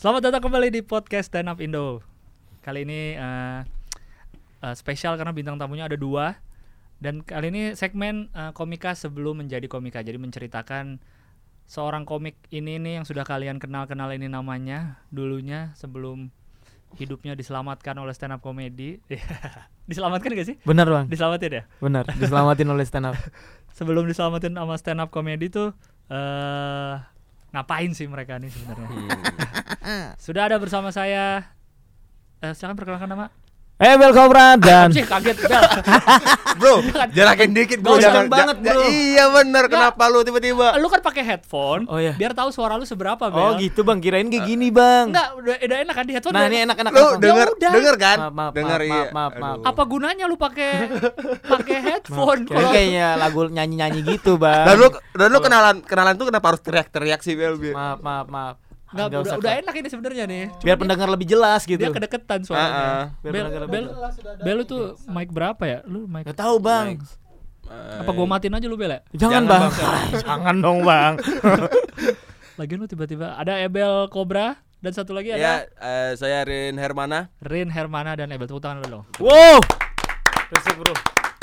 Selamat 0.00 0.24
datang 0.24 0.48
kembali 0.48 0.72
di 0.72 0.80
podcast 0.80 1.28
Stand 1.28 1.52
Up 1.52 1.60
Indo. 1.60 2.00
Kali 2.64 2.88
ini 2.88 3.20
eh, 3.20 3.60
eh, 4.64 4.72
spesial 4.72 5.20
karena 5.20 5.36
bintang 5.36 5.60
tamunya 5.60 5.92
ada 5.92 6.00
dua 6.00 6.40
dan 7.04 7.20
kali 7.20 7.52
ini 7.52 7.62
segmen 7.76 8.32
eh, 8.32 8.48
komika 8.56 8.96
sebelum 8.96 9.44
menjadi 9.44 9.68
komika. 9.68 10.00
Jadi 10.00 10.16
menceritakan 10.16 11.04
seorang 11.68 12.08
komik 12.08 12.40
ini 12.48 12.80
nih 12.80 12.96
yang 12.96 13.04
sudah 13.04 13.28
kalian 13.28 13.60
kenal-kenal 13.60 14.08
ini 14.16 14.24
namanya 14.24 15.04
dulunya 15.12 15.76
sebelum 15.76 16.32
hidupnya 16.96 17.36
diselamatkan 17.36 17.92
oleh 18.00 18.16
stand 18.16 18.32
up 18.32 18.40
comedy. 18.40 19.04
diselamatkan 19.92 20.32
gak 20.32 20.48
sih? 20.48 20.56
Bener 20.64 20.88
bang, 20.88 21.12
Diselamatin 21.12 21.60
ya? 21.60 21.64
bener. 21.76 22.08
Diselamatin 22.24 22.72
oleh 22.72 22.88
stand 22.88 23.12
up. 23.12 23.20
Sebelum 23.76 24.08
diselamatin 24.08 24.56
sama 24.56 24.80
stand 24.80 25.04
up 25.04 25.12
comedy 25.12 25.52
tuh 25.52 25.76
eh 26.08 27.19
ngapain 27.50 27.90
sih 27.94 28.06
mereka 28.06 28.38
nih 28.38 28.50
sebenarnya? 28.50 28.86
Sudah 30.24 30.46
ada 30.46 30.56
bersama 30.58 30.94
saya 30.94 31.50
eh 32.40 32.52
silakan 32.54 32.78
perkenalkan 32.78 33.10
nama. 33.10 33.26
Eh 33.80 33.96
Bel 33.96 34.12
Cobra 34.12 34.60
dan 34.60 34.92
Anjing 34.92 35.08
kaget 35.08 35.40
Bel. 35.40 35.62
Bro, 36.60 36.84
jarakin 37.16 37.56
dikit 37.56 37.80
bro. 37.80 37.96
Gak 37.96 38.12
kenceng 38.12 38.28
banget, 38.28 38.56
bro. 38.60 38.84
Iya 38.84 39.32
bener, 39.32 39.64
kenapa 39.72 40.12
lu 40.12 40.20
tiba-tiba? 40.20 40.76
lu 40.76 40.92
kan 40.92 41.00
pakai 41.00 41.24
headphone. 41.24 41.88
Oh, 41.88 41.96
iya. 41.96 42.12
Biar 42.12 42.36
tahu 42.36 42.52
suara 42.52 42.76
lu 42.76 42.84
seberapa, 42.84 43.32
Bel. 43.32 43.40
Oh 43.40 43.56
gitu 43.56 43.80
bang, 43.80 43.96
kirain 44.04 44.28
kayak 44.28 44.44
gini 44.44 44.68
bang. 44.68 45.08
Enggak, 45.08 45.28
udah, 45.40 45.56
udah 45.56 45.78
enak 45.80 45.94
kan 45.96 46.04
di 46.04 46.12
headphone. 46.12 46.34
Nah 46.36 46.44
ini 46.52 46.56
enak-enak. 46.68 46.92
Lu 46.92 47.00
enak, 47.00 47.08
Bang. 47.08 47.20
denger, 47.24 47.48
denger 47.56 47.94
kan? 47.96 48.18
Maaf, 48.20 48.32
maaf, 48.36 48.52
denger 48.52 48.80
maaf, 48.84 48.92
iya. 48.92 49.04
maaf, 49.16 49.32
maaf. 49.40 49.58
Apa 49.64 49.82
gunanya 49.88 50.24
lu 50.28 50.36
pakai 50.36 50.72
pakai 51.56 51.76
headphone 51.80 52.44
kalau 52.44 52.68
kayaknya 52.68 53.16
lagu 53.16 53.48
nyanyi-nyanyi 53.48 54.00
gitu 54.04 54.36
bang. 54.36 54.68
Dan 54.68 54.76
lu 54.76 54.88
dan 55.16 55.28
lu 55.32 55.38
kenalan 55.40 55.76
kenalan 55.80 56.14
tuh 56.20 56.28
kenapa 56.28 56.52
harus 56.52 56.60
teriak-teriak 56.60 57.24
sih 57.24 57.32
Bel? 57.32 57.56
Bel? 57.56 57.72
Maaf, 57.72 58.04
maaf, 58.04 58.28
maaf. 58.28 58.56
Enggak, 58.90 59.06
Nggak 59.06 59.06
udah, 59.12 59.20
usah, 59.22 59.36
udah 59.38 59.52
enak 59.56 59.74
ini 59.76 59.88
sebenarnya 59.88 60.24
nih. 60.26 60.44
Cuma 60.50 60.58
Biar 60.60 60.74
dia- 60.74 60.82
pendengar 60.82 61.08
lebih 61.08 61.26
jelas 61.28 61.60
gitu. 61.62 61.78
dia 61.78 61.90
kedeketan 61.90 62.40
Ah, 62.40 62.42
ah. 62.42 62.46
suaranya. 62.46 62.88
Biar 63.20 63.32
Bel, 63.32 63.46
Bel, 63.64 63.84
Bel 64.40 64.54
lu 64.56 64.64
tuh 64.64 64.82
mic 65.06 65.28
berapa 65.28 65.62
ya? 65.62 65.78
Lu 65.84 66.04
mic 66.04 66.26
Gak 66.26 66.36
tahu 66.36 66.58
bang. 66.58 66.98
apa 67.70 68.10
gua 68.10 68.26
matiin 68.26 68.50
aja 68.50 68.66
lu 68.66 68.74
Bel 68.74 68.90
ya? 68.90 69.00
Jangan, 69.14 69.16
Jangan, 69.16 69.42
bang. 69.46 69.62
Bang. 69.62 69.72
Jangan 70.26 70.56
dong 70.58 70.78
bang. 70.82 71.12
Lagian 72.58 72.78
lu 72.78 72.86
tiba-tiba 72.86 73.32
ada 73.32 73.56
Ebel 73.56 74.10
Cobra 74.10 74.58
dan 74.76 74.90
satu 74.90 75.12
lagi 75.12 75.30
Ya, 75.30 75.38
ada 75.38 75.54
eh, 75.78 76.10
saya 76.14 76.42
Rin 76.42 76.74
Hermana. 76.74 77.30
Rin 77.38 77.68
Hermana 77.68 78.12
dan 78.12 78.28
Ebel 78.28 78.44
tepuk 78.44 78.58
tangan 78.58 78.82
lu 78.82 78.88
dong. 78.90 79.04
wow. 79.18 79.62
Respect 80.50 80.76
bro. 80.76 80.94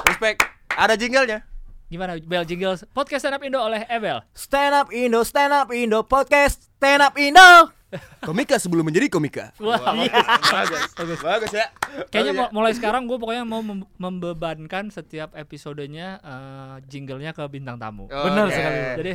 Respect. 0.03 0.37
Ada 0.69 0.93
jinglenya. 0.93 1.47
Gimana 1.87 2.19
Bel 2.19 2.43
jingle 2.43 2.75
podcast 2.91 3.23
stand 3.23 3.39
up 3.39 3.43
Indo 3.47 3.63
oleh 3.63 3.87
Ebel? 3.87 4.19
Stand 4.35 4.75
up 4.75 4.87
Indo, 4.91 5.23
stand 5.23 5.55
up 5.55 5.71
Indo, 5.71 6.03
podcast 6.03 6.67
stand 6.75 6.99
up 6.99 7.15
Indo. 7.15 7.71
Komika 8.27 8.59
sebelum 8.59 8.83
menjadi 8.83 9.07
komika. 9.07 9.55
Wah, 9.63 9.79
Bagus. 9.79 10.91
Bagus 11.23 11.51
ya. 11.55 11.71
Kayaknya 12.11 12.33
Bagus 12.35 12.51
mu- 12.51 12.59
mulai 12.59 12.75
sekarang 12.75 13.07
gue 13.07 13.15
pokoknya 13.15 13.47
mau 13.47 13.63
mem- 13.63 13.87
membebankan 13.95 14.91
setiap 14.91 15.31
episodenya 15.31 16.19
eh, 16.19 16.75
jinglenya 16.83 17.31
ke 17.31 17.39
bintang 17.47 17.79
tamu. 17.79 18.11
ya. 18.11 18.19
Benar 18.27 18.51
Oke. 18.51 18.55
sekali. 18.59 18.79
Jadi 18.99 19.13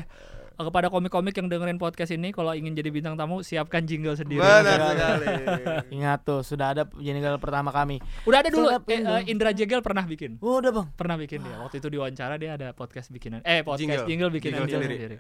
kepada 0.67 0.89
komik-komik 0.91 1.35
yang 1.35 1.49
dengerin 1.51 1.79
podcast 1.79 2.15
ini 2.15 2.31
kalau 2.31 2.53
ingin 2.53 2.75
jadi 2.75 2.91
bintang 2.93 3.15
tamu 3.15 3.41
siapkan 3.43 3.83
jingle 3.87 4.15
sendiri. 4.15 4.43
Benar 4.43 4.79
sekali. 4.95 5.27
Ingat 6.01 6.19
tuh, 6.23 6.41
sudah 6.47 6.77
ada 6.77 6.83
jingle 6.99 7.39
pertama 7.39 7.71
kami. 7.75 7.99
Udah 8.27 8.39
ada 8.43 8.51
dulu 8.51 8.69
eh, 8.71 8.81
eh, 8.89 9.23
Indra 9.31 9.51
Jegel 9.53 9.83
pernah 9.83 10.07
bikin. 10.07 10.39
Oh, 10.39 10.63
udah 10.63 10.71
bang. 10.71 10.87
Pernah 10.95 11.17
bikin 11.19 11.43
dia. 11.43 11.57
Waktu 11.61 11.79
itu 11.83 11.89
diwawancara 11.91 12.35
dia 12.39 12.55
ada 12.55 12.71
podcast 12.73 13.11
bikinan. 13.11 13.43
Eh 13.43 13.61
podcast 13.67 14.07
jingle, 14.07 14.29
Jingle. 14.29 14.31
bikinan 14.31 14.65
Jingle 14.65 14.69
dia 14.69 14.79
sendiri. 14.79 14.97
sendiri. 14.99 15.17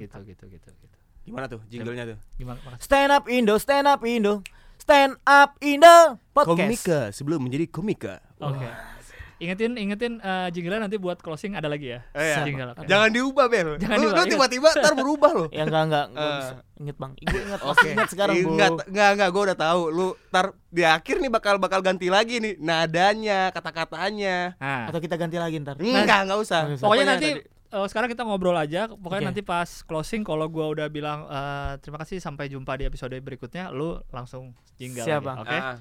Gitu 0.00 0.16
gitu 0.32 0.44
gitu 0.48 0.68
gitu. 0.72 0.96
Gimana 1.26 1.50
tuh 1.50 1.60
jinglenya 1.66 2.04
tuh? 2.14 2.18
Gimana? 2.38 2.58
Makasih. 2.62 2.86
Stand 2.86 3.10
up 3.10 3.24
Indo, 3.26 3.54
stand 3.58 3.86
up 3.90 4.00
Indo, 4.06 4.34
stand 4.78 5.12
up 5.26 5.50
Indo 5.58 6.22
podcast. 6.30 6.62
Komika 6.62 7.00
sebelum 7.10 7.42
menjadi 7.42 7.66
komika. 7.66 8.22
Oke. 8.38 8.95
Ingetin 9.36 9.76
ingetin 9.76 10.16
eh, 10.24 10.48
jinglenya 10.48 10.88
nanti 10.88 10.96
buat 10.96 11.20
closing 11.20 11.52
ada 11.60 11.68
lagi 11.68 11.92
ya. 11.92 12.00
Eh, 12.16 12.24
iya. 12.24 12.36
Jingle. 12.40 12.72
oke. 12.72 12.88
Jangan 12.88 13.08
diubah 13.12 13.46
Bel. 13.52 13.68
Jangan 13.76 13.96
lu, 14.00 14.08
diubah, 14.08 14.16
lu 14.16 14.24
ingat. 14.24 14.32
tiba-tiba 14.32 14.68
ntar 14.80 14.94
berubah 14.96 15.30
loh. 15.36 15.48
Ya 15.52 15.62
enggak 15.68 15.84
enggak, 15.92 16.06
gua 16.16 16.30
bisa 16.40 16.54
inget 16.76 16.96
bang. 16.96 17.12
Gue 17.20 17.40
ingat, 17.44 17.60
masih 17.60 17.88
ingat 17.92 18.08
sekarang 18.08 18.34
bro. 18.40 18.50
Enggak, 18.56 18.70
enggak, 18.88 19.10
enggak, 19.12 19.28
gue 19.28 19.42
udah 19.52 19.58
tahu. 19.60 19.82
Lu 19.92 20.06
ntar 20.32 20.46
di 20.72 20.82
akhir 20.88 21.16
nih 21.20 21.30
bakal 21.32 21.54
bakal 21.60 21.80
ganti 21.84 22.08
lagi 22.08 22.40
nih 22.40 22.56
nadanya, 22.56 23.52
kata-katanya. 23.52 24.56
Nah, 24.56 24.88
Atau 24.88 25.04
kita 25.04 25.20
ganti 25.20 25.36
lagi 25.36 25.60
ntar. 25.60 25.76
Enggak, 25.76 26.24
enggak 26.24 26.38
usah. 26.40 26.60
Pokoknya 26.64 26.80
pokoknya 26.80 27.04
nanti 27.04 27.28
tadi- 27.36 27.44
eh, 27.76 27.86
sekarang 27.92 28.08
kita 28.08 28.22
ngobrol 28.24 28.56
aja. 28.56 28.88
Pokoknya 28.88 29.20
Oke. 29.20 29.28
nanti 29.36 29.42
pas 29.44 29.68
closing 29.84 30.24
kalau 30.24 30.48
gua 30.48 30.72
udah 30.72 30.88
bilang 30.88 31.28
eh, 31.28 31.72
terima 31.84 32.00
kasih 32.00 32.24
sampai 32.24 32.48
jumpa 32.48 32.72
di 32.80 32.88
episode 32.88 33.12
berikutnya, 33.20 33.68
lu 33.68 34.00
langsung 34.08 34.56
jingle. 34.80 35.04
Siap, 35.04 35.20
lagi, 35.20 35.28
Bang. 35.28 35.38
Oke. 35.44 35.58
Ah, 35.60 35.76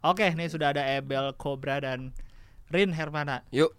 Oke, 0.00 0.32
nih 0.32 0.48
sudah 0.48 0.72
ada 0.72 0.80
Ebel 0.96 1.36
Cobra 1.36 1.76
dan 1.76 2.16
Rin 2.70 2.90
Hermana. 2.90 3.42
yuk. 3.50 3.74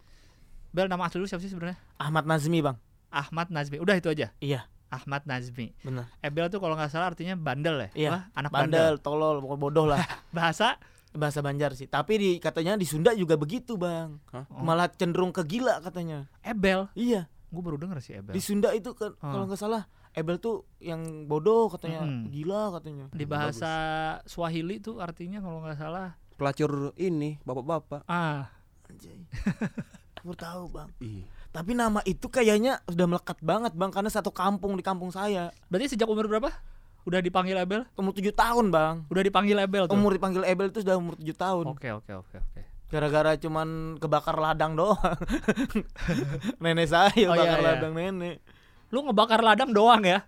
Bel 0.70 0.88
nama 0.88 1.08
asli 1.08 1.20
lu 1.20 1.28
siapa 1.28 1.40
sih 1.40 1.52
sebenarnya? 1.52 1.76
Ahmad 1.98 2.24
Nazmi 2.24 2.60
bang. 2.60 2.80
Ahmad 3.10 3.52
Nazmi. 3.52 3.76
Udah 3.78 3.92
itu 3.94 4.08
aja. 4.08 4.32
Iya, 4.40 4.64
Ahmad 4.88 5.24
Nazmi. 5.24 5.76
benar. 5.82 6.08
Ebel 6.20 6.48
tuh 6.48 6.60
kalau 6.60 6.76
nggak 6.76 6.88
salah 6.88 7.12
artinya 7.12 7.36
bandel 7.36 7.76
ya? 7.76 7.90
Iya. 7.94 8.10
Wah, 8.10 8.24
anak 8.34 8.52
bandel. 8.52 8.72
Bandel, 8.72 8.94
tolol, 9.00 9.36
pokoknya 9.40 9.60
bodoh 9.60 9.86
lah. 9.86 10.00
Bahasa 10.36 10.80
Bahasa 11.12 11.44
Banjar 11.44 11.76
sih. 11.76 11.92
Tapi 11.92 12.14
di 12.16 12.30
katanya 12.40 12.80
di 12.80 12.88
Sunda 12.88 13.12
juga 13.12 13.36
begitu 13.36 13.76
bang. 13.76 14.16
Hah? 14.32 14.48
Malah 14.48 14.88
cenderung 14.96 15.36
ke 15.36 15.44
gila 15.44 15.80
katanya. 15.82 16.32
Ebel. 16.40 16.88
Iya. 16.96 17.28
Gue 17.52 17.60
baru 17.60 17.76
denger 17.76 18.00
sih 18.00 18.16
Ebel. 18.16 18.32
Di 18.32 18.40
Sunda 18.40 18.72
itu 18.72 18.96
kan 18.96 19.12
Hmm. 19.20 19.28
kalau 19.30 19.44
nggak 19.44 19.60
salah 19.60 19.92
Ebel 20.12 20.40
tuh 20.40 20.64
yang 20.80 21.04
bodoh 21.24 21.68
katanya, 21.68 22.04
Mm-mm. 22.04 22.32
gila 22.32 22.72
katanya. 22.72 23.06
Di 23.12 23.24
bahasa 23.24 23.72
Swahili 24.24 24.80
tuh 24.80 25.00
artinya 25.00 25.40
kalau 25.40 25.60
nggak 25.60 25.76
salah 25.78 26.16
Pelacur 26.36 26.96
ini, 26.96 27.44
bapak-bapak. 27.44 28.08
ah 28.08 28.48
Anjay. 28.92 29.20
Baru 30.28 30.38
tahu 30.38 30.64
bang. 30.76 30.90
Ih. 31.02 31.24
Tapi 31.52 31.72
nama 31.76 32.00
itu 32.04 32.28
kayaknya 32.28 32.80
udah 32.88 33.06
melekat 33.08 33.40
banget 33.42 33.74
bang 33.76 33.92
karena 33.92 34.12
satu 34.12 34.32
kampung 34.32 34.76
di 34.76 34.84
kampung 34.84 35.10
saya. 35.12 35.52
berarti 35.68 35.96
sejak 35.96 36.08
umur 36.08 36.28
berapa? 36.28 36.52
Udah 37.02 37.18
dipanggil 37.18 37.58
Ebel? 37.58 37.82
Umur 37.98 38.14
7 38.14 38.30
tahun 38.30 38.70
bang. 38.70 38.96
Udah 39.10 39.24
dipanggil 39.26 39.58
Ebel 39.58 39.90
tuh. 39.90 39.98
Umur 39.98 40.14
dipanggil 40.14 40.46
Ebel 40.46 40.70
itu 40.70 40.86
sudah 40.86 40.96
umur 41.02 41.18
7 41.18 41.34
tahun. 41.34 41.66
Oke 41.74 41.90
oke 41.90 42.12
oke 42.14 42.36
oke. 42.38 42.62
Gara-gara 42.92 43.34
cuman 43.40 43.98
kebakar 43.98 44.38
ladang 44.38 44.78
doang. 44.78 45.00
nenek 46.62 46.92
saya 46.92 47.32
Oh, 47.32 47.34
iya, 47.34 47.42
bakar 47.42 47.60
iya. 47.64 47.68
ladang 47.74 47.94
nenek. 47.96 48.36
Lu 48.92 49.08
ngebakar 49.08 49.42
ladang 49.42 49.72
doang 49.72 50.04
ya? 50.04 50.20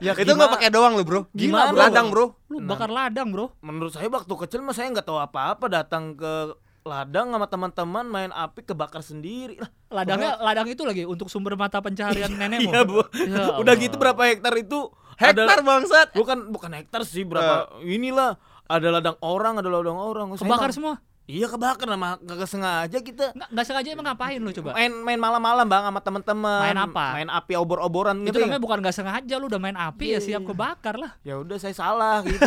Ya, 0.00 0.12
Itu 0.22 0.32
nggak 0.32 0.56
pakai 0.56 0.70
doang 0.72 0.96
lu, 0.96 1.04
Bro. 1.04 1.28
Gimana, 1.36 1.70
Gila, 1.74 1.80
ladang, 1.90 2.08
Bro? 2.08 2.26
Bro. 2.48 2.50
Lu 2.50 2.56
bakar 2.64 2.90
ladang, 2.90 3.28
Bro. 3.28 3.52
Menurut 3.60 3.92
saya 3.92 4.08
waktu 4.08 4.32
kecil 4.32 4.64
mah 4.64 4.74
saya 4.74 4.88
nggak 4.90 5.06
tahu 5.06 5.20
apa-apa 5.20 5.68
datang 5.68 6.16
ke 6.16 6.56
ladang 6.86 7.28
sama 7.28 7.44
teman-teman 7.44 8.06
main 8.06 8.30
api 8.30 8.62
kebakar 8.62 9.02
sendiri 9.02 9.58
lah. 9.58 9.70
Ladangnya 9.92 10.38
ladang 10.38 10.66
itu 10.66 10.80
lagi 10.80 11.02
untuk 11.02 11.26
sumber 11.26 11.52
mata 11.52 11.78
pencaharian 11.78 12.30
nenekmu. 12.30 12.70
Iya 12.70 12.80
bu. 12.82 13.02
Ya 13.18 13.42
Udah 13.60 13.74
Allah. 13.74 13.82
gitu 13.82 13.96
berapa 13.96 14.22
hektar 14.24 14.54
itu? 14.54 14.86
Hektar 15.16 15.60
bangsat. 15.60 16.14
bukan 16.14 16.48
bukan 16.48 16.70
hektar 16.72 17.02
sih 17.02 17.24
berapa? 17.24 17.82
Inilah 17.82 18.38
ada 18.64 18.88
ladang 18.90 19.16
orang, 19.18 19.58
ada 19.58 19.66
ladang 19.66 19.96
orang. 19.96 20.30
Saya 20.34 20.46
Kebakar 20.46 20.70
semua. 20.70 20.96
Iya 21.26 21.50
kebakar 21.50 21.90
nama 21.90 22.14
nggak 22.16 22.46
sengaja 22.46 22.98
kita. 23.02 23.34
Nggak, 23.34 23.48
nggak 23.50 23.66
sengaja 23.66 23.88
emang 23.90 24.06
ngapain 24.06 24.38
lu 24.38 24.54
coba? 24.54 24.78
Main 24.78 24.94
main 25.02 25.18
malam-malam 25.18 25.66
bang 25.66 25.82
sama 25.82 25.98
teman-teman. 25.98 26.62
Main 26.62 26.78
apa? 26.78 27.06
Main 27.18 27.30
api 27.34 27.52
obor-oboran 27.58 28.14
itu 28.22 28.30
gitu. 28.30 28.46
namanya 28.46 28.62
bukan 28.62 28.78
nggak 28.78 28.94
sengaja 28.94 29.34
lu 29.34 29.50
udah 29.50 29.58
main 29.58 29.74
api 29.74 30.06
ya 30.06 30.10
Iya, 30.14 30.18
siap 30.22 30.42
iya. 30.42 30.48
kebakar 30.54 30.94
lah. 30.94 31.18
ya 31.26 31.34
udah 31.42 31.58
saya 31.58 31.74
salah 31.74 32.22
gitu 32.22 32.46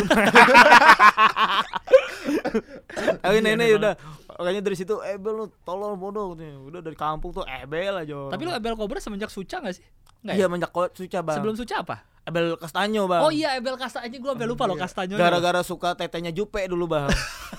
tapi 3.20 3.36
nenek 3.40 3.66
Iya, 3.68 3.76
udah 3.76 3.92
makanya 4.32 4.60
dari 4.60 4.74
situ 4.74 4.94
Ebel 5.00 5.34
lu 5.34 5.46
tolol 5.60 5.94
bodoh 5.94 6.32
katanya. 6.32 6.60
udah 6.60 6.80
dari 6.80 6.94
kampung 6.94 7.30
tuh 7.30 7.42
Ebel 7.42 7.94
aja 7.96 8.28
Tapi 8.28 8.42
lu 8.42 8.50
Ebel 8.50 8.74
Cobra 8.74 8.98
semenjak 8.98 9.28
Suca 9.28 9.58
gak 9.58 9.72
sih? 9.72 9.86
Nggak 10.20 10.34
iya 10.34 10.44
ya? 10.44 10.48
menjak 10.48 10.70
suca 10.92 11.18
bang 11.20 11.36
Sebelum 11.36 11.54
Suca 11.54 11.76
apa? 11.80 11.96
Ebel 12.20 12.54
Kastanyo 12.54 13.02
bang 13.06 13.20
Oh 13.20 13.30
iya 13.30 13.54
Ebel 13.54 13.74
Kasta 13.74 14.00
aja 14.00 14.12
gua 14.14 14.32
sampai 14.32 14.46
lupa 14.46 14.64
loh 14.64 14.76
Kastanyo. 14.76 15.16
gara-gara 15.16 15.60
suka 15.60 15.94
tetenya 15.94 16.30
Jupe 16.30 16.60
dulu 16.62 16.86
bang 16.86 17.08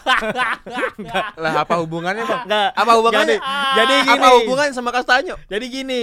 Lah 1.35 1.53
apa 1.57 1.75
hubungannya, 1.77 2.23
Bang? 2.23 2.45
Nggak. 2.45 2.69
Apa 2.73 2.91
hubungannya? 2.95 3.37
jadi, 3.37 3.77
jadi 3.77 3.95
gini 4.03 4.13
Apa 4.15 4.27
hubungannya 4.37 4.73
sama 4.73 4.91
Kastanyo? 4.91 5.35
jadi 5.45 5.65
gini 5.67 6.01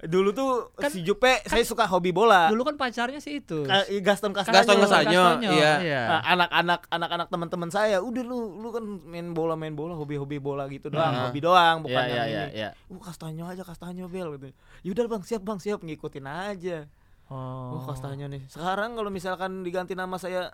dulu 0.00 0.30
tuh 0.30 0.50
Kan- 0.74 0.90
si 0.90 1.00
Jupe 1.00 1.40
saya 1.42 1.62
suka 1.62 1.86
hobi 1.86 2.10
bola 2.10 2.50
Dulu 2.50 2.60
kan 2.62 2.74
pacarnya 2.74 3.18
sih 3.18 3.38
itu. 3.38 3.62
Ka- 3.62 3.88
Gaston 4.02 4.34
Castanyo. 4.34 4.56
Gaston 4.58 4.76
Castanyo, 4.78 5.22
iya. 5.48 6.02
Nah, 6.04 6.20
anak-anak 6.26 6.80
anak-anak 6.88 7.26
teman-teman 7.28 7.70
saya 7.70 7.96
udah 7.98 8.20
lu 8.20 8.36
lu 8.58 8.68
kan 8.68 8.84
main 8.84 9.32
bola 9.32 9.54
main 9.54 9.72
bola 9.72 9.94
hobi-hobi 9.94 10.36
bola 10.36 10.66
gitu 10.66 10.88
doang 10.88 11.14
hobi 11.24 11.40
doang 11.40 11.80
bukan 11.80 11.94
Iya, 11.96 12.10
yang 12.10 12.28
iya, 12.28 12.44
ini 12.44 12.52
iya. 12.54 12.68
uh 12.84 13.00
kastanyo 13.00 13.44
aja 13.46 13.62
kastanyo 13.62 14.04
bel 14.06 14.34
gitu 14.34 14.52
yaudah 14.82 15.04
bang 15.08 15.22
siap 15.22 15.40
bang 15.40 15.58
siap 15.58 15.80
ngikutin 15.80 16.26
aja 16.26 16.78
Oh. 17.24 17.80
oh 17.80 17.82
kastanyo 17.82 18.28
nih 18.28 18.44
sekarang 18.46 18.92
kalau 18.92 19.08
misalkan 19.08 19.64
diganti 19.64 19.96
nama 19.96 20.20
saya 20.20 20.52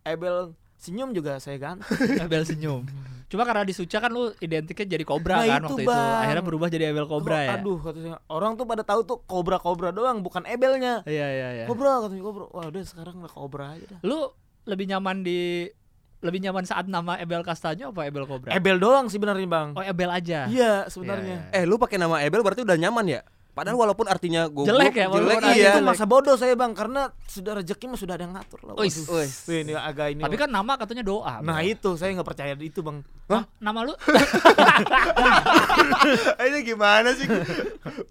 Ebel 0.00 0.56
Senyum 0.80 1.12
juga 1.12 1.36
saya 1.36 1.60
ganti. 1.60 1.84
Abel 2.24 2.48
senyum. 2.48 2.88
Cuma 3.28 3.44
karena 3.44 3.62
di 3.68 3.76
Suca 3.76 4.00
kan 4.00 4.10
lu 4.10 4.32
identiknya 4.40 4.96
jadi 4.96 5.04
Cobra 5.04 5.38
Nah, 5.38 5.46
kan 5.46 5.60
itu, 5.62 5.66
waktu 5.76 5.82
itu. 5.84 5.90
Bang. 5.92 6.20
Akhirnya 6.24 6.44
berubah 6.48 6.68
jadi 6.72 6.84
Abel 6.88 7.06
Cobra 7.06 7.36
Kok, 7.36 7.44
ya. 7.44 7.50
Aduh, 7.60 7.78
katanya 7.78 8.14
orang 8.32 8.52
tuh 8.56 8.64
pada 8.64 8.82
tahu 8.82 9.00
tuh 9.04 9.18
kobra-kobra 9.28 9.92
doang, 9.92 10.24
bukan 10.24 10.42
ebelnya. 10.48 11.04
Iya 11.04 11.26
iya 11.28 11.48
iya. 11.62 11.64
Kobra 11.68 12.00
katanya 12.00 12.24
kobra. 12.24 12.44
Wah, 12.50 12.64
udah 12.72 12.82
sekarang 12.82 13.20
lah 13.20 13.30
kobra 13.30 13.76
aja 13.76 13.84
dah. 13.92 14.00
Lu 14.00 14.32
lebih 14.64 14.88
nyaman 14.88 15.20
di 15.20 15.68
lebih 16.20 16.40
nyaman 16.44 16.64
saat 16.68 16.84
nama 16.84 17.16
Abel 17.16 17.40
Castanyo 17.44 17.92
apa 17.92 18.08
Abel 18.08 18.24
Cobra? 18.24 18.50
Ebel 18.52 18.76
doang 18.80 19.08
sih 19.08 19.16
sebenarnya, 19.20 19.48
Bang. 19.48 19.76
Oh 19.76 19.84
Abel 19.84 20.08
aja. 20.08 20.48
Iya, 20.48 20.88
sebenarnya. 20.88 21.48
Iya, 21.52 21.60
Eh 21.60 21.64
lu 21.68 21.76
pakai 21.76 21.96
nama 22.00 22.24
Ebel 22.24 22.40
berarti 22.40 22.64
udah 22.64 22.76
nyaman 22.76 23.04
ya? 23.08 23.20
Padahal 23.60 23.76
walaupun 23.76 24.08
artinya 24.08 24.48
goblok, 24.48 24.72
Jelek 24.72 24.94
ya, 24.96 25.06
jelek 25.12 25.40
iya. 25.52 25.76
Itu 25.76 25.84
masa 25.84 26.08
bodoh 26.08 26.32
saya, 26.32 26.56
Bang, 26.56 26.72
karena 26.72 27.12
sudah 27.28 27.60
rezeki 27.60 27.92
mah 27.92 28.00
sudah 28.00 28.16
ada 28.16 28.24
yang 28.24 28.32
ngatur 28.32 28.56
lah. 28.64 28.72
Wis. 28.80 29.04
Wih, 29.04 29.28
ini 29.60 29.76
agak 29.76 30.16
ini. 30.16 30.24
Tapi 30.24 30.40
kan 30.40 30.48
nama 30.48 30.80
katanya 30.80 31.04
doa. 31.04 31.44
Nah, 31.44 31.60
Bang. 31.60 31.68
itu 31.68 31.92
saya 32.00 32.16
nggak 32.16 32.24
percaya 32.24 32.56
itu, 32.56 32.80
Bang. 32.80 33.04
Nam- 33.28 33.44
nama 33.60 33.84
lu 33.84 33.92
Ini 36.40 36.58
gimana 36.64 37.12
sih? 37.12 37.28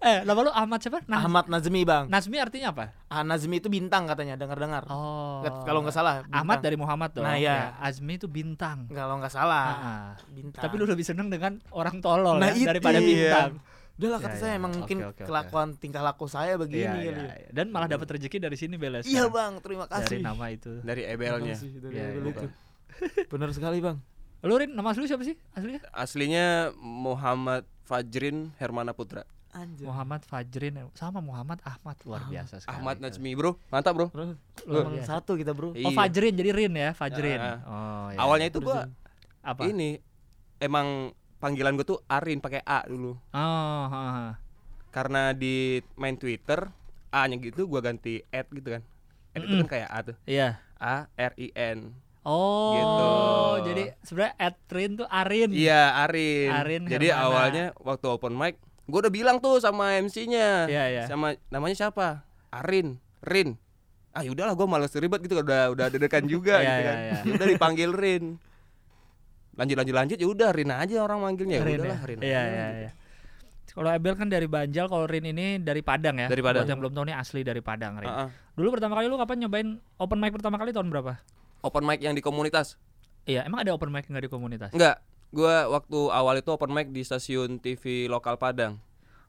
eh 0.05 0.21
nama 0.21 0.39
lu 0.45 0.53
Ahmad 0.53 0.85
siapa? 0.85 1.01
Nah, 1.09 1.25
Ahmad 1.25 1.49
Nazmi, 1.49 1.81
Bang. 1.81 2.05
Nazmi 2.13 2.37
artinya 2.37 2.69
apa? 2.69 2.93
Ah, 3.09 3.25
Nazmi 3.25 3.57
itu 3.57 3.73
bintang 3.73 4.05
katanya, 4.05 4.37
dengar-dengar. 4.37 4.85
Oh. 4.85 5.41
Kalau 5.65 5.81
nggak 5.81 5.97
salah. 5.97 6.21
bintang. 6.29 6.45
Ahmad 6.45 6.57
dari 6.61 6.77
Muhammad 6.77 7.09
dong. 7.17 7.25
Nah, 7.25 7.41
iya. 7.41 7.73
Ya, 7.73 7.89
Azmi 7.89 8.21
itu 8.21 8.29
bintang. 8.29 8.85
kalau 8.93 9.17
nggak 9.17 9.33
salah. 9.33 9.65
Ah, 9.65 9.81
ah. 9.81 10.07
Bintang. 10.29 10.61
Tapi 10.61 10.77
lu 10.77 10.85
lebih 10.85 11.03
seneng 11.03 11.33
dengan 11.33 11.57
orang 11.73 11.97
tolol 12.05 12.37
Nah, 12.37 12.53
ya, 12.53 12.61
itu 12.61 12.69
daripada 12.69 13.01
iya. 13.01 13.09
bintang. 13.09 13.51
Udah 13.99 14.09
lah 14.09 14.19
kata 14.21 14.31
Ya, 14.31 14.39
saya 14.39 14.51
ya. 14.51 14.57
emang 14.57 14.71
Oke, 14.71 14.79
mungkin 14.79 14.97
oke, 15.01 15.11
oke. 15.11 15.23
kelakuan 15.27 15.67
tingkah 15.75 15.99
laku 15.99 16.25
saya 16.25 16.55
begini 16.55 16.81
Iya, 16.81 16.89
kali 16.89 17.03
iya, 17.03 17.11
ya. 17.11 17.35
iya. 17.37 17.49
Dan 17.51 17.67
malah 17.67 17.85
dapat 17.85 18.07
rezeki 18.09 18.37
dari 18.39 18.55
sini 18.55 18.79
Beles. 18.79 19.03
Iya, 19.03 19.27
sekarang. 19.27 19.35
Bang, 19.35 19.53
terima 19.59 19.85
Dari 19.85 19.93
kasih. 20.07 20.19
nama 20.23 20.45
itu. 20.47 20.71
Dari 20.79 21.03
Terima 21.03 21.13
Ebelnya. 21.19 21.53
kasih 21.53 21.69
dari 21.77 21.93
Iya, 21.93 22.03
Ebel 22.09 22.23
iya. 22.23 22.31
itu. 22.31 22.47
Benar 23.31 23.49
sekali, 23.51 23.77
Bang. 23.79 23.97
Lu 24.39 24.55
Rin, 24.55 24.71
nama 24.71 24.87
asli 24.89 25.03
lu 25.03 25.05
siapa 25.05 25.21
sih? 25.21 25.35
Aslinya? 25.51 25.81
Aslinya 25.91 26.45
Muhammad 26.79 27.67
Fajrin 27.83 28.55
Hermana 28.55 28.95
Putra. 28.95 29.27
Anjir. 29.49 29.83
Muhammad 29.83 30.23
Fajrin 30.23 30.77
sama 30.93 31.19
Muhammad 31.19 31.59
Ahmad 31.61 31.97
luar 32.05 32.21
Ah, 32.21 32.29
biasa 32.29 32.61
sekali. 32.61 32.71
Ahmad 32.71 32.95
itu. 32.95 33.03
Najmi, 33.03 33.31
Bro. 33.35 33.51
Mantap, 33.67 33.93
Bro. 33.97 34.07
Bro, 34.09 34.37
Luar 34.63 34.85
Emang 34.87 35.03
satu 35.03 35.35
kita, 35.35 35.51
Bro. 35.51 35.73
Oh 35.73 35.75
Iya. 35.75 35.91
Fajrin 35.91 36.33
jadi 36.33 36.51
Rin 36.53 36.71
ya, 36.71 36.89
Fajrin. 36.93 37.35
Ah. 37.35 37.57
Oh 37.65 38.07
iya. 38.13 38.19
Awalnya 38.21 38.47
itu 38.47 38.61
gua 38.61 38.87
apa? 39.41 39.65
ini 39.65 39.99
emang 40.57 41.11
panggilan 41.39 41.73
gue 41.73 41.85
tuh 41.85 41.99
Arin 42.05 42.37
pakai 42.37 42.61
A 42.61 42.83
dulu. 42.83 43.15
Oh, 43.31 43.83
ha, 43.85 44.03
ha. 44.11 44.27
Karena 44.89 45.31
di 45.31 45.79
main 45.95 46.13
Twitter 46.13 46.67
A-nya 47.09 47.37
gitu 47.37 47.65
gua 47.65 47.81
ganti 47.81 48.21
at 48.27 48.45
gitu 48.47 48.69
kan. 48.69 48.83
At 49.31 49.39
itu 49.39 49.49
Mm-mm. 49.49 49.65
kan 49.65 49.69
kayak 49.71 49.89
A 49.89 49.99
tuh. 50.03 50.15
Iya. 50.23 50.61
A 50.75 51.09
R 51.09 51.33
I 51.35 51.49
N. 51.51 51.93
Oh, 52.21 52.75
Gitu. 52.75 53.09
jadi 53.65 53.83
sebenarnya 53.99 54.33
Adrin 54.37 54.91
tuh 54.95 55.07
Arin. 55.07 55.49
Iya, 55.49 55.81
Arin. 55.99 56.49
Arin 56.51 56.81
Jadi 56.85 57.07
Hermana. 57.07 57.25
awalnya 57.25 57.65
waktu 57.79 58.05
open 58.07 58.33
mic 58.33 58.59
gua 58.85 58.99
udah 59.01 59.09
bilang 59.09 59.37
tuh 59.39 59.57
sama 59.57 59.97
MC-nya. 59.97 60.67
Iya, 60.67 60.83
iya. 60.87 61.03
Sama 61.05 61.33
namanya 61.47 61.75
siapa? 61.79 62.21
Arin, 62.49 62.99
Rin. 63.21 63.57
Ah 64.09 64.21
yaudahlah 64.21 64.53
gua 64.53 64.67
males 64.67 64.91
ribet 64.91 65.21
gitu 65.21 65.37
udah 65.37 65.69
udah 65.69 65.85
dedekan 65.87 66.25
juga 66.25 66.59
Iya, 66.61 66.65
gitu 66.67 66.73
iya, 66.75 66.85
kan. 66.85 66.97
iya. 66.99 67.13
Ya 67.15 67.33
Udah 67.33 67.47
dipanggil 67.47 67.89
Rin. 67.91 68.23
Lanjut 69.59 69.75
lanjut 69.75 69.95
lanjut 69.95 70.17
ya 70.17 70.27
udah 70.27 70.49
Rin 70.49 70.71
aja 70.71 70.95
orang 71.03 71.19
manggilnya. 71.19 71.59
Ya 71.59 71.67
udahlah 71.67 71.99
ya? 71.99 72.07
Rin. 72.07 72.17
Iya, 72.23 72.41
iya. 72.47 72.91
Kalau 73.69 73.91
Abel 73.91 74.17
kan 74.17 74.27
dari 74.27 74.47
Banjal, 74.47 74.87
kalau 74.87 75.05
Rin 75.05 75.23
ini 75.23 75.59
dari 75.59 75.83
Padang 75.83 76.17
ya. 76.17 76.27
Dari 76.27 76.41
Padang. 76.41 76.63
Buat 76.63 76.71
yang 76.71 76.79
belum 76.79 76.93
tahu 76.95 77.05
nih 77.05 77.15
asli 77.15 77.41
dari 77.43 77.61
Padang, 77.61 77.99
Rin. 77.99 78.09
Dulu 78.55 78.67
pertama 78.71 78.95
kali 78.95 79.05
lu 79.05 79.15
kapan 79.15 79.45
nyobain 79.45 79.67
open 79.95 80.17
mic 80.17 80.31
pertama 80.31 80.55
kali 80.57 80.71
tahun 80.71 80.87
berapa? 80.89 81.19
Open 81.61 81.83
mic 81.83 81.99
yang 81.99 82.15
di 82.15 82.23
komunitas. 82.23 82.79
Iya, 83.23 83.43
emang 83.43 83.61
ada 83.61 83.75
open 83.75 83.91
mic 83.91 84.07
nggak 84.07 84.25
di 84.25 84.31
komunitas? 84.31 84.71
Enggak, 84.71 85.03
gua 85.29 85.69
waktu 85.69 85.99
awal 86.09 86.39
itu 86.39 86.49
open 86.49 86.71
mic 86.71 86.87
di 86.89 87.03
stasiun 87.03 87.59
TV 87.59 88.07
lokal 88.07 88.39
Padang. 88.39 88.79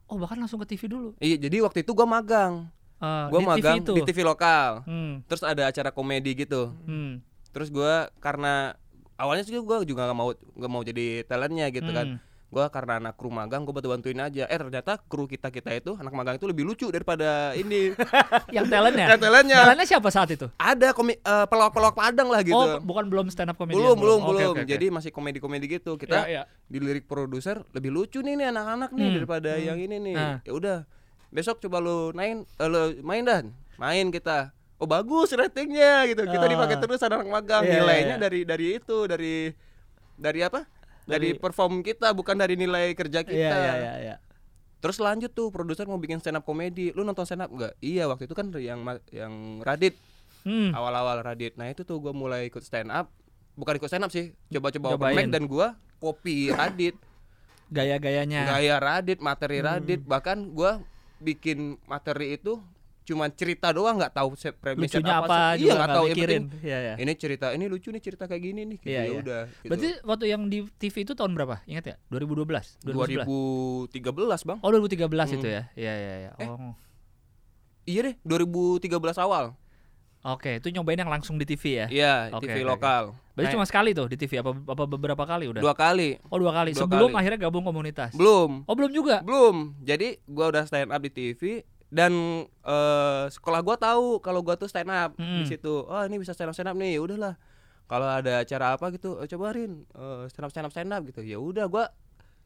Oh, 0.07 0.17
bahkan 0.17 0.39
langsung 0.39 0.59
ke 0.59 0.75
TV 0.75 0.89
dulu. 0.89 1.15
Iya, 1.19 1.37
jadi 1.37 1.61
waktu 1.61 1.85
itu 1.85 1.93
gua 1.93 2.09
magang. 2.09 2.67
Eh, 2.99 3.27
Gua 3.29 3.41
di 3.41 3.47
magang 3.47 3.77
TV 3.79 3.85
itu. 3.85 3.93
di 3.93 4.03
TV 4.05 4.19
lokal. 4.23 4.83
Hmm, 4.85 5.21
Terus 5.25 5.43
ada 5.43 5.69
acara 5.69 5.91
komedi 5.91 6.33
gitu. 6.35 6.73
hmm, 6.87 7.23
Terus 7.53 7.69
gua 7.69 8.09
karena 8.19 8.75
awalnya 9.21 9.45
sih 9.45 9.55
gua 9.57 9.85
juga 9.85 10.05
nggak 10.05 10.17
mau 10.17 10.33
nggak 10.33 10.71
mau 10.71 10.83
jadi 10.83 11.07
talentnya 11.23 11.69
gitu 11.69 11.91
kan. 11.91 12.09
hmm. 12.11 12.29
Gua 12.51 12.67
karena 12.67 12.99
anak 12.99 13.15
kru 13.15 13.31
magang 13.31 13.63
gua 13.63 13.71
bantu 13.73 13.89
bantuin 13.89 14.19
aja. 14.19 14.43
Eh 14.45 14.59
ternyata 14.59 14.99
kru 14.99 15.25
kita 15.25 15.49
kita 15.49 15.71
itu 15.71 15.95
anak 15.95 16.11
magang 16.11 16.35
itu 16.35 16.45
lebih 16.45 16.67
lucu 16.67 16.91
daripada 16.91 17.55
ini. 17.55 17.95
Yang 18.57 18.67
talentnya? 18.67 19.07
Yang 19.07 19.21
talentnya. 19.23 19.59
Talentnya 19.63 19.87
siapa 19.87 20.09
saat 20.11 20.29
itu? 20.31 20.51
ada 20.57 20.91
komik 20.91 21.21
eh, 21.21 21.47
pelawak-pelawak 21.47 21.95
Padang 21.95 22.27
lah 22.27 22.43
gitu. 22.43 22.59
Oh, 22.59 22.83
bukan 22.83 23.07
belum 23.07 23.31
stand 23.31 23.49
up 23.49 23.57
comedian. 23.57 23.79
belum 23.79 23.97
belum 23.97 24.19
belum. 24.27 24.51
oke, 24.51 24.63
oke. 24.63 24.63
Jadi 24.67 24.87
masih 24.91 25.11
komedi-komedi 25.11 25.67
gitu. 25.71 25.95
Kita 25.95 26.27
Iya, 26.27 26.43
iya. 26.43 26.43
dilirik 26.67 27.07
produser 27.07 27.63
lebih 27.71 27.95
lucu 27.95 28.19
nih 28.19 28.35
nih 28.35 28.47
anak-anak 28.51 28.91
nih 28.91 29.05
Hmm. 29.05 29.15
daripada 29.15 29.51
yang 29.55 29.79
ini 29.79 29.97
nih. 30.01 30.15
Nah. 30.19 30.37
Ya 30.43 30.51
udah. 30.51 30.79
Besok 31.31 31.63
coba 31.63 31.79
lu 31.79 32.11
main 32.11 32.43
eh, 32.43 32.67
lu 32.67 32.99
main 33.01 33.23
dan 33.23 33.55
main 33.79 34.11
kita. 34.11 34.51
Oh 34.81 34.89
bagus 34.89 35.29
ratingnya 35.31 36.09
gitu. 36.09 36.25
Kita 36.25 36.41
Ah. 36.41 36.51
dipakai 36.51 36.77
terus 36.77 37.01
anak 37.01 37.21
magang. 37.23 37.63
Iya, 37.63 37.69
iya, 37.69 37.77
Nilainya 37.79 38.17
iya. 38.17 38.23
dari 38.23 38.41
dari 38.43 38.67
itu 38.75 38.97
dari 39.05 39.53
dari 40.17 40.41
apa? 40.41 40.65
Dari, 41.05 41.33
Dari- 41.33 41.39
perform 41.39 41.81
kita 41.81 42.11
bukan 42.11 42.35
dari 42.35 42.57
nilai 42.57 42.93
kerja 42.93 43.21
kita. 43.21 43.37
Iya, 43.37 43.53
iya, 43.55 43.75
iya, 43.77 43.93
iya. 44.01 44.17
Terus 44.81 44.97
lanjut 44.97 45.29
tuh 45.29 45.53
produser 45.53 45.85
mau 45.85 45.97
bikin 45.97 46.17
stand 46.17 46.35
up 46.35 46.45
komedi. 46.45 46.89
Lu 46.91 47.05
nonton 47.05 47.23
stand 47.23 47.45
up 47.45 47.51
enggak? 47.51 47.77
Iya, 47.79 48.09
waktu 48.09 48.25
itu 48.25 48.33
kan 48.33 48.49
yang 48.55 48.81
yang 49.11 49.61
Radit 49.61 50.01
Hmm. 50.41 50.73
awal-awal 50.73 51.21
Radit. 51.21 51.53
Nah, 51.55 51.69
itu 51.69 51.85
tuh 51.85 52.01
gua 52.01 52.11
mulai 52.11 52.49
ikut 52.49 52.65
stand 52.65 52.89
up. 52.89 53.13
Bukan 53.53 53.77
ikut 53.77 53.85
stand 53.87 54.03
up 54.03 54.09
sih, 54.09 54.33
coba-coba 54.49 54.97
open 54.97 55.13
mic 55.13 55.29
dan 55.29 55.45
gua 55.45 55.77
copy 55.99 56.49
Radit. 56.49 56.97
Gaya-gayanya. 57.69 58.49
gaya 58.49 58.77
Radit, 58.79 59.21
materi 59.21 59.61
Hmm. 59.61 59.67
Radit, 59.69 60.01
bahkan 60.03 60.49
gua 60.49 60.81
bikin 61.19 61.77
materi 61.85 62.35
itu 62.35 62.57
cuman 63.11 63.29
cerita 63.31 63.69
doang 63.69 63.97
nggak 63.97 64.15
tahu 64.15 64.29
premise 64.55 64.95
Lucunya 64.95 65.15
apa, 65.17 65.37
sih. 65.53 65.61
iya 65.61 65.73
nggak 65.75 65.91
tahu 65.93 66.05
mikirin. 66.09 66.43
Iya, 66.61 66.79
iya. 66.79 66.95
ini 66.97 67.13
cerita 67.13 67.47
ini 67.51 67.67
lucu 67.67 67.89
nih 67.89 67.99
cerita 67.99 68.25
kayak 68.25 68.39
gini 68.41 68.61
nih 68.65 68.79
gitu 68.79 68.87
Iya, 68.89 69.01
ya 69.01 69.05
iya. 69.05 69.19
udah 69.19 69.43
gitu. 69.51 69.67
Berarti 69.67 69.89
waktu 70.03 70.25
yang 70.29 70.43
di 70.47 70.59
TV 70.73 70.95
itu 71.03 71.13
tahun 71.13 71.33
berapa? 71.33 71.59
Ingat 71.65 71.85
ya? 71.85 71.97
2012. 72.09 72.87
2011. 72.87 73.27
2013 73.27 73.99
bang 74.45 74.59
Oh 74.61 74.71
2013 74.71 75.11
itu 75.33 75.43
Hmm. 75.43 75.53
ya? 75.53 75.63
Iya 75.75 75.93
iya 75.97 76.15
iya. 76.17 76.31
Eh. 76.37 76.49
Oh. 76.49 76.73
iya 77.85 78.01
deh 78.03 78.15
2013 78.23 78.87
awal 79.19 79.59
Oke, 80.21 80.61
itu 80.61 80.69
nyobain 80.69 80.95
yang 80.97 81.09
langsung 81.09 81.35
di 81.35 81.49
TV 81.49 81.65
ya? 81.75 81.87
iya 81.89 82.15
Oke, 82.31 82.45
TV 82.45 82.61
oke, 82.61 82.71
lokal 82.71 83.17
Berarti 83.33 83.47
Nah, 83.47 83.55
cuma 83.57 83.65
sekali 83.65 83.91
tuh 83.91 84.05
di 84.05 84.17
TV 84.17 84.37
apa 84.37 84.53
apa 84.53 84.85
beberapa 84.85 85.25
kali 85.25 85.49
udah? 85.49 85.59
dua 85.59 85.73
kali 85.73 86.21
Oh 86.29 86.37
dua 86.37 86.53
kali. 86.53 86.71
Dua 86.71 86.85
Sebelum 86.85 87.09
kali. 87.09 87.19
akhirnya 87.19 87.39
gabung 87.41 87.65
komunitas. 87.65 88.13
belum 88.13 88.69
Oh 88.69 88.75
belum 88.75 88.93
juga. 88.93 89.21
belum 89.21 89.81
jadi 89.81 90.21
gua 90.27 90.53
udah 90.53 90.63
stand 90.63 90.89
up 90.89 91.01
di 91.01 91.09
TV 91.11 91.65
dan 91.91 92.13
eh, 92.47 93.25
sekolah 93.29 93.61
gua 93.61 93.77
tahu 93.77 94.19
kalau 94.19 94.41
gua 94.41 94.55
tuh 94.55 94.67
stand 94.67 94.89
up 94.89 95.13
Hmm. 95.15 95.43
di 95.43 95.51
situ 95.51 95.75
oh 95.81 96.03
ini 96.03 96.17
bisa 96.17 96.31
stand 96.31 96.49
up 96.49 96.55
stand 96.55 96.67
up 96.67 96.75
nih 96.75 96.95
ya 96.95 97.01
udahlah 97.01 97.35
kalau 97.85 98.07
ada 98.07 98.41
acara 98.41 98.73
apa 98.73 98.87
gitu 98.91 99.17
eh, 99.17 99.27
coba 99.27 99.51
Rin 99.51 99.83
eh, 99.85 100.23
stand 100.27 100.45
up 100.45 100.51
stand 100.51 100.65
up 100.65 100.73
stand 100.73 100.89
up 100.89 101.03
gitu 101.03 101.21
ya 101.21 101.37
udah 101.37 101.67
gua 101.67 101.91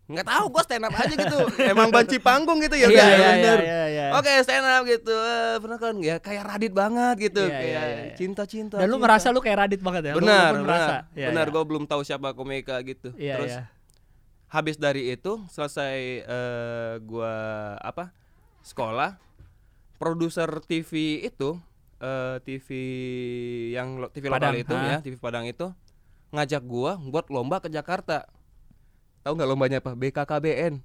nggak 0.04 0.24
tahu 0.26 0.44
gua 0.50 0.62
stand 0.62 0.80
up 0.82 0.92
aja 0.92 1.12
gitu 1.14 1.38
emang 1.66 1.88
banci 1.88 2.16
panggung 2.18 2.56
gitu 2.58 2.72
ya 2.74 2.86
Iya 2.86 2.88
udah 2.90 3.04
iya 3.06 3.16
iya 3.16 3.30
bener. 3.30 3.58
iya. 3.58 3.82
iya. 3.86 4.06
Oke 4.14 4.32
stand 4.40 4.60
up 4.62 4.82
gitu 4.82 5.12
eh, 5.12 5.56
pernah 5.58 5.78
kan 5.78 5.94
ya 5.98 6.16
kayak 6.18 6.42
Radit 6.46 6.72
banget 6.72 7.16
gitu 7.22 7.40
Iya, 7.42 7.52
kayak 7.54 7.84
iya, 7.84 8.00
iya. 8.02 8.14
cinta 8.14 8.44
cinta 8.44 8.76
Dan 8.76 8.86
lu 8.86 8.96
ngerasa 8.96 9.28
lu 9.28 9.40
kayak 9.40 9.58
Radit 9.60 9.80
banget 9.80 10.08
ya? 10.08 10.12
Lu- 10.12 10.20
lu 10.20 10.24
benar 10.24 10.52
merasa. 10.54 10.64
benar 10.64 11.00
Iya, 11.14 11.26
benar 11.28 11.46
iya. 11.46 11.52
gua 11.52 11.62
belum 11.66 11.84
tahu 11.84 12.00
siapa 12.00 12.32
komika 12.32 12.76
gitu 12.80 13.12
Iya 13.14 13.34
terus 13.34 13.52
iya. 13.54 13.64
habis 14.46 14.76
dari 14.76 15.08
itu 15.10 15.32
selesai 15.46 15.96
eh, 16.22 16.92
gua 17.02 17.32
apa 17.78 18.12
sekolah 18.62 19.20
produser 20.04 20.60
TV 20.60 20.90
itu 21.24 21.56
eh, 21.98 22.36
TV 22.38 22.68
yang 23.72 23.96
lo- 23.98 24.10
TV 24.10 24.28
lokal 24.28 24.36
Padang, 24.36 24.54
itu 24.54 24.74
ha? 24.74 24.84
ya 24.84 24.96
TV 25.00 25.14
Padang 25.16 25.44
itu 25.44 25.66
ngajak 26.28 26.62
gua 26.62 27.00
buat 27.00 27.24
lomba 27.26 27.56
ke 27.58 27.68
Jakarta 27.68 28.28
tahu 29.22 29.32
nggak 29.32 29.48
lombanya 29.48 29.78
apa 29.78 29.94
BKKBN 29.94 30.84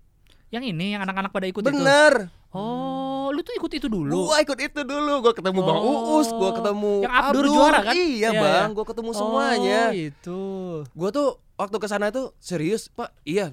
Yang 0.49 0.63
ini 0.67 0.93
yang 0.93 1.03
anak-anak 1.03 1.29
pada 1.29 1.45
ikut 1.45 1.59
itu. 1.59 1.67
bener 1.67 2.31
Oh, 2.49 3.29
lu 3.29 3.43
tuh 3.43 3.53
ikut 3.53 3.69
itu 3.69 3.85
dulu. 3.85 4.25
gua 4.25 4.39
ikut 4.39 4.57
itu 4.57 4.81
dulu 4.81 5.21
gua 5.21 5.33
ketemu 5.33 5.59
Bang 5.59 5.77
Oh. 5.77 6.15
Uus 6.15 6.29
gua 6.31 6.49
ketemu 6.51 6.93
Yang 7.03 7.13
Abdur 7.13 7.45
juara 7.45 7.79
kan? 7.83 7.93
iya 7.93 8.05
Iya, 8.25 8.29
bang 8.33 8.69
iya. 8.69 8.73
gua 8.73 8.85
ketemu 8.87 9.11
semuanya 9.11 9.81
Oh, 9.83 9.93
itu. 9.93 10.41
gua 10.89 11.09
tuh 11.11 11.27
waktu 11.53 11.75
ke 11.75 11.87
sana 11.87 12.09
tuh 12.09 12.31
serius 12.37 12.87
pak 12.87 13.11
iya 13.21 13.51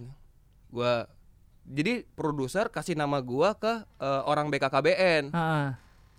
gua 0.68 1.11
jadi 1.66 2.06
produser 2.14 2.70
kasih 2.70 2.94
nama 2.94 3.18
gua 3.18 3.58
ke 3.58 3.82
eh, 3.99 4.23
orang 4.25 4.49
BKKBN 4.49 5.35
Heeh. 5.35 5.68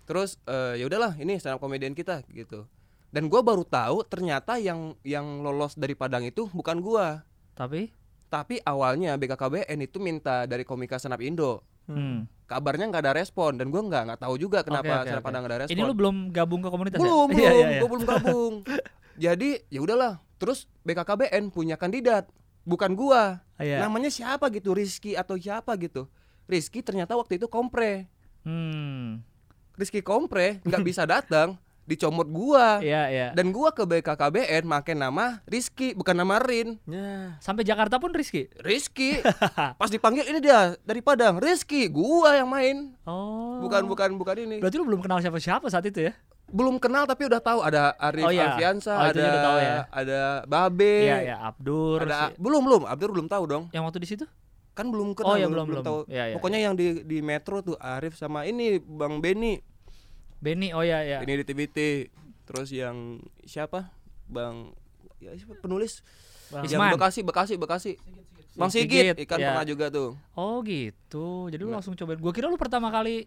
terus 0.04 0.36
eh, 0.44 0.78
ya 0.78 0.84
udahlah 0.86 1.16
ini 1.16 1.40
stand 1.40 1.56
up 1.56 1.60
komedian 1.64 1.96
kita 1.96 2.22
gitu 2.30 2.68
dan 3.08 3.32
gua 3.32 3.40
baru 3.40 3.64
tahu 3.64 4.04
ternyata 4.04 4.60
yang 4.60 4.92
yang 5.02 5.40
lolos 5.40 5.74
dari 5.74 5.96
Padang 5.96 6.28
itu 6.28 6.46
bukan 6.52 6.84
gua 6.84 7.24
Tapi 7.56 7.90
tapi 8.28 8.60
awalnya 8.60 9.16
BKKBN 9.16 9.88
itu 9.88 9.96
minta 9.96 10.44
dari 10.44 10.62
komika 10.62 11.00
stand 11.00 11.16
up 11.16 11.22
Indo 11.24 11.64
hmm. 11.88 12.44
kabarnya 12.44 12.92
nggak 12.92 13.02
ada 13.08 13.16
respon 13.16 13.56
dan 13.56 13.72
gua 13.72 13.82
nggak 13.88 14.02
nggak 14.12 14.20
tahu 14.20 14.34
juga 14.36 14.60
kenapa 14.60 14.84
Oke, 14.84 14.92
oke, 14.92 15.06
stand 15.08 15.20
up. 15.20 15.24
Padang 15.24 15.40
nggak 15.42 15.52
ada 15.56 15.60
respon 15.64 15.74
Ini 15.74 15.82
lu 15.88 15.94
belum 15.96 16.16
gabung 16.28 16.60
ke 16.60 16.68
komunitas 16.68 16.98
belum 17.00 17.28
ya? 17.32 17.34
belum 17.34 17.40
Iya, 17.40 17.50
iya, 17.50 17.66
iya. 17.72 17.80
gua 17.80 17.88
belum 17.88 18.04
gabung 18.04 18.54
Jadi 19.18 19.66
ya 19.68 19.82
udahlah. 19.82 20.22
Terus 20.38 20.70
BKKBN 20.86 21.50
punya 21.50 21.74
kandidat, 21.74 22.30
bukan 22.68 22.92
gua. 22.92 23.40
Iya. 23.56 23.80
Namanya 23.88 24.12
siapa 24.12 24.52
gitu, 24.52 24.76
Rizky 24.76 25.16
atau 25.16 25.40
siapa 25.40 25.72
gitu. 25.80 26.04
Rizky 26.44 26.84
ternyata 26.84 27.16
waktu 27.16 27.40
itu 27.40 27.48
kompre. 27.48 28.04
Hmm. 28.44 29.24
Rizky 29.80 30.04
kompre 30.04 30.60
nggak 30.68 30.84
bisa 30.92 31.08
datang, 31.08 31.56
dicomot 31.88 32.28
gua. 32.28 32.78
Iya, 32.78 33.02
iya. 33.08 33.26
Dan 33.32 33.48
gua 33.48 33.72
ke 33.72 33.80
BKKBN 33.82 34.62
make 34.62 34.92
nama 34.92 35.40
Rizky 35.42 35.96
bukan 35.96 36.12
nama 36.12 36.36
Rin. 36.36 36.76
Ya. 36.84 37.40
Sampai 37.40 37.64
Jakarta 37.64 37.96
pun 37.96 38.12
Rizky. 38.12 38.52
Rizky. 38.60 39.24
Pas 39.80 39.88
dipanggil 39.88 40.28
ini 40.28 40.38
dia 40.38 40.76
dari 40.82 41.00
Padang, 41.00 41.40
Rizky, 41.40 41.88
gua 41.88 42.36
yang 42.36 42.46
main. 42.46 42.92
Oh. 43.02 43.56
Bukan 43.58 43.88
bukan 43.88 44.10
bukan 44.14 44.36
ini. 44.38 44.60
Berarti 44.60 44.76
lu 44.76 44.84
belum 44.84 45.00
kenal 45.00 45.18
siapa-siapa 45.18 45.64
saat 45.66 45.88
itu 45.88 46.04
ya? 46.04 46.12
Belum 46.46 46.76
kenal 46.76 47.04
tapi 47.04 47.24
udah 47.24 47.40
tahu 47.40 47.60
ada 47.60 47.92
Arif 47.98 48.24
Oh, 48.24 48.32
iya. 48.32 48.52
Alfiansa, 48.52 48.92
Oh, 48.92 49.04
ada 49.06 49.20
udah 49.20 49.42
tahu 49.42 49.58
ya. 49.58 49.76
ada 49.90 50.20
Babe. 50.44 50.96
Iya, 51.04 51.16
iya, 51.22 51.36
Abdur. 51.42 52.00
Ada 52.00 52.32
si- 52.32 52.36
belum 52.36 52.62
belum, 52.62 52.82
Abdur 52.84 53.10
belum 53.12 53.26
tahu 53.26 53.44
dong. 53.44 53.64
Yang 53.68 53.84
waktu 53.84 54.00
di 54.00 54.08
situ? 54.08 54.24
Kan 54.72 54.88
belum 54.88 55.12
kenal, 55.12 55.28
Oh, 55.28 55.36
iya, 55.36 55.44
belum, 55.44 55.66
belum. 55.66 55.82
tahu. 55.82 55.98
Iya, 56.06 56.24
iya, 56.30 56.34
Pokoknya 56.36 56.60
yang 56.62 56.72
di 56.72 57.02
di 57.02 57.18
Metro 57.20 57.60
tuh 57.60 57.76
Arif 57.76 58.14
sama 58.14 58.44
ini 58.44 58.76
Bang 58.78 59.20
Beni. 59.20 59.60
Benny, 60.38 60.70
oh 60.70 60.82
ya 60.86 61.02
ya. 61.02 61.18
Ini 61.22 61.42
di 61.42 61.44
TVT. 61.44 61.78
Terus 62.48 62.68
yang 62.72 63.20
siapa? 63.44 63.92
Bang 64.28 64.72
ya 65.18 65.34
siapa 65.34 65.58
penulis 65.58 66.04
Bang 66.52 66.64
yang 66.68 66.80
Isman. 66.80 66.94
Bekasi 66.94 67.20
Bekasi 67.26 67.54
Bekasi. 67.58 67.92
Bang 68.58 68.74
Sigit, 68.74 69.14
Sigit, 69.14 69.16
ikan 69.22 69.38
ya. 69.38 69.54
pernah 69.54 69.66
juga 69.66 69.86
tuh. 69.90 70.18
Oh 70.34 70.64
gitu. 70.66 71.46
Jadi 71.52 71.62
lu 71.62 71.70
langsung 71.70 71.94
cobain. 71.94 72.18
Gua 72.18 72.32
kira 72.34 72.50
lu 72.50 72.58
pertama 72.58 72.90
kali 72.90 73.26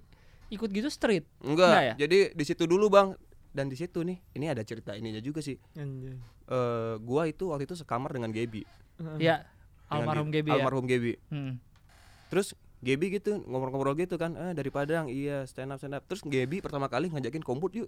ikut 0.51 0.67
gitu 0.67 0.91
street. 0.91 1.23
Enggak, 1.39 1.71
Enggak 1.71 1.83
ya? 1.83 1.93
jadi 2.03 2.19
di 2.35 2.43
situ 2.43 2.67
dulu 2.67 2.91
Bang. 2.91 3.15
Dan 3.51 3.67
di 3.67 3.75
situ 3.75 3.99
nih, 3.99 4.15
ini 4.31 4.47
ada 4.47 4.63
cerita 4.63 4.95
ininya 4.95 5.19
juga 5.19 5.43
sih. 5.43 5.59
Anjay. 5.75 6.15
Eh 6.47 6.95
gua 7.03 7.27
itu 7.27 7.51
waktu 7.51 7.67
itu 7.67 7.75
sekamar 7.75 8.15
dengan 8.15 8.31
Gebi. 8.31 8.63
Iya. 9.19 9.43
Dengan 9.91 10.07
Almarhum 10.07 10.31
Gebi 10.31 10.49
ya. 10.51 10.55
Almarhum 10.59 10.85
Gebi. 10.87 11.13
Hmm. 11.27 11.59
Terus 12.31 12.55
Gebi 12.81 13.13
gitu 13.13 13.45
ngobrol-ngobrol 13.45 13.93
gitu 13.93 14.17
kan, 14.17 14.33
eh 14.33 14.51
dari 14.51 14.67
Padang, 14.67 15.05
iya 15.05 15.45
stand 15.45 15.69
up 15.69 15.77
stand 15.77 15.93
up. 15.93 16.03
Terus 16.03 16.21
Gebi 16.21 16.59
pertama 16.59 16.85
kali 16.85 17.07
ngajakin 17.07 17.39
kombut 17.39 17.71
yuk. 17.71 17.88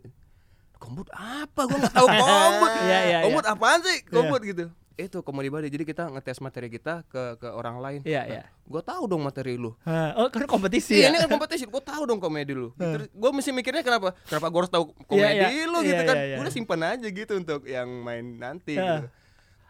Kombut 0.77 1.09
apa? 1.09 1.61
Gua 1.63 1.77
nggak 1.79 1.91
tahu 1.91 2.07
kombut. 2.21 2.71
Iya, 2.79 2.99
iya, 3.03 3.17
kombut 3.21 3.41
apaan 3.43 3.79
sih? 3.81 3.97
Kombut 4.03 4.41
gitu. 4.43 4.69
Itu 4.93 5.25
komedi 5.25 5.49
body. 5.49 5.67
Jadi 5.67 5.83
kita 5.83 6.05
ngetes 6.05 6.37
materi 6.37 6.69
kita 6.69 7.01
ke 7.07 7.41
ke 7.41 7.49
orang 7.49 7.81
lain. 7.81 7.99
Iya, 8.03 8.21
Nah, 8.21 8.25
iya. 8.29 8.43
Gua 8.63 8.79
tahu 8.79 9.07
dong 9.07 9.25
materi 9.25 9.57
lu. 9.57 9.73
Hah, 9.81 10.13
Oh, 10.13 10.29
karena 10.29 10.45
kompetisi 10.45 10.93
Iya, 10.93 11.07
ya. 11.07 11.09
ini 11.09 11.17
kan 11.17 11.29
kompetisi. 11.31 11.65
Gua 11.65 11.81
tahu 11.81 12.05
dong 12.05 12.21
komedi 12.21 12.53
lu. 12.53 12.69
Terus 12.75 13.09
gua 13.09 13.33
mesti 13.33 13.49
mikirnya 13.49 13.81
kenapa? 13.81 14.13
Kenapa 14.23 14.45
gua 14.47 14.59
harus 14.61 14.69
tahu 14.69 14.93
komedi 15.03 15.41
Iya, 15.41 15.49
iya. 15.49 15.65
lu 15.65 15.81
gitu 15.81 15.97
Iya, 15.97 16.05
kan? 16.05 16.15
iya, 16.15 16.25
iya. 16.29 16.37
Udah 16.37 16.51
simpan 16.51 16.81
aja 16.85 17.07
gitu 17.07 17.33
untuk 17.33 17.65
yang 17.65 17.89
main 17.99 18.37
nanti 18.37 18.77
Iya. 18.77 19.01
gitu. 19.01 19.07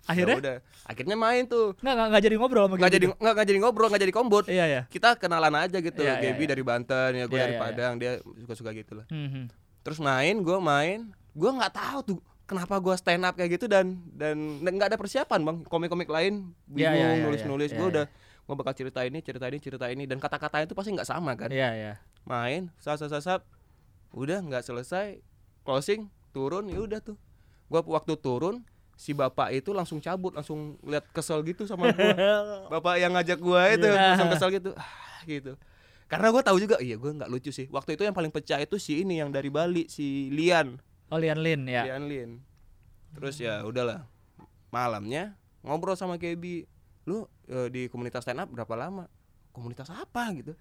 Akhirnya 0.03 0.35
Ya 0.35 0.41
udah. 0.43 0.57
Akhirnya 0.83 1.15
main 1.15 1.43
tuh. 1.47 1.79
nggak 1.79 1.93
nggak 1.95 2.07
nggak 2.11 2.23
jadi 2.27 2.35
ngobrol 2.35 2.65
sama 2.67 2.75
Nggak 2.75 2.91
jadi 2.91 3.05
nggak 3.15 3.33
nggak 3.33 3.47
jadi 3.47 3.59
ngobrol, 3.63 3.87
nggak 3.87 4.03
jadi 4.03 4.13
kombut. 4.13 4.45
Iya 4.51 4.65
ya. 4.67 4.81
Kita 4.91 5.15
kenalan 5.15 5.55
aja 5.55 5.77
gitu. 5.79 6.01
Iya, 6.03 6.19
iya, 6.19 6.31
Gaby 6.35 6.43
iya. 6.43 6.49
dari 6.51 6.63
Banten, 6.63 7.09
ya 7.15 7.25
gue 7.25 7.37
Iya, 7.39 7.43
dari 7.47 7.55
iya, 7.55 7.59
iya. 7.59 7.63
Padang, 7.63 7.93
dia 7.95 8.11
suka-suka 8.43 8.71
gitu 8.75 8.93
lah. 8.99 9.05
Hmm, 9.07 9.29
hmm. 9.31 9.45
Terus 9.83 9.99
main, 10.03 10.35
gue 10.43 10.57
main, 10.59 10.99
gue 11.31 11.51
nggak 11.55 11.73
tahu 11.75 11.99
tuh 12.03 12.17
kenapa 12.43 12.75
gue 12.83 12.95
stand 12.99 13.23
up 13.23 13.33
kayak 13.39 13.55
gitu 13.55 13.65
dan 13.71 13.95
dan 14.19 14.35
nggak 14.59 14.91
ada 14.91 14.99
persiapan 14.99 15.39
bang. 15.39 15.57
Komik-komik 15.71 16.11
lain 16.11 16.51
Iya, 16.75 16.91
bingung 16.91 16.99
iya, 16.99 17.07
iya, 17.15 17.23
nulis-nulis. 17.23 17.71
iya, 17.71 17.79
gue 17.79 17.87
iya. 17.87 17.93
udah 17.95 18.05
gue 18.43 18.55
bakal 18.59 18.73
cerita 18.75 18.99
ini, 19.07 19.23
cerita 19.23 19.45
ini, 19.47 19.57
cerita 19.63 19.85
ini 19.87 20.03
dan 20.03 20.19
kata-katanya 20.19 20.67
itu 20.67 20.75
pasti 20.75 20.91
nggak 20.91 21.07
sama 21.07 21.31
kan. 21.39 21.47
Iya 21.47 21.69
iya. 21.71 21.93
Main, 22.27 22.71
sap, 22.79 22.99
sap. 22.99 23.43
udah 24.13 24.43
nggak 24.43 24.67
selesai, 24.67 25.23
closing, 25.63 26.11
turun, 26.35 26.67
ya 26.67 26.83
udah 26.83 26.99
tuh. 26.99 27.15
Gue 27.71 27.79
waktu 27.87 28.13
turun 28.19 28.67
si 29.03 29.11
bapak 29.11 29.51
itu 29.51 29.75
langsung 29.75 29.99
cabut, 29.99 30.31
langsung 30.31 30.79
lihat 30.87 31.03
kesel 31.11 31.43
gitu 31.43 31.67
sama 31.67 31.91
gue. 31.91 32.15
bapak 32.71 33.03
yang 33.03 33.11
ngajak 33.11 33.35
gue 33.35 33.61
itu 33.75 33.87
Iya. 33.91 34.15
langsung 34.15 34.31
kesel 34.31 34.49
gitu, 34.55 34.71
ah, 34.79 35.19
gitu. 35.27 35.59
Karena 36.07 36.31
gue 36.31 36.39
tahu 36.39 36.55
juga, 36.55 36.79
iya 36.79 36.95
gue 36.95 37.11
nggak 37.11 37.27
lucu 37.27 37.51
sih. 37.51 37.67
Waktu 37.67 37.99
itu 37.99 38.07
yang 38.07 38.15
paling 38.15 38.31
pecah 38.31 38.63
itu 38.63 38.79
si 38.79 39.03
ini 39.03 39.19
yang 39.19 39.27
dari 39.27 39.51
Bali, 39.51 39.91
si 39.91 40.31
Lian, 40.31 40.79
Oh 41.11 41.19
Lian 41.19 41.43
Lin 41.43 41.67
ya. 41.67 41.83
Lian 41.83 42.07
Lin. 42.07 42.31
Terus 43.11 43.43
ya 43.43 43.59
udahlah, 43.67 44.07
malamnya 44.71 45.35
ngobrol 45.61 45.99
sama 45.99 46.15
Kebi, 46.15 46.63
lu 47.03 47.27
eh, 47.51 47.67
di 47.67 47.81
komunitas 47.91 48.23
stand 48.23 48.39
up 48.39 48.47
berapa 48.47 48.71
lama? 48.79 49.11
Komunitas 49.51 49.91
apa 49.91 50.31
gitu? 50.31 50.55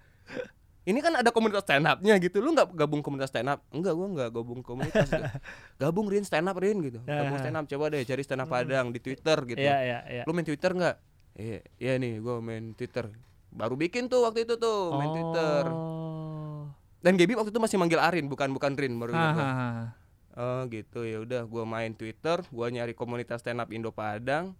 Ini 0.82 0.98
kan 0.98 1.14
ada 1.14 1.30
komunitas 1.30 1.62
stand 1.62 1.86
upnya 1.86 2.18
gitu, 2.18 2.42
lu 2.42 2.50
nggak 2.50 2.74
gabung 2.74 3.06
komunitas 3.06 3.30
stand 3.30 3.46
up? 3.46 3.62
Enggak, 3.70 3.94
gua 3.94 4.08
nggak 4.10 4.30
gabung 4.34 4.60
komunitas. 4.66 5.06
gitu. 5.06 5.22
Gabung 5.82 6.10
Rin 6.10 6.26
stand 6.26 6.50
up 6.50 6.58
Rin 6.58 6.82
gitu. 6.82 6.98
Gabung 7.06 7.38
stand 7.38 7.54
up 7.54 7.64
coba 7.70 7.84
deh 7.88 8.02
cari 8.02 8.22
stand 8.26 8.42
up 8.42 8.50
Padang 8.50 8.90
di 8.90 8.98
Twitter 8.98 9.38
gitu. 9.46 9.62
Iya 9.62 9.78
iya 9.78 9.98
iya. 10.10 10.22
Lu 10.26 10.34
main 10.34 10.42
Twitter 10.42 10.74
nggak? 10.74 10.96
Iya, 11.38 11.58
iya 11.78 11.92
nih, 11.96 12.18
gua 12.18 12.42
main 12.42 12.74
Twitter. 12.74 13.14
Baru 13.48 13.78
bikin 13.78 14.10
tuh 14.10 14.26
waktu 14.26 14.42
itu 14.42 14.58
tuh 14.58 14.90
main 14.92 15.10
Twitter. 15.12 15.64
Oh. 15.70 16.66
Dan 16.98 17.14
Gaby 17.14 17.34
waktu 17.34 17.50
itu 17.54 17.62
masih 17.62 17.78
manggil 17.78 18.02
Arin, 18.02 18.26
bukan 18.26 18.50
bukan 18.50 18.74
Rin 18.74 18.98
baru 18.98 19.14
ingat 19.14 19.30
gua. 19.32 19.44
Hahaha. 19.46 19.84
Oh 20.32 20.60
gitu 20.66 21.04
ya 21.04 21.22
udah 21.22 21.46
gua 21.46 21.62
main 21.62 21.94
Twitter, 21.94 22.42
gua 22.50 22.66
nyari 22.68 22.90
komunitas 22.90 23.38
stand 23.38 23.62
up 23.62 23.70
Indo 23.70 23.94
Padang. 23.94 24.58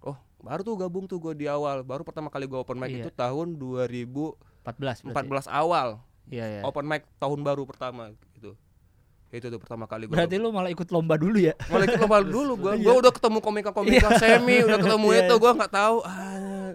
Oh, 0.00 0.16
baru 0.40 0.64
tuh 0.64 0.80
gabung 0.80 1.04
tuh 1.04 1.20
gua 1.20 1.36
di 1.36 1.44
awal. 1.44 1.84
Baru 1.84 2.02
pertama 2.02 2.32
kali 2.32 2.48
gua 2.48 2.64
open 2.64 2.80
mic 2.80 2.88
Iya. 2.88 3.04
itu 3.04 3.10
tahun 3.10 3.60
2014 3.60 4.51
14 4.62 5.10
berarti. 5.10 5.48
awal. 5.50 5.88
Iya 6.30 6.44
iya. 6.46 6.60
Open 6.62 6.86
mic 6.86 7.02
tahun 7.18 7.42
baru 7.42 7.66
pertama 7.66 8.14
gitu. 8.38 8.54
Itu 9.32 9.48
tuh 9.48 9.60
pertama 9.60 9.88
kali 9.88 10.06
gua. 10.06 10.22
Berarti 10.22 10.36
lu 10.36 10.52
malah 10.52 10.70
ikut 10.70 10.88
lomba 10.92 11.18
dulu 11.18 11.38
ya? 11.40 11.56
Mulai 11.72 11.86
ikut 11.88 12.00
lomba 12.04 12.18
dulu 12.22 12.52
gua. 12.56 12.72
Gua 12.84 12.94
udah 13.00 13.12
ketemu 13.12 13.38
komika-komika 13.40 14.08
semi, 14.20 14.60
udah 14.60 14.78
ketemu 14.78 15.06
Iya, 15.08 15.20
itu 15.24 15.34
iya. 15.34 15.42
gua 15.42 15.52
nggak 15.56 15.72
tahu. 15.72 15.96
Ah. 16.04 16.70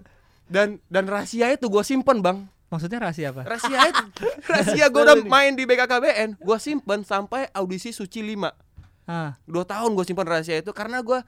Dan 0.47 0.67
dan 0.89 1.03
rahasia 1.05 1.53
itu 1.53 1.65
gua 1.69 1.83
simpen, 1.85 2.19
Bang. 2.19 2.49
Maksudnya 2.67 2.99
rahasia 2.99 3.31
apa? 3.31 3.47
Rahasia 3.47 3.79
itu. 3.87 4.03
rahasia 4.51 4.85
gua 4.91 5.01
udah 5.13 5.17
main 5.23 5.53
di 5.55 5.63
BKKBN, 5.63 6.41
gua 6.41 6.57
simpen 6.59 7.05
sampai 7.07 7.47
audisi 7.55 7.95
Suci 7.95 8.19
5. 8.19 8.67
Ah. 9.07 9.39
dua 9.47 9.63
tahun 9.63 9.95
gue 9.95 10.03
simpan 10.03 10.27
rahasia 10.27 10.59
itu 10.59 10.75
karena 10.75 10.99
gue 10.99 11.23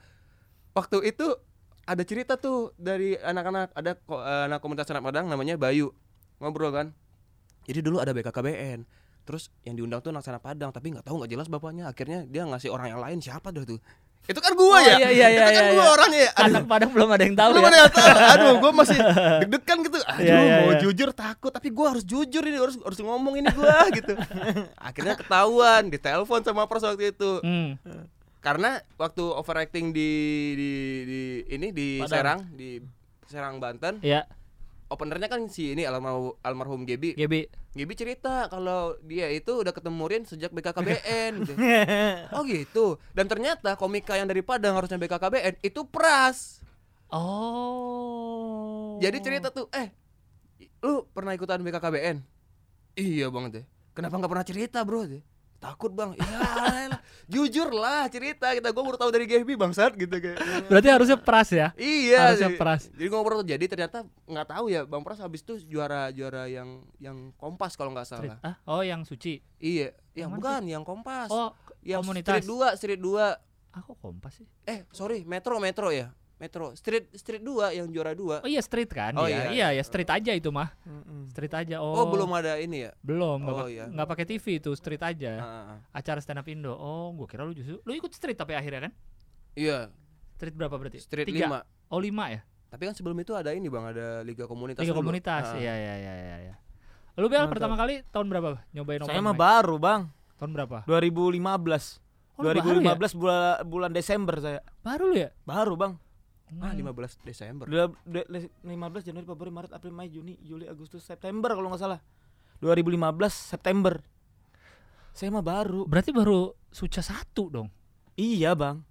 waktu 0.76 1.00
itu 1.16 1.32
ada 1.88 2.04
cerita 2.04 2.36
tuh 2.36 2.76
dari 2.76 3.16
anak-anak 3.16 3.72
ada 3.72 3.96
eh, 3.96 4.42
anak 4.52 4.60
komunitas 4.60 4.92
anak 4.92 5.00
Padang 5.08 5.32
namanya 5.32 5.56
Bayu 5.56 5.88
ngobrol 6.40 6.72
kan. 6.72 6.96
Jadi 7.62 7.80
dulu 7.80 8.00
ada 8.00 8.10
BKKBN 8.10 8.82
terus 9.20 9.52
yang 9.62 9.78
diundang 9.78 10.00
tuh 10.00 10.10
anak 10.10 10.26
anak 10.26 10.42
Padang 10.42 10.70
tapi 10.72 10.90
nggak 10.90 11.06
tahu 11.06 11.22
nggak 11.22 11.30
jelas 11.30 11.46
bapaknya. 11.46 11.86
Akhirnya 11.86 12.24
dia 12.24 12.42
ngasih 12.42 12.72
orang 12.72 12.90
yang 12.90 13.00
lain 13.00 13.18
siapa 13.20 13.52
dah 13.52 13.62
tuh? 13.62 13.78
Itu 14.20 14.36
kan 14.36 14.52
gue 14.52 14.60
Oh, 14.62 14.76
ya? 14.76 15.00
iya, 15.00 15.08
iya, 15.08 15.26
itu 15.32 15.40
iya, 15.40 15.48
kan 15.48 15.52
iya, 15.64 15.72
gue 15.72 15.80
iya. 15.80 15.92
orangnya. 15.92 16.20
Ya 16.20 16.30
Anak 16.36 16.64
Padang 16.68 16.90
belum 16.92 17.08
ada 17.08 17.24
yang 17.24 17.36
tahu 17.36 17.50
belum 17.52 17.64
ya. 17.64 17.68
ada 17.68 17.78
yang 17.80 17.92
tahu. 17.92 18.08
Aduh 18.32 18.52
gue 18.58 18.72
masih 18.74 18.96
deg-degan 19.44 19.78
gitu. 19.80 19.96
Aduh 20.02 20.20
Iya, 20.20 20.36
iya, 20.36 20.56
mau 20.60 20.72
iya. 20.72 20.80
jujur 20.80 21.08
takut 21.12 21.48
tapi 21.48 21.68
gue 21.68 21.86
harus 21.88 22.04
jujur 22.04 22.42
ini 22.42 22.56
harus 22.56 22.76
harus 22.76 22.98
ngomong 23.00 23.34
ini 23.36 23.48
gue 23.48 23.76
gitu. 24.02 24.12
Akhirnya 24.76 25.14
ketahuan 25.16 25.88
ditelepon 25.88 26.40
sama 26.42 26.64
pers 26.64 26.84
waktu 26.84 27.12
itu. 27.12 27.30
Hmm. 27.40 27.76
karena 28.40 28.80
waktu 28.96 29.20
overacting 29.20 29.92
di 29.92 30.10
di, 30.56 30.70
di 31.04 31.20
ini 31.52 31.68
di 31.70 31.88
Padang. 32.00 32.08
Serang 32.08 32.40
di 32.56 32.80
Serang 33.28 33.56
Banten 33.60 34.00
Iya, 34.00 34.24
openernya 34.90 35.30
kan 35.30 35.46
si 35.46 35.72
ini 35.72 35.86
almarhum 35.86 36.34
almarhum 36.42 36.82
Gebi 36.84 37.14
Gebi. 37.14 37.46
Gebi 37.70 37.94
cerita 37.94 38.50
kalau 38.50 38.98
dia 39.06 39.30
itu 39.30 39.62
udah 39.62 39.70
ketemu 39.70 40.04
Rin 40.10 40.22
sejak 40.26 40.50
BKKBN 40.50 41.32
gitu. 41.46 41.54
oh 42.34 42.42
gitu. 42.42 42.98
Dan 43.14 43.30
ternyata 43.30 43.78
komika 43.78 44.18
yang 44.18 44.26
dari 44.26 44.42
Padang 44.42 44.74
harusnya 44.74 44.98
BKKBN 44.98 45.62
itu 45.62 45.86
pras. 45.86 46.60
Oh. 47.10 48.94
jadi 49.02 49.18
cerita 49.18 49.50
tuh 49.50 49.66
eh 49.74 49.90
lu 50.78 51.02
pernah 51.10 51.34
ikutan 51.34 51.58
BKKBN 51.58 52.22
iya 52.94 53.26
banget 53.26 53.50
deh 53.50 53.64
kenapa 53.98 54.14
nggak 54.14 54.30
pernah 54.30 54.46
cerita 54.46 54.78
bro 54.86 55.02
takut 55.60 55.92
bang 55.92 56.16
iya 56.16 56.96
jujur 57.28 57.68
lah 57.70 58.08
cerita 58.08 58.50
kita 58.50 58.68
gue 58.68 58.82
baru 58.82 58.96
tahu 58.96 59.12
dari 59.12 59.28
Gebi 59.28 59.54
bangsat 59.54 59.94
gitu 59.94 60.10
kayak 60.10 60.40
Berarti 60.66 60.88
harusnya 60.88 61.14
pras 61.14 61.52
ya? 61.52 61.70
Iya, 61.76 62.32
Harusnya 62.32 62.50
jadi- 62.50 62.58
Pras. 62.58 62.82
Jadi 62.90 63.06
ngobrol 63.06 63.42
jadi 63.42 63.64
ternyata 63.64 64.02
nggak 64.24 64.46
tahu 64.48 64.64
ya 64.66 64.82
Bang 64.82 65.04
Pras 65.04 65.20
habis 65.20 65.40
itu 65.40 65.60
juara 65.62 66.08
juara 66.10 66.46
yang 66.46 66.80
yang 66.96 67.30
Kompas 67.36 67.76
kalau 67.76 67.92
nggak 67.92 68.08
salah. 68.08 68.38
Ah, 68.40 68.56
oh 68.66 68.80
yang 68.80 69.04
suci. 69.04 69.44
Iya, 69.60 69.92
Yang 70.16 70.30
bukan 70.40 70.62
yang 70.64 70.82
Kompas. 70.82 71.28
Oh, 71.28 71.52
yang 71.84 72.00
komunitas. 72.02 72.40
Street 72.40 72.48
2, 72.48 72.76
Street 72.76 73.00
2. 73.00 73.38
ah 73.70 73.80
kok 73.80 73.94
kompas 74.02 74.34
sih? 74.34 74.46
Eh, 74.66 74.82
sorry, 74.90 75.22
Metro 75.22 75.54
Metro 75.62 75.94
ya. 75.94 76.10
Metro 76.40 76.72
Street 76.72 77.12
Street 77.12 77.44
2 77.44 77.76
yang 77.76 77.86
juara 77.86 78.10
2. 78.10 78.40
Oh 78.40 78.48
iya 78.48 78.58
street 78.58 78.88
kan? 78.88 79.12
Oh, 79.12 79.28
iya, 79.28 79.52
iya, 79.52 79.68
iya, 79.70 79.76
ya 79.76 79.82
street 79.84 80.08
aja 80.08 80.32
itu 80.32 80.48
mah. 80.48 80.72
Street 81.28 81.52
aja. 81.52 81.76
Oh, 81.78 81.92
Oh, 81.94 82.06
belum 82.08 82.32
ada 82.32 82.56
ini 82.56 82.82
ya. 82.82 82.96
belum 82.98 83.44
nggak 83.44 83.52
Oh, 83.52 83.60
pak- 83.60 83.70
iya. 83.70 83.84
nggak 83.86 84.08
pakai 84.08 84.24
TV 84.26 84.44
itu 84.56 84.72
street 84.72 85.04
aja. 85.04 85.32
Ah. 85.36 85.76
Acara 85.92 86.18
stand 86.18 86.40
up 86.40 86.48
Indo. 86.48 86.72
Oh, 86.72 87.12
gua 87.12 87.28
kira 87.28 87.44
lu 87.44 87.52
justru 87.52 87.76
lu 87.78 87.92
ikut 87.92 88.08
street 88.10 88.34
tapi 88.34 88.56
akhirnya 88.56 88.88
kan? 88.88 88.92
Iya, 89.52 89.92
Street 90.32 90.56
berapa 90.56 90.72
berarti? 90.72 90.96
Street 90.98 91.28
Tiga. 91.28 91.60
5. 91.60 91.92
Oh 91.92 92.00
lima 92.00 92.32
ya? 92.32 92.40
Tapi 92.66 92.86
kan 92.86 92.94
sebelum 92.94 93.18
itu 93.18 93.34
ada 93.34 93.52
ini 93.52 93.68
Bang, 93.68 93.84
ada 93.84 94.22
Liga 94.22 94.46
Komunitas 94.46 94.80
dulu. 94.80 94.96
komunitas. 94.96 95.52
Ah. 95.52 95.60
Iya 95.60 95.74
iya 95.74 95.94
iya 95.98 96.14
iya. 96.16 96.36
iya. 96.40 96.54
Lu 97.14 97.28
Bel 97.28 97.42
Mantap. 97.42 97.52
pertama 97.52 97.74
kali 97.76 98.00
tahun 98.08 98.26
berapa 98.26 98.48
nyobain 98.70 99.04
Saya 99.04 99.20
mah 99.20 99.34
baru 99.34 99.76
bang 99.76 100.08
Tahun 100.38 100.50
berapa? 100.50 100.88
2015 100.88 102.00
Oh 102.32 102.40
Oh, 102.40 102.48
lu 102.48 102.56
baru 102.56 102.80
ya? 102.80 102.96
2015 102.96 103.12
bulan 103.12 103.36
bulan 103.62 103.90
Desember 103.92 104.34
saya. 104.38 104.60
Baru 104.80 105.12
lu 105.12 105.18
ya? 105.18 105.28
Baru, 105.44 105.76
Bang. 105.76 106.00
Ah, 106.58 106.72
15 106.72 107.14
Desember. 107.20 107.64
Udah 107.64 107.86
de- 108.02 108.26
le- 108.26 108.50
15 108.60 109.02
Januari, 109.02 109.22
Februari, 109.24 109.52
Maret, 109.52 109.70
April, 109.70 109.92
Mei, 109.92 110.08
Juni, 110.08 110.34
Juli, 110.40 110.64
Agustus, 110.64 111.00
September 111.00 111.50
kalau 111.50 111.68
nggak 111.68 111.78
salah. 111.80 112.00
2015 112.58 112.98
September. 113.30 114.02
Saya 115.12 115.30
mah 115.30 115.40
baru. 115.40 115.84
Berarti 115.84 116.10
baru 116.10 116.50
Suca 116.68 117.00
satu 117.00 117.46
dong. 117.48 117.68
Iya, 118.14 118.54
Bang. 118.54 118.82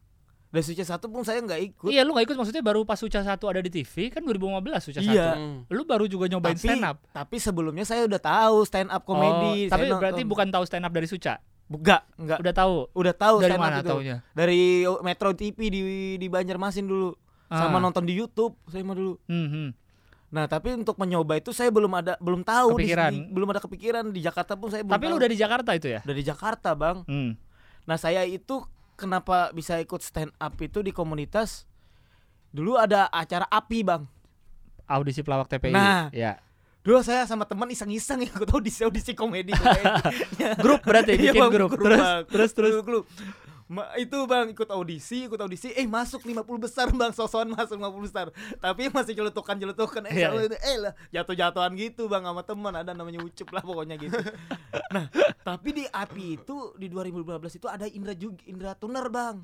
Dari 0.50 0.66
Suci 0.66 0.82
satu 0.82 1.06
pun 1.08 1.22
saya 1.22 1.40
nggak 1.40 1.62
ikut. 1.64 1.90
Iya 1.90 2.02
lu 2.02 2.12
gak 2.12 2.26
ikut 2.26 2.34
maksudnya 2.36 2.60
baru 2.60 2.82
pas 2.82 2.98
Suca 2.98 3.22
satu 3.22 3.46
ada 3.46 3.62
di 3.62 3.70
TV 3.70 4.10
kan 4.10 4.20
2015 4.20 4.82
Suca 4.82 4.98
Iya. 5.00 5.14
satu. 5.14 5.38
Hmm. 5.38 5.60
Lu 5.70 5.86
baru 5.86 6.10
juga 6.10 6.26
nyobain 6.26 6.58
tapi, 6.58 6.66
stand 6.66 6.82
up. 6.84 6.98
tapi 7.08 7.38
sebelumnya 7.38 7.86
saya 7.86 8.02
udah 8.04 8.18
tahu 8.18 8.66
stand 8.66 8.90
up 8.90 9.06
komedi. 9.06 9.70
Oh, 9.70 9.70
tapi 9.70 9.86
Saya 9.86 9.94
nonton. 9.94 10.02
berarti 10.02 10.22
bukan 10.26 10.48
tahu 10.50 10.64
stand 10.66 10.84
up 10.84 10.92
dari 10.92 11.06
Suca. 11.06 11.38
Enggak, 11.70 12.02
enggak. 12.18 12.42
Udah 12.42 12.54
tahu. 12.56 12.76
Udah 12.92 13.14
tahu 13.14 13.36
dari 13.38 13.46
stand 13.48 13.62
up 13.62 13.68
mana 13.70 13.78
itu. 13.78 13.90
taunya? 13.94 14.18
Dari 14.34 14.62
Metro 15.00 15.30
TV 15.32 15.58
di 15.70 15.82
di 16.18 16.28
Banjarmasin 16.28 16.84
dulu. 16.84 17.14
Sama 17.50 17.76
Ah. 17.76 17.82
nonton 17.82 18.04
di 18.04 18.14
YouTube 18.14 18.54
saya 18.66 18.82
mah 18.82 18.94
dulu. 18.94 19.18
Hmm, 19.26 19.48
hmm. 19.48 19.70
Nah, 20.30 20.46
tapi 20.46 20.72
untuk 20.72 20.94
mencoba 20.96 21.36
itu 21.36 21.50
saya 21.50 21.68
belum 21.68 21.90
ada 21.92 22.14
belum 22.18 22.42
tahu 22.42 22.78
di 22.78 22.86
sini. 22.88 23.26
belum 23.28 23.50
ada 23.50 23.58
kepikiran 23.58 24.06
di 24.08 24.22
Jakarta 24.22 24.54
pun 24.54 24.70
saya 24.70 24.82
belum 24.82 24.94
Tapi 24.94 25.04
tahu. 25.04 25.12
lu 25.12 25.18
udah 25.18 25.28
di 25.28 25.38
Jakarta 25.38 25.72
itu 25.74 25.88
ya? 25.90 26.02
dari 26.02 26.22
Jakarta, 26.22 26.70
Bang. 26.72 27.02
Hmm. 27.04 27.34
Nah, 27.84 27.98
saya 27.98 28.22
itu 28.24 28.62
kenapa 28.94 29.50
bisa 29.50 29.76
ikut 29.76 29.98
stand 30.00 30.30
up 30.36 30.54
itu 30.56 30.80
di 30.80 30.92
komunitas 30.92 31.66
Dulu 32.50 32.76
ada 32.76 33.06
acara 33.08 33.46
api, 33.46 33.82
Bang. 33.82 34.10
Audisi 34.86 35.22
pelawak 35.22 35.46
TPI. 35.48 35.70
Nah. 35.70 36.10
ya. 36.10 36.42
Dulu 36.80 36.98
saya 37.00 37.22
sama 37.24 37.46
teman 37.46 37.66
iseng-iseng 37.68 38.22
ikut 38.26 38.46
audisi 38.48 38.82
audisi 38.82 39.14
komedi. 39.14 39.50
komedi. 39.52 39.86
Grup 40.64 40.82
berarti 40.82 41.14
Iya, 41.14 41.30
bikin 41.30 41.42
Bang, 41.42 41.52
grup. 41.52 41.70
Terus 41.72 41.98
Bang. 42.00 42.22
terus 42.26 42.52
terus. 42.52 42.72
Grup, 42.76 42.86
grup. 42.86 43.06
Ma- 43.70 43.86
itu 43.96 44.18
bang 44.26 44.50
ikut 44.50 44.66
audisi 44.66 45.30
ikut 45.30 45.38
audisi 45.38 45.70
eh 45.70 45.86
masuk 45.86 46.26
50 46.26 46.42
besar 46.58 46.90
bang 47.00 47.14
sosokan 47.14 47.54
masuk 47.54 47.78
50 47.78 48.02
besar 48.02 48.28
tapi 48.58 48.90
masih 48.90 49.14
celutukan 49.14 49.54
celutukan 49.54 50.02
eh, 50.10 50.26
selalu 50.26 50.50
itu, 50.50 50.58
eh 50.58 50.78
lah 50.82 50.94
jatuh 51.14 51.38
jatuhan 51.38 51.72
gitu 51.78 52.10
bang 52.10 52.26
sama 52.26 52.42
teman 52.42 52.74
ada 52.74 52.98
namanya 52.98 53.22
ucup 53.22 53.46
lah 53.54 53.62
pokoknya 53.62 54.02
gitu 54.02 54.18
nah 54.98 55.06
tapi 55.46 55.70
di 55.72 55.86
api 55.86 56.42
itu 56.42 56.74
di 56.76 56.90
2015 56.90 57.22
itu 57.56 57.68
ada 57.70 57.86
Indra 57.86 58.18
juga 58.18 58.42
Indra 58.44 58.74
Tuner 58.74 59.06
bang 59.06 59.38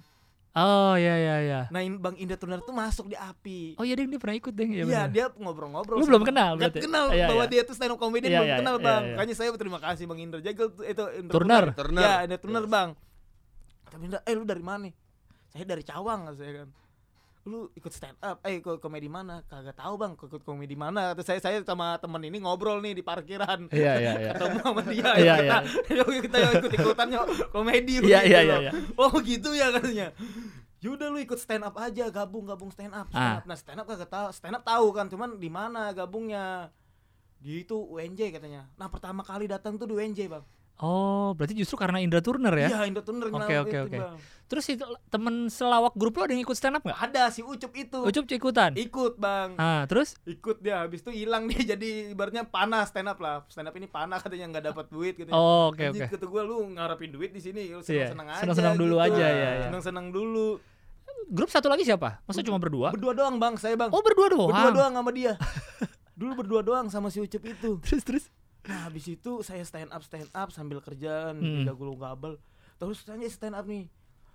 Oh 0.56 0.96
ya 0.96 1.20
ya 1.20 1.36
ya. 1.44 1.62
nah 1.68 1.84
bang 1.84 2.16
Indra 2.16 2.40
Tuner 2.40 2.64
tuh 2.64 2.72
masuk 2.72 3.12
di 3.12 3.18
api 3.20 3.76
Oh 3.76 3.84
iya 3.84 3.92
deh 3.94 4.08
dia 4.08 4.16
pernah 4.16 4.40
ikut 4.40 4.56
deh. 4.56 4.64
Iya 4.64 4.88
Iya 4.88 5.04
benar. 5.04 5.08
dia 5.12 5.26
ngobrol-ngobrol. 5.36 6.00
Lu 6.00 6.08
belum 6.08 6.24
kenal 6.24 6.56
Nggak 6.56 6.72
berarti? 6.72 6.80
kenal 6.88 7.06
Iya, 7.12 7.28
bahwa 7.28 7.44
iya. 7.44 7.52
dia 7.52 7.62
tuh 7.68 7.76
stand 7.76 7.92
up 7.92 8.00
comedian 8.00 8.32
Iya, 8.32 8.40
belum 8.40 8.48
iya, 8.48 8.58
kenal 8.64 8.76
iya, 8.80 8.86
bang. 8.88 9.02
iya. 9.04 9.16
Makanya 9.20 9.36
saya 9.36 9.50
berterima 9.52 9.80
kasih 9.84 10.04
bang 10.08 10.20
Indra 10.24 10.40
Jagel 10.40 10.68
itu 10.72 11.04
Indra 11.12 11.34
Turner. 11.36 11.66
Turner. 11.76 12.02
Iya 12.08 12.14
ada 12.24 12.36
Turner 12.40 12.66
bang. 12.72 12.90
Tapi 13.96 14.04
Indra, 14.06 14.20
eh 14.22 14.36
lu 14.36 14.44
dari 14.44 14.60
mana? 14.60 14.92
Saya 15.48 15.64
dari 15.64 15.80
Cawang 15.82 16.28
kata 16.28 16.36
saya 16.36 16.52
kan. 16.62 16.70
Lu 17.46 17.70
ikut 17.72 17.94
stand 17.94 18.18
up, 18.20 18.42
eh 18.42 18.58
ikut 18.58 18.82
komedi 18.82 19.06
mana? 19.06 19.40
Kagak 19.46 19.78
tahu 19.78 19.96
bang, 19.96 20.18
ikut 20.18 20.42
komedi 20.42 20.74
mana? 20.74 21.14
Kata 21.14 21.22
saya 21.24 21.40
saya 21.40 21.62
sama 21.62 21.96
temen 21.96 22.20
ini 22.26 22.42
ngobrol 22.42 22.82
nih 22.82 22.98
di 22.98 23.04
parkiran. 23.06 23.70
Iya 23.70 23.94
iya 23.96 24.14
iya. 24.20 24.32
Ketemu 24.34 24.58
sama 24.60 24.82
dia, 24.84 25.10
Iya, 25.16 25.36
kita, 25.40 25.58
yuk 25.94 26.08
kita 26.28 26.38
ikut 26.42 26.72
ikutan 26.74 27.08
yuk 27.08 27.26
komedi. 27.50 28.02
Iya, 28.02 28.20
iya, 28.26 28.40
loh. 28.44 28.60
iya, 28.60 28.68
iya. 28.68 28.72
Oh 28.98 29.14
gitu 29.22 29.54
ya 29.54 29.70
katanya. 29.72 30.10
Yaudah 30.82 31.08
lu 31.08 31.18
ikut 31.18 31.38
stand 31.38 31.64
up 31.64 31.78
aja, 31.78 32.10
gabung 32.10 32.46
gabung 32.46 32.68
stand 32.70 32.92
up. 32.92 33.08
Stand 33.08 33.24
Ah. 33.24 33.40
up. 33.40 33.46
Nah 33.46 33.56
stand 33.56 33.80
up 33.80 33.86
kagak 33.86 34.10
tahu, 34.10 34.28
stand 34.34 34.54
up 34.54 34.64
tahu 34.66 34.88
kan, 34.92 35.06
cuman 35.08 35.38
di 35.38 35.48
mana 35.48 35.94
gabungnya? 35.94 36.74
Di 37.38 37.62
itu 37.62 37.78
UNJ 37.78 38.34
katanya. 38.34 38.66
Nah 38.74 38.90
pertama 38.90 39.22
kali 39.22 39.46
datang 39.46 39.78
tuh 39.78 39.86
di 39.86 39.94
UNJ 39.94 40.28
bang. 40.28 40.42
Oh 40.84 41.32
berarti 41.40 41.56
justru 41.56 41.80
karena 41.80 42.04
Indra 42.04 42.20
Turner 42.20 42.52
ya? 42.52 42.68
Iya 42.68 42.80
Indo 42.84 43.00
Tuner 43.00 43.32
Oke, 43.32 43.56
oke, 43.64 43.78
oke. 43.88 43.98
Terus 44.46 44.66
itu 44.70 44.84
temen 45.10 45.48
selawak 45.50 45.96
grup 45.98 46.20
lo 46.20 46.28
ada 46.28 46.36
yang 46.36 46.44
ikut 46.44 46.54
stand 46.54 46.78
up 46.78 46.84
nggak? 46.84 47.00
Ada 47.00 47.32
si 47.32 47.42
Ucup 47.42 47.72
itu. 47.74 48.00
Ucup 48.04 48.28
ikutan. 48.28 48.76
Ikut 48.78 49.16
bang. 49.18 49.56
Ah 49.56 49.88
terus? 49.88 50.20
Ikut 50.28 50.60
dia 50.60 50.84
habis 50.84 51.00
itu 51.00 51.16
hilang 51.16 51.48
dia 51.48 51.64
jadi 51.74 52.12
ibaratnya 52.12 52.44
panas 52.44 52.92
stand 52.92 53.08
up 53.08 53.18
lah. 53.24 53.48
Stand 53.48 53.72
up 53.72 53.76
ini 53.80 53.88
panas 53.88 54.20
katanya 54.20 54.52
nggak 54.52 54.66
dapat 54.76 54.86
duit 54.92 55.16
katanya. 55.16 55.34
Oh 55.40 55.72
oke 55.72 55.96
oke. 55.96 56.06
Kata 56.12 56.26
gue 56.28 56.42
lu 56.44 56.58
ngarepin 56.76 57.10
duit 57.10 57.32
di 57.32 57.42
sini, 57.42 57.72
lu 57.72 57.80
Iya, 57.82 58.12
senang-senang 58.12 58.28
aja. 58.28 58.42
senang-senang 58.44 58.76
dulu 58.76 58.96
gitu. 59.00 59.06
aja, 59.16 59.26
ya, 59.26 59.50
ya. 59.56 59.66
Senang-senang 59.72 60.08
dulu. 60.12 60.48
Grup 61.26 61.50
satu 61.50 61.72
lagi 61.72 61.88
siapa? 61.88 62.22
Masa 62.28 62.46
cuma 62.46 62.60
berdua? 62.62 62.92
Berdua 62.94 63.16
doang 63.16 63.40
bang, 63.40 63.56
saya 63.58 63.74
bang. 63.74 63.90
Oh 63.90 64.04
berdua 64.04 64.28
doang. 64.30 64.52
Berdua 64.52 64.72
doang 64.76 64.94
sama 64.94 65.10
dia. 65.10 65.34
Dulu 66.14 66.32
berdua 66.46 66.62
doang 66.62 66.86
sama 66.92 67.08
si 67.10 67.18
Ucup 67.18 67.42
itu. 67.48 67.80
Terus 67.88 68.04
terus. 68.06 68.26
Nah 68.66 68.80
habis 68.84 69.06
itu 69.06 69.32
saya 69.42 69.62
stand 69.62 69.90
up 69.90 70.02
stand 70.02 70.30
up 70.32 70.50
sambil 70.50 70.80
kerjaan 70.80 71.38
Hmm. 71.38 71.64
jago 71.64 71.78
gulung 71.80 71.98
kabel. 71.98 72.38
Terus 72.76 73.02
saya 73.02 73.26
stand 73.26 73.54
up 73.54 73.64
nih. 73.64 73.86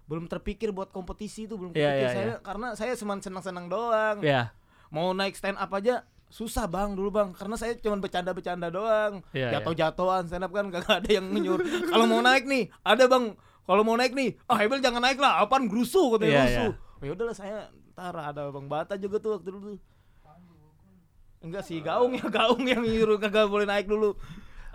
Belum 0.05 0.27
terpikir 0.27 0.71
buat 0.71 0.89
kompetisi 0.89 1.45
itu 1.45 1.55
belum 1.55 1.71
Iya, 1.71 1.79
terpikir 1.81 2.03
iya, 2.05 2.11
saya 2.11 2.27
iya. 2.27 2.37
karena 2.41 2.67
saya 2.75 2.93
cuma 2.95 3.15
senang-senang 3.17 3.67
doang. 3.67 4.19
Ya. 4.21 4.51
Mau 4.89 5.11
naik 5.11 5.35
stand 5.35 5.55
up 5.55 5.71
aja 5.71 6.03
susah 6.29 6.65
bang 6.65 6.95
dulu 6.95 7.11
bang 7.11 7.35
karena 7.35 7.59
saya 7.59 7.75
cuma 7.75 7.99
bercanda-bercanda 7.99 8.71
doang 8.71 9.19
Iya, 9.31 9.59
jatuh-jatuhan 9.59 10.23
stand 10.25 10.47
up 10.47 10.55
kan 10.55 10.71
gak 10.71 10.87
ada 10.87 11.11
yang 11.11 11.27
nyuruh 11.27 11.59
kalau 11.91 12.07
mau 12.07 12.23
naik 12.23 12.47
nih 12.47 12.71
ada 12.87 13.11
bang 13.11 13.35
kalau 13.67 13.83
mau 13.83 13.99
naik 13.99 14.15
nih 14.15 14.39
ah 14.47 14.55
Hebel 14.55 14.79
jangan 14.79 15.03
naik 15.03 15.19
lah 15.19 15.43
apaan 15.43 15.67
gerusu 15.67 16.15
katanya 16.15 16.31
Iya, 16.31 16.43
gerusu 16.47 16.67
ya 17.03 17.11
udahlah 17.11 17.35
saya 17.35 17.59
ntar 17.91 18.15
ada 18.15 18.47
bang 18.47 18.63
Bata 18.63 18.95
juga 18.95 19.19
tuh 19.19 19.35
waktu 19.35 19.51
dulu 19.51 19.75
enggak 21.41 21.65
sih 21.65 21.81
gaung 21.81 22.13
ya 22.15 22.27
gaung 22.29 22.63
yang 22.63 22.85
nyuruh 22.85 23.17
kagak 23.17 23.49
boleh 23.49 23.65
naik 23.65 23.89
dulu. 23.89 24.13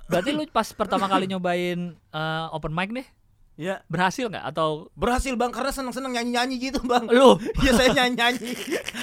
Berarti 0.05 0.33
lu 0.33 0.45
pas 0.49 0.69
pertama 0.73 1.05
kali 1.05 1.25
nyobain 1.25 1.93
eh, 1.93 2.45
open 2.53 2.73
mic 2.73 2.93
nih 2.93 3.07
ya 3.55 3.79
berhasil 3.87 4.27
nggak? 4.27 4.51
Atau 4.51 4.91
berhasil 4.99 5.31
bang 5.33 5.47
karena 5.47 5.71
seneng-seneng 5.71 6.11
nyanyi-nyanyi 6.11 6.55
gitu 6.59 6.83
bang. 6.83 7.07
Lu? 7.07 7.39
Iya 7.63 7.71
saya 7.71 7.89
nyanyi-nyanyi. 7.95 8.51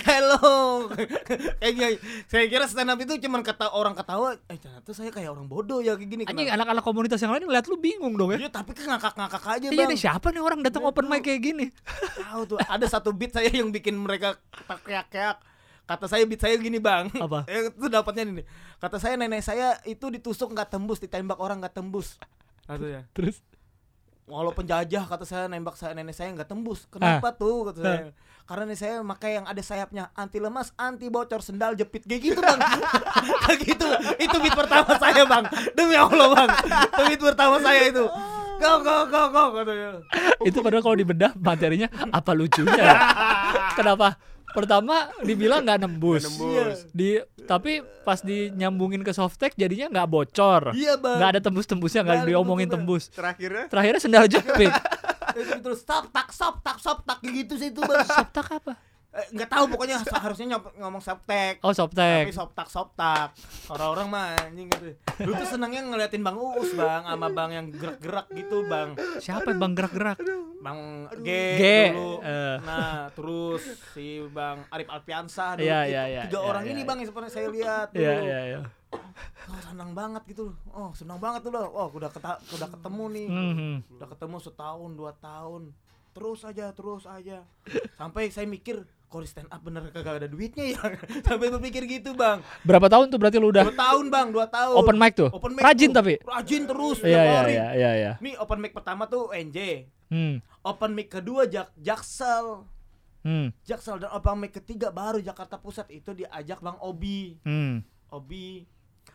Hello. 0.05 0.45
Kayak 1.57 1.73
gini. 1.79 1.97
Saya 2.29 2.45
kira 2.53 2.65
stand 2.69 2.93
up 2.93 3.01
itu 3.01 3.17
cuman 3.17 3.41
kata 3.41 3.73
orang 3.73 3.97
ketawa 3.97 4.37
Eh 4.53 4.61
ternyata 4.61 4.93
saya 4.93 5.09
kayak 5.09 5.33
orang 5.33 5.49
bodoh 5.49 5.81
ya 5.81 5.97
kayak 5.97 6.11
gini. 6.13 6.23
Anjing 6.29 6.53
anak-anak 6.53 6.85
komunitas 6.85 7.19
yang 7.25 7.33
lain 7.33 7.49
ngeliat 7.49 7.65
lu 7.65 7.81
bingung 7.81 8.13
dong 8.15 8.37
ya. 8.37 8.45
Iya 8.45 8.51
tapi 8.53 8.77
kan 8.77 8.93
ngakak-ngakak 8.93 9.43
aja 9.47 9.67
Iya 9.73 9.79
bang. 9.81 9.91
nih 9.91 9.99
siapa 9.99 10.27
nih 10.31 10.43
orang 10.45 10.61
datang 10.61 10.85
open 10.85 11.07
mic 11.09 11.25
kayak 11.25 11.41
gini? 11.41 11.67
Tahu 12.21 12.43
tuh. 12.53 12.59
Ada 12.61 12.87
satu 13.01 13.11
beat 13.17 13.33
saya 13.33 13.49
yang 13.49 13.73
bikin 13.73 13.97
mereka 13.97 14.37
teriak-teriak 14.69 15.41
Kata 15.83 16.07
saya 16.07 16.23
beat 16.25 16.39
saya 16.39 16.55
gini 16.57 16.79
bang 16.79 17.11
Apa? 17.19 17.43
Itu 17.75 17.91
dapatnya 17.91 18.23
nih 18.29 18.47
Kata 18.79 19.03
saya 19.03 19.19
nenek 19.19 19.43
saya 19.43 19.77
itu 19.83 20.09
ditusuk 20.09 20.55
nggak 20.55 20.71
tembus 20.71 21.03
Ditembak 21.03 21.43
orang 21.43 21.59
nggak 21.59 21.75
tembus 21.75 22.17
Katanya 22.65 23.03
Terus 23.11 23.43
Walau 24.23 24.55
penjajah 24.55 25.03
kata 25.11 25.27
saya 25.27 25.45
nembak 25.51 25.75
saya 25.75 25.99
nenek 25.99 26.15
saya 26.15 26.31
nggak 26.31 26.47
tembus. 26.47 26.87
Ah. 26.87 26.91
Kenapa 26.95 27.35
tuh 27.35 27.69
kata 27.69 27.79
saya? 27.83 28.01
Karena 28.47 28.63
nenek 28.71 28.79
saya 28.79 28.95
pakai 29.03 29.31
yang 29.35 29.47
ada 29.51 29.63
sayapnya 29.67 30.05
anti 30.15 30.39
lemas, 30.39 30.71
anti 30.79 31.11
bocor, 31.11 31.43
sendal 31.43 31.75
jepit 31.75 32.07
kayak 32.07 32.23
gitu 32.33 32.39
bang. 32.39 32.57
kayak 33.51 33.59
gitu. 33.67 33.89
Itu 34.23 34.37
beat 34.39 34.55
pertama 34.55 34.95
saya 34.95 35.27
bang. 35.27 35.45
Demi 35.75 35.99
Allah 35.99 36.27
bang. 36.39 36.49
Itu 36.87 37.03
beat 37.11 37.23
pertama 37.35 37.59
saya 37.59 37.83
itu. 37.91 38.05
Go 38.63 38.73
go 38.79 38.97
go 39.11 39.23
go 39.35 39.45
katanya. 39.59 39.91
itu 40.47 40.59
padahal 40.63 40.83
kalau 40.87 40.97
dibedah 40.97 41.31
materinya 41.35 41.91
apa 42.15 42.31
lucunya? 42.31 42.79
ya? 42.79 42.95
Kenapa? 43.75 44.15
Pertama 44.53 45.09
dibilang 45.25 45.65
nggak 45.65 45.81
nembus. 45.81 46.23
nembus. 46.29 46.87
Di 46.93 47.21
tapi 47.49 47.81
pas 48.05 48.21
dinyambungin 48.21 49.03
ke 49.03 49.11
softtek 49.11 49.57
jadinya 49.57 49.89
nggak 49.89 50.09
bocor. 50.09 50.63
Iya 50.77 51.01
bang. 51.01 51.17
Nggak 51.19 51.31
ada 51.37 51.41
tembus-tembusnya, 51.41 52.01
Nggak 52.05 52.29
diomongin 52.29 52.69
tembus, 52.69 53.09
tembus. 53.09 53.17
Terakhirnya 53.17 53.65
Terakhirnya 53.73 54.01
sendal 54.01 54.25
jepit. 54.29 54.73
Terus 55.65 55.81
stop 55.81 56.13
tak 56.13 56.29
stop 56.31 56.61
tak 56.61 56.77
stop 56.79 57.03
tak 57.09 57.19
gitu 57.25 57.57
sih 57.57 57.73
itu 57.73 57.81
bang. 57.81 58.05
Soptak 58.05 58.47
apa? 58.53 58.92
Eh, 59.13 59.27
nggak 59.29 59.45
tahu 59.47 59.65
pokoknya 59.69 60.01
harusnya 60.09 60.57
nyop- 60.57 60.73
ngomong 60.73 61.05
subtek. 61.05 61.61
Oh 61.61 61.69
Tapi 61.69 61.77
soptek. 61.77 62.25
soptak 62.33 62.65
soptak 62.67 63.29
orang-orang 63.69 64.09
mah 64.09 64.27
anjing 64.41 64.73
gitu. 64.73 64.97
Lu 65.23 65.37
tuh 65.37 65.45
senangnya 65.47 65.85
ngeliatin 65.85 66.25
Bang 66.25 66.41
Uus 66.41 66.73
bang 66.73 67.05
sama 67.05 67.29
Bang 67.29 67.53
yang 67.53 67.69
gerak-gerak 67.69 68.33
gitu 68.33 68.65
bang. 68.65 68.97
Siapa 69.21 69.53
yang 69.53 69.61
bang 69.61 69.73
gerak-gerak? 69.77 70.17
Bang 70.59 70.81
G, 71.21 71.29
G, 71.29 71.63
dulu. 71.93 72.25
eh. 72.25 72.57
Nah, 72.63 73.13
terus 73.13 73.61
si 73.93 74.25
Bang 74.33 74.65
Arif 74.71 74.89
Alpiansa 74.89 75.61
dulu. 75.61 75.67
Iya, 75.67 75.79
gitu. 75.83 75.93
iya, 75.93 76.03
iya, 76.09 76.23
Tiga 76.25 76.39
iya, 76.39 76.49
orang 76.49 76.65
iya, 76.65 76.73
ini 76.73 76.81
iya. 76.81 76.89
Bang 76.89 76.97
yang 77.03 77.09
seperti 77.13 77.29
saya 77.29 77.49
lihat 77.53 77.87
dulu. 77.93 78.01
Iya 78.01 78.15
iya 78.17 78.41
iya. 78.49 78.61
Oh, 79.43 79.61
senang 79.61 79.91
banget 79.93 80.23
gitu. 80.25 80.57
Oh, 80.71 80.89
senang 80.95 81.19
banget 81.19 81.45
tuh 81.45 81.53
loh. 81.53 81.69
Oh, 81.69 81.89
udah 81.91 82.09
keta 82.09 82.41
udah 82.49 82.69
ketemu 82.71 83.05
nih. 83.11 83.27
Mhm. 83.29 83.73
Udah 83.93 84.09
ketemu 84.09 84.37
setahun, 84.39 84.91
dua 84.93 85.13
tahun. 85.15 85.69
Terus 86.13 86.41
aja, 86.43 86.73
terus 86.73 87.05
aja. 87.05 87.45
Sampai 87.95 88.29
saya 88.29 88.45
mikir, 88.45 88.85
di 89.21 89.29
stand 89.29 89.51
up 89.53 89.61
bener 89.61 89.93
kagak 89.93 90.25
ada 90.25 90.29
duitnya 90.31 90.65
ya? 90.73 90.81
Sampai 91.27 91.53
berpikir 91.53 91.85
gitu, 91.85 92.17
Bang. 92.17 92.41
Berapa 92.65 92.89
tahun 92.89 93.13
tuh 93.13 93.21
berarti 93.21 93.37
lu 93.37 93.53
udah 93.53 93.69
Dua 93.69 93.77
tahun, 93.77 94.05
Bang, 94.09 94.33
dua 94.33 94.47
tahun. 94.49 94.75
open 94.79 94.97
mic 94.97 95.13
tuh? 95.13 95.29
Open 95.29 95.53
mic 95.53 95.61
Rajin 95.61 95.91
tuh. 95.93 95.97
tapi. 96.01 96.15
Rajin 96.23 96.63
terus 96.65 96.99
Iya 97.03 97.21
iya 97.21 97.41
iya 97.45 97.67
iya 97.77 97.91
iya. 97.93 98.13
Nih 98.25 98.39
open 98.39 98.63
mic 98.63 98.73
pertama 98.73 99.05
tuh 99.05 99.29
NJ. 99.29 99.91
Hmm. 100.09 100.41
Open 100.63 100.97
mic 100.97 101.11
kedua 101.11 101.45
Jak 101.45 101.75
Jaksel. 101.77 102.65
Hmm. 103.21 103.51
Jaksel 103.63 104.01
dan 104.01 104.15
open 104.15 104.39
mic 104.39 104.57
ketiga 104.57 104.89
baru 104.89 105.19
Jakarta 105.19 105.59
Pusat 105.59 105.93
itu 105.93 106.15
diajak 106.15 106.63
Bang 106.63 106.79
Obi. 106.81 107.37
Hmm. 107.45 107.83
Obi 108.09 108.65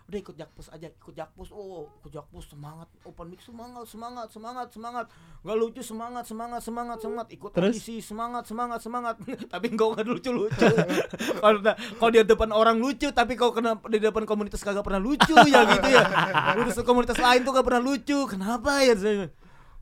udah 0.07 0.19
ikut 0.23 0.35
jakpus 0.39 0.71
aja 0.71 0.87
ikut 0.87 1.11
jakpus. 1.11 1.51
Oh 1.51 1.91
ikut 1.99 2.15
jakpus 2.15 2.47
semangat. 2.47 2.87
Open 3.03 3.27
mic 3.27 3.43
semangat 3.43 3.83
semangat 3.91 4.27
semangat 4.31 4.67
semangat. 4.71 5.05
Nggak 5.43 5.57
lucu 5.59 5.81
semangat 5.83 6.23
semangat 6.23 6.61
semangat 6.63 6.97
semangat. 7.03 7.27
Ikut 7.35 7.51
Terus? 7.51 7.75
audisi 7.75 7.99
semangat 7.99 8.43
semangat 8.47 8.79
semangat. 8.79 9.15
Tapi 9.53 9.67
kau 9.75 9.91
nggak 9.91 10.07
lucu 10.07 10.31
lucu 10.31 10.63
kalau 11.43 11.59
kalau 11.99 12.11
di 12.15 12.23
depan 12.23 12.49
orang 12.55 12.79
lucu 12.79 13.11
tapi 13.11 13.35
kau 13.35 13.51
kena 13.51 13.75
di 13.91 13.99
depan 13.99 14.23
komunitas 14.23 14.63
kagak 14.63 14.87
pernah 14.87 15.03
lucu 15.03 15.35
ya 15.43 15.67
gitu 15.75 15.87
ya. 15.91 16.03
Udah 16.63 16.83
komunitas 16.87 17.19
lain 17.19 17.43
tuh 17.43 17.51
gak 17.51 17.67
pernah 17.67 17.83
lucu. 17.83 18.17
Kenapa 18.31 18.79
ya? 18.87 18.95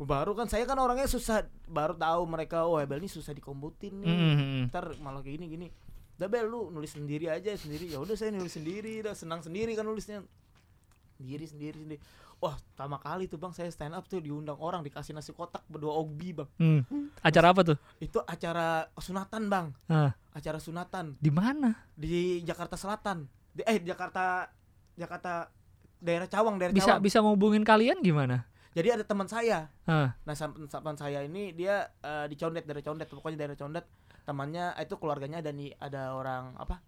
Baru 0.01 0.33
kan 0.33 0.49
saya 0.49 0.65
kan 0.65 0.81
orangnya 0.81 1.05
susah. 1.05 1.45
Baru 1.69 1.93
tahu 1.93 2.25
mereka 2.25 2.65
oh 2.65 2.81
Hebel 2.81 3.05
ini 3.05 3.09
susah 3.13 3.31
dikombutin 3.31 4.01
nih. 4.01 4.09
Hmm. 4.09 4.61
ntar 4.73 4.97
malah 4.99 5.21
gini 5.21 5.45
gini 5.45 5.67
udah 6.15 6.27
bel 6.27 6.45
lu 6.47 6.61
nulis 6.71 6.95
sendiri 6.95 7.27
aja 7.27 7.51
sendiri. 7.55 7.91
Ya 7.91 7.99
udah 7.99 8.15
saya 8.15 8.31
nulis 8.31 8.55
sendiri 8.55 9.03
udah 9.03 9.13
senang 9.13 9.43
sendiri 9.43 9.75
kan 9.75 9.83
nulisnya. 9.83 10.23
Sendiri 11.15 11.45
sendiri 11.47 11.79
sendiri. 11.79 12.01
Wah 12.35 12.55
pertama 12.59 12.99
kali 12.99 13.31
tuh 13.31 13.39
bang 13.39 13.55
saya 13.55 13.71
stand 13.71 13.95
up 13.95 14.03
tuh 14.05 14.19
diundang 14.19 14.59
orang 14.59 14.83
dikasih 14.83 15.15
nasi 15.15 15.31
kotak 15.31 15.63
berdua 15.71 15.95
ogbi 15.95 16.35
bang. 16.35 16.49
Hmm. 16.59 17.07
Acara 17.23 17.55
apa 17.55 17.63
tuh? 17.63 17.77
itu 18.03 18.19
acara 18.21 18.91
sunatan 18.99 19.47
bang. 19.47 19.67
Ah, 19.87 20.11
acara 20.35 20.59
sunatan. 20.59 21.15
Di 21.15 21.31
mana? 21.31 21.71
di 21.95 22.43
Jakarta 22.43 22.75
Selatan. 22.75 23.27
Di, 23.55 23.63
eh 23.63 23.79
Jakarta 23.79 24.51
Jakarta 24.99 25.47
daerah 26.03 26.27
Cawang 26.27 26.59
daerah 26.59 26.75
Bisa 26.75 26.99
Cawang. 26.99 27.03
bisa 27.03 27.17
ngubungin 27.23 27.63
kalian 27.63 28.03
gimana? 28.03 28.43
jadi 28.75 28.99
ada 28.99 29.07
teman 29.07 29.31
saya. 29.31 29.71
Ah, 29.87 30.11
Nah, 30.27 30.35
teman 30.67 30.99
saya 30.99 31.23
ini 31.23 31.55
dia 31.55 31.87
eh, 32.03 32.27
di 32.27 32.35
Condet, 32.35 32.67
daerah 32.67 32.83
Condet, 32.83 33.07
pokoknya 33.07 33.47
daerah 33.47 33.55
Condet. 33.55 33.87
Temannya 34.25 34.73
eh, 34.73 34.83
itu 34.83 34.95
keluarganya 34.95 35.39
ada 35.39 35.49
nih 35.49 35.77
ada 35.77 36.11
orang 36.11 36.53
apa? 36.55 36.81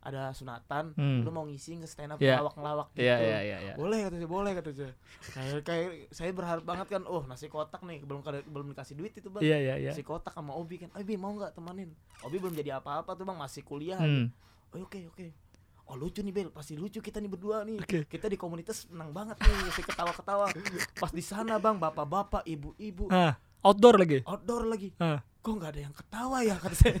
Ada 0.00 0.32
sunatan, 0.32 0.96
Hmm. 0.96 1.20
lu 1.20 1.28
mau 1.28 1.44
ngisi 1.44 1.76
ke 1.76 1.84
stand 1.84 2.10
up 2.10 2.18
Iya. 2.18 2.34
ngelawak-ngelawak 2.34 2.88
gitu. 2.90 3.04
iya 3.04 3.16
iya 3.16 3.38
iya 3.42 3.56
iya. 3.62 3.74
Boleh 3.76 4.00
kata 4.02 4.16
saya, 4.16 4.30
boleh 4.30 4.52
kata 4.56 4.70
saya. 4.72 4.92
Kayak 5.30 5.60
kayak 5.62 5.88
saya 6.08 6.30
berharap 6.32 6.64
banget 6.64 6.86
kan, 6.88 7.02
oh 7.04 7.20
nasi 7.22 7.46
kotak 7.46 7.84
nih, 7.84 8.00
belum 8.00 8.20
kada- 8.20 8.40
belum 8.42 8.72
dikasih 8.72 8.96
duit 8.96 9.12
itu, 9.12 9.28
Bang. 9.28 9.44
Iya 9.44 9.60
iya 9.60 9.74
iya. 9.78 9.90
Nasi 9.92 10.00
kotak 10.00 10.32
sama 10.32 10.56
Obi 10.56 10.80
kan. 10.80 10.88
Obi 10.94 11.14
mau 11.14 11.30
nggak 11.30 11.52
temanin? 11.52 11.92
Obi 12.22 12.36
belum 12.38 12.54
jadi 12.54 12.80
apa-apa 12.80 13.12
tuh, 13.12 13.22
Bang, 13.22 13.36
masih 13.36 13.60
kuliah. 13.60 14.00
Hmm. 14.00 14.32
Oh, 14.72 14.80
oke 14.80 15.04
oke. 15.06 15.26
Oh 15.84 15.98
lucu 15.98 16.22
nih 16.22 16.32
Bel, 16.32 16.48
pasti 16.48 16.78
lucu 16.78 16.98
kita 16.98 17.18
nih 17.18 17.28
berdua 17.28 17.60
nih. 17.62 17.76
Oke. 17.76 18.06
Kita 18.06 18.24
di 18.24 18.38
komunitas 18.38 18.86
senang 18.86 19.10
banget 19.10 19.36
nih, 19.36 19.52
si 19.68 19.82
ketawa-ketawa. 19.82 20.48
Pas 20.96 21.10
di 21.10 21.20
sana 21.20 21.58
Bang, 21.58 21.76
bapak-bapak, 21.76 22.46
ibu-ibu, 22.46 23.12
outdoor 23.60 24.00
lagi. 24.00 24.24
outdoor 24.24 24.64
lagi. 24.64 24.96
Ah. 24.96 25.20
Kok 25.40 25.56
nggak 25.56 25.70
ada 25.72 25.80
yang 25.80 25.94
ketawa 25.94 26.38
ya 26.42 26.52
kata 26.54 26.76
saya. 26.76 27.00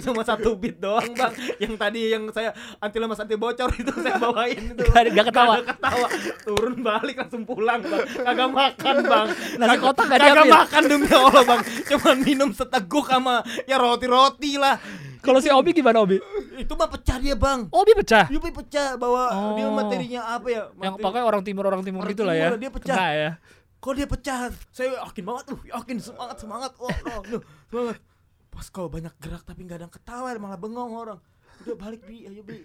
Cuma 0.00 0.24
satu 0.24 0.56
beat 0.56 0.80
doang 0.80 1.12
bang. 1.12 1.28
Yang 1.58 1.74
tadi 1.76 2.00
yang 2.08 2.24
saya 2.30 2.50
anti 2.78 2.96
lemas 2.96 3.20
anti 3.20 3.36
bocor 3.36 3.68
itu 3.70 3.92
saya 3.94 4.16
bawain 4.16 4.72
itu. 4.72 4.80
Gak- 4.86 5.12
gak 5.12 5.26
ketawa. 5.28 5.54
Nggak 5.54 5.60
ada 5.60 5.66
ketawa. 5.70 6.06
Turun 6.42 6.74
balik 6.80 7.16
langsung 7.18 7.44
pulang 7.44 7.80
bang. 7.80 8.00
Kagak 8.18 8.48
makan 8.50 8.96
bang. 9.04 9.26
Nasi 9.54 9.76
kotak 9.76 10.04
nggak 10.08 10.20
Kagak 10.24 10.46
makan 10.48 10.82
demi 10.86 11.08
Allah 11.10 11.42
bang. 11.44 11.60
Cuman 11.84 12.16
minum 12.18 12.48
seteguk 12.50 13.04
sama 13.04 13.34
ya 13.62 13.76
roti-roti 13.76 14.56
lah. 14.56 14.80
Kalau 15.20 15.38
si 15.38 15.52
Obi 15.52 15.70
gimana 15.70 16.00
Obi? 16.00 16.16
Itu 16.56 16.74
mah 16.74 16.88
pecah 16.88 17.20
dia 17.20 17.36
bang. 17.36 17.68
Obi 17.68 17.92
pecah. 17.94 18.26
Yupi 18.26 18.50
pecah 18.50 18.96
bahwa 18.96 19.22
dia 19.52 19.66
Oh. 19.66 19.70
materinya 19.70 20.20
apa 20.32 20.48
ya? 20.48 20.62
Yang 20.72 20.96
materi- 20.96 21.04
pakai 21.04 21.22
orang 21.22 21.42
timur 21.44 21.64
orang 21.66 21.82
timur 21.82 22.00
Orang 22.00 22.10
gitu 22.10 22.24
lah 22.24 22.34
ya. 22.34 22.48
dia 22.56 22.70
pecah. 22.70 22.96
Kena 22.96 23.08
ya. 23.12 23.30
Kok 23.82 23.92
dia 23.92 24.06
pecah 24.06 24.38
saya 24.70 25.02
yakin 25.02 25.24
banget 25.24 25.44
tuh 25.48 25.58
yakin 25.66 25.96
semangat 25.98 26.36
semangat 26.38 26.70
wah 26.76 26.94
wah, 27.02 27.20
duh, 27.24 27.42
semangat 27.66 27.98
pas 28.48 28.66
kau 28.68 28.86
banyak 28.86 29.10
gerak 29.18 29.42
tapi 29.42 29.60
nggak 29.60 29.76
ada 29.76 29.84
yang 29.84 29.92
ketawa 29.92 30.30
malah 30.36 30.54
bengong 30.56 30.92
orang 30.92 31.18
udah 31.62 31.74
balik 31.74 32.02
bi 32.02 32.22
ayo 32.22 32.40
bi 32.40 32.62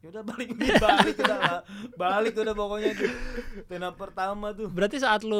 ya 0.00 0.08
udah 0.10 0.22
balik 0.22 0.52
bi 0.52 0.68
balik 0.80 1.16
udah 1.18 1.36
lah. 1.38 1.60
balik 1.94 2.32
udah 2.34 2.54
pokoknya 2.54 2.92
tuh 2.94 3.12
stand 3.62 3.84
up 3.84 3.94
pertama 3.94 4.46
tuh 4.50 4.68
Berarti 4.68 4.96
saat 4.98 5.20
lu 5.20 5.36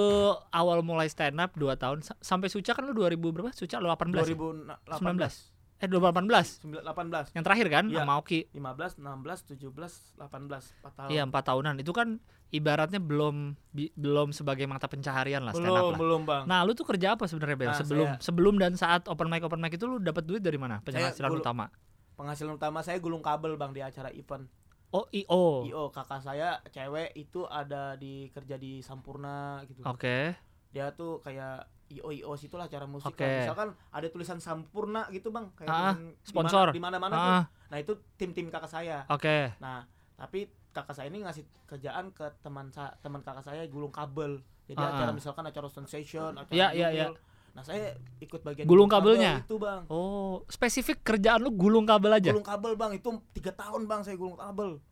awal 0.50 0.80
mulai 0.80 1.04
stand 1.06 1.36
up 1.36 1.52
2 1.52 1.68
tahun 1.74 1.98
sa- 2.00 2.16
sampai 2.18 2.48
Suca 2.48 2.72
kan 2.72 2.80
lu 2.82 2.92
2000 2.92 3.16
berapa? 3.30 3.48
Suca 3.50 3.76
lu 3.76 3.88
18. 3.88 4.24
ya? 4.24 4.36
2018 4.36 5.52
Eh 5.76 5.88
2018. 5.90 6.64
18 6.64 7.34
Yang 7.34 7.44
terakhir 7.44 7.66
kan 7.68 7.84
Iya. 7.86 7.98
sama 8.00 8.12
Oki. 8.16 8.40
15 8.50 8.96
16 8.96 9.52
17 9.52 10.16
18 10.16 10.80
4 10.80 10.96
tahun 10.96 11.08
Iya, 11.08 11.22
4 11.24 11.44
tahunan. 11.44 11.74
Itu 11.78 11.92
kan 11.92 12.08
ibaratnya 12.54 12.96
belum 12.96 13.58
bi- 13.68 13.90
belum 13.92 14.30
sebagai 14.30 14.62
mata 14.64 14.86
pencaharian 14.86 15.42
lah 15.42 15.50
stand 15.50 15.66
up 15.66 15.74
belum 15.74 15.90
lah. 15.90 15.98
belum 15.98 16.20
bang 16.22 16.42
Nah, 16.46 16.60
lu 16.62 16.72
tuh 16.72 16.86
kerja 16.86 17.12
apa 17.12 17.26
sebenarnya 17.26 17.56
Bel? 17.56 17.68
Nah, 17.68 17.76
sebelum 17.76 18.06
saya- 18.08 18.20
sebelum 18.22 18.54
dan 18.56 18.72
saat 18.74 19.02
open 19.04 19.26
mic 19.26 19.42
open 19.42 19.58
mic 19.58 19.72
itu 19.72 19.84
lu 19.84 19.98
dapat 19.98 20.22
duit 20.22 20.38
dari 20.38 20.54
mana? 20.54 20.78
Penghasilan 20.80 21.28
gulu- 21.28 21.42
utama. 21.42 21.66
penghasilan 22.14 22.54
utama 22.54 22.78
saya 22.78 22.96
gulung 22.96 23.18
kabel 23.20 23.54
bang 23.54 23.70
di 23.70 23.82
acara 23.82 24.06
event 24.08 24.46
Oh, 24.88 25.10
IO. 25.10 25.66
io 25.66 25.90
kakak 25.90 26.22
saya 26.22 26.62
cewek 26.68 27.10
itu 27.12 27.42
ada 27.44 27.94
di 27.94 28.30
kerja 28.30 28.54
di 28.54 28.78
Sampurna 28.78 29.58
gitu 29.64 29.82
Oke. 29.82 30.38
dia 30.70 30.94
tuh 30.94 31.18
kayak 31.18 31.66
io 31.88 32.06
io 32.08 32.30
situ 32.34 32.54
lah 32.54 32.64
cara 32.64 32.86
musik 32.86 33.10
Oke. 33.10 33.18
lah. 33.20 33.42
misalkan 33.42 33.68
ada 33.90 34.06
tulisan 34.06 34.38
sampurna 34.38 35.10
gitu 35.10 35.28
bang 35.28 35.50
kayak 35.52 35.66
Ah, 35.68 35.92
di 35.92 36.14
sponsor. 36.22 36.70
di 36.70 36.78
mana 36.78 36.96
mana 36.96 37.12
Ah, 37.12 37.18
tuh 37.18 37.34
nah 37.66 37.78
itu 37.78 37.92
tim 38.14 38.30
tim 38.30 38.46
kakak 38.46 38.70
saya 38.70 39.02
Oke. 39.06 39.50
nah 39.58 39.82
tapi 40.14 40.46
kakak 40.74 40.92
saya 40.92 41.06
ini 41.06 41.22
ngasih 41.22 41.46
kerjaan 41.64 42.10
ke 42.10 42.26
teman 42.40 42.68
sa 42.68 42.90
teman 42.98 43.22
kakak 43.22 43.40
saya 43.42 43.62
gulung 43.64 43.88
kabel 43.88 44.42
jadi 44.64 44.76
Ah, 44.76 44.90
acara 44.90 45.10
ah. 45.10 45.14
misalkan 45.14 45.44
acara 45.44 45.68
sensation 45.68 46.34
acara 46.34 46.50
Iya, 46.50 46.66
iya, 46.72 46.88
Yumil. 46.90 47.14
iya. 47.14 47.32
nah 47.52 47.62
saya 47.62 47.94
ikut 48.18 48.42
bagian 48.42 48.66
Gulung 48.66 48.88
kabel 48.88 49.14
kabelnya? 49.14 49.40
itu 49.40 49.54
bang 49.56 49.86
Oh, 49.86 50.42
spesifik 50.48 51.00
kerjaan 51.00 51.38
lu 51.38 51.50
gulung 51.50 51.84
kabel 51.84 52.10
aja. 52.12 52.28
gulung 52.28 52.42
kabel 52.44 52.74
bang 52.74 52.92
itu 52.92 53.06
tiga 53.30 53.54
tahun 53.54 53.86
bang 53.86 54.02
saya 54.02 54.16
gulung 54.16 54.34
kabel 54.34 54.82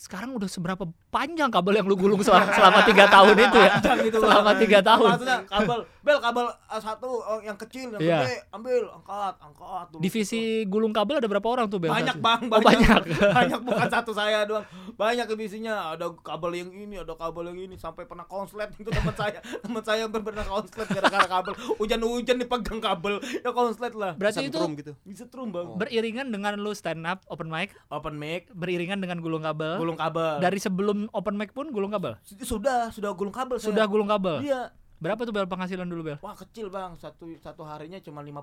Sekarang 0.00 0.32
udah 0.32 0.48
seberapa 0.48 0.88
panjang 1.12 1.52
kabel 1.52 1.76
yang 1.76 1.84
lu 1.84 1.92
gulung 1.92 2.16
selama, 2.24 2.48
selama 2.48 2.80
3 2.88 2.96
tahun 3.20 3.36
itu 3.36 3.58
ya? 3.60 3.70
Panjang 3.76 3.98
gitu, 4.08 4.16
selama 4.18 4.50
3 4.56 4.80
tahun. 4.80 5.08
maksudnya 5.12 5.38
kabel 5.44 5.78
bel 6.00 6.16
kabel 6.16 6.46
uh, 6.48 6.80
satu 6.80 7.20
oh, 7.20 7.40
yang 7.44 7.60
kecil 7.60 7.92
yang 7.92 8.00
Iya. 8.00 8.18
gede 8.24 8.36
ambil 8.50 8.88
angkat 8.88 9.34
angkat 9.36 9.84
dulu. 9.92 10.00
Divisi 10.00 10.40
gulung 10.64 10.96
kabel 10.96 11.20
ada 11.20 11.28
berapa 11.28 11.44
orang 11.44 11.68
tuh 11.68 11.76
Bel? 11.76 11.92
banyak 11.92 12.16
bang 12.16 12.40
Oh, 12.48 12.56
banyak 12.56 12.64
banyak. 12.64 13.02
banyak 13.36 13.60
bukan 13.60 13.88
satu 13.92 14.16
saya 14.16 14.48
doang 14.48 14.64
banyak 14.96 15.28
divisinya 15.28 15.92
ada 15.92 16.08
kabel 16.16 16.56
yang 16.56 16.72
ini 16.72 16.96
ada 16.96 17.12
kabel 17.12 17.52
yang 17.52 17.68
ini 17.68 17.76
sampai 17.76 18.08
pernah 18.08 18.24
konslet 18.24 18.72
itu 18.80 18.88
teman 18.88 19.12
saya 19.12 19.44
teman 19.64 19.84
saya 19.84 20.08
pernah 20.08 20.40
konslet 20.40 20.88
gara-gara 20.88 21.28
kabel 21.28 21.52
hujan-hujan 21.76 22.36
dipegang 22.40 22.80
kabel 22.80 23.20
ya 23.20 23.52
konslet 23.52 23.92
lah 23.92 24.16
Berarti 24.16 24.48
itu 24.48 24.56
gitu 24.80 24.92
bisa 25.04 25.28
trum 25.28 25.52
bang 25.52 25.76
beriringan 25.76 26.32
dengan 26.32 26.56
lu 26.56 26.72
stand 26.72 27.04
up 27.04 27.20
open 27.28 27.52
mic, 27.52 27.76
open 27.92 28.16
mic 28.16 28.48
beriringan 28.56 29.04
dengan 29.04 29.20
gulung 29.20 29.44
kabel. 29.44 29.76
gulung 29.76 29.89
kabel 29.94 30.38
Dari 30.38 30.58
sebelum 30.58 31.08
open 31.10 31.34
mic 31.34 31.50
pun 31.50 31.68
gulung 31.68 31.90
kabel. 31.90 32.14
sudah 32.22 32.90
sudah 32.90 33.10
gulung 33.12 33.32
kabel 33.32 33.56
saya. 33.56 33.70
Sudah 33.70 33.84
gulung 33.86 34.06
kabel. 34.06 34.42
iya 34.42 34.70
Berapa 34.96 35.24
tuh 35.24 35.32
Bel 35.32 35.46
penghasilan 35.46 35.86
dulu 35.86 36.02
Bel? 36.04 36.18
wah 36.18 36.34
kecil 36.34 36.68
bang 36.68 36.92
satu 36.94 37.32
satu 37.36 37.64
harinya 37.64 37.96
cuma 37.98 38.20
50 38.20 38.36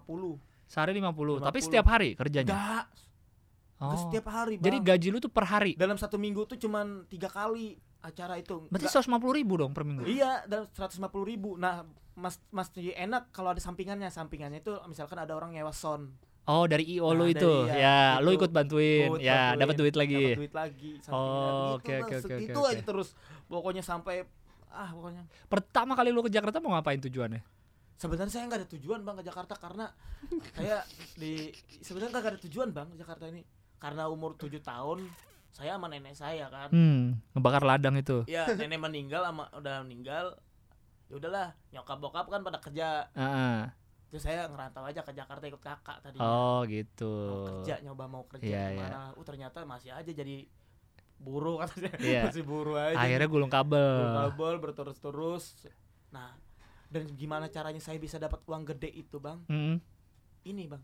Sehari 0.65 0.91
50. 0.91 1.39
Tapi 1.39 1.59
50. 1.59 1.63
setiap 1.63 1.85
hari 1.87 2.09
kerjanya. 2.13 2.49
enggak 2.49 2.85
Oh. 3.77 3.93
setiap 3.93 4.25
hari 4.27 4.57
bang 4.57 4.65
Jadi 4.65 4.77
gaji 4.81 5.07
lu 5.07 5.19
tuh 5.19 5.29
per 5.29 5.45
hari. 5.45 5.77
dalam 5.77 5.95
satu 5.95 6.17
minggu 6.17 6.43
tuh 6.43 6.57
cuman 6.57 7.05
tiga 7.05 7.29
kali 7.29 7.77
acara 7.99 8.35
itu 8.35 8.65
Berarti 8.67 8.89
Nggak- 8.89 9.05
150 9.05 9.37
ribu 9.37 9.53
dong 9.55 9.71
per 9.71 9.85
minggu. 9.85 10.01
iya 10.03 10.41
dalam 10.43 10.65
150 10.67 10.97
ribu 11.23 11.53
nah 11.55 11.85
mas 12.17 12.41
mas 12.49 12.73
enak 12.73 13.29
kalau 13.29 13.53
ada 13.53 13.61
sampingannya 13.61 14.09
sampingannya 14.09 14.57
itu 14.57 14.73
misalkan 14.87 15.21
ada 15.21 15.37
orang 15.37 15.53
nyewa 15.53 15.69
sound 15.69 16.09
Oh 16.47 16.63
dari 16.63 16.87
IO 16.89 17.11
lu 17.11 17.23
Nah, 17.23 17.29
itu. 17.29 17.53
dari- 17.61 17.69
ya, 17.69 17.75
iya, 17.75 17.99
lu 18.17 18.31
itu. 18.31 18.39
ikut 18.39 18.51
bantuin. 18.51 19.09
Ikut 19.09 19.19
ya, 19.19 19.51
dapat 19.53 19.75
duit 19.75 19.93
lagi. 19.93 20.15
dapat 20.15 20.39
duit 20.39 20.53
lagi. 20.53 20.91
Oh, 21.07 21.75
Gitu, 21.75 21.75
oke, 21.77 21.91
Bang. 21.91 22.01
oke, 22.01 22.15
oke, 22.17 22.33
oke, 22.33 22.33
aja 22.65 22.71
oke. 22.73 22.85
terus 22.85 23.07
pokoknya 23.45 23.81
sampai 23.81 24.23
ah 24.69 24.89
pokoknya 24.89 25.23
Pertama 25.45 25.91
kali 25.93 26.09
lu 26.09 26.21
ke 26.21 26.29
Jakarta 26.29 26.57
mau 26.57 26.71
ngapain 26.71 26.99
tujuannya? 26.99 27.41
sebenarnya 27.93 28.29
saya 28.29 28.45
nggak 28.45 28.59
ada 28.59 28.69
tujuan 28.69 28.99
bang 29.01 29.15
ke 29.15 29.25
Jakarta 29.25 29.53
karena 29.57 29.89
saya 30.53 30.85
di 31.15 31.49
sebenarnya 31.79 32.13
nggak 32.13 32.29
ada 32.29 32.41
tujuan 32.41 32.69
bang 32.69 32.87
ke 32.87 32.97
Jakarta 32.97 33.25
ini 33.25 33.41
karena 33.75 34.05
umur 34.05 34.33
7 34.33 34.61
tahun 34.61 35.01
saya 35.49 35.73
sama 35.73 35.87
nenek 35.87 36.13
saya 36.13 36.45
kan 36.45 36.69
Hmm, 36.69 37.17
ngebakar 37.33 37.65
ladang 37.65 37.97
itu. 37.97 38.21
ya 38.25 38.45
nenek 38.51 38.77
meninggal 38.79 39.25
sama 39.25 39.49
udah 39.51 39.81
meninggal 39.81 40.37
ya 41.05 41.15
udahlah 41.15 41.47
nyokap 41.67 41.97
bokap 41.97 42.25
kan 42.27 42.41
pada 42.41 42.59
kerja 42.59 43.09
Heeh. 43.11 43.65
Terus 44.07 44.23
saya 44.23 44.45
ngerantau 44.45 44.81
aja 44.81 45.01
ke 45.01 45.11
Jakarta 45.11 45.43
ikut 45.43 45.59
kakak 45.59 45.97
tadi 45.99 46.17
Oh, 46.17 46.63
gitu. 46.63 47.11
mau 47.27 47.43
kerja 47.45 47.75
nyoba 47.81 48.03
mau 48.05 48.23
kerja 48.25 48.47
Iya, 48.47 48.63
gimana 48.71 48.97
uh 49.11 49.23
ternyata 49.23 49.57
masih 49.63 49.91
aja 49.91 50.07
jadi 50.07 50.47
buruh 51.17 51.59
katanya 51.61 51.91
Iya. 51.97 52.21
masih 52.23 52.41
buruh 52.41 52.77
aja 52.77 52.95
Akhirnya 52.95 53.27
gulung 53.27 53.49
kabel. 53.49 53.99
kabel 54.29 54.53
berterus-terus 54.57 55.67
nah 56.07 56.31
dan 56.87 57.03
gimana 57.11 57.47
caranya 57.47 57.79
saya 57.79 57.97
bisa 57.97 58.15
dapat 58.15 58.39
uang 58.43 58.63
gede 58.65 58.87
itu 58.89 59.17
bang 59.17 59.43
Hmm. 59.45 59.83
ini 60.43 60.63
bang 60.65 60.79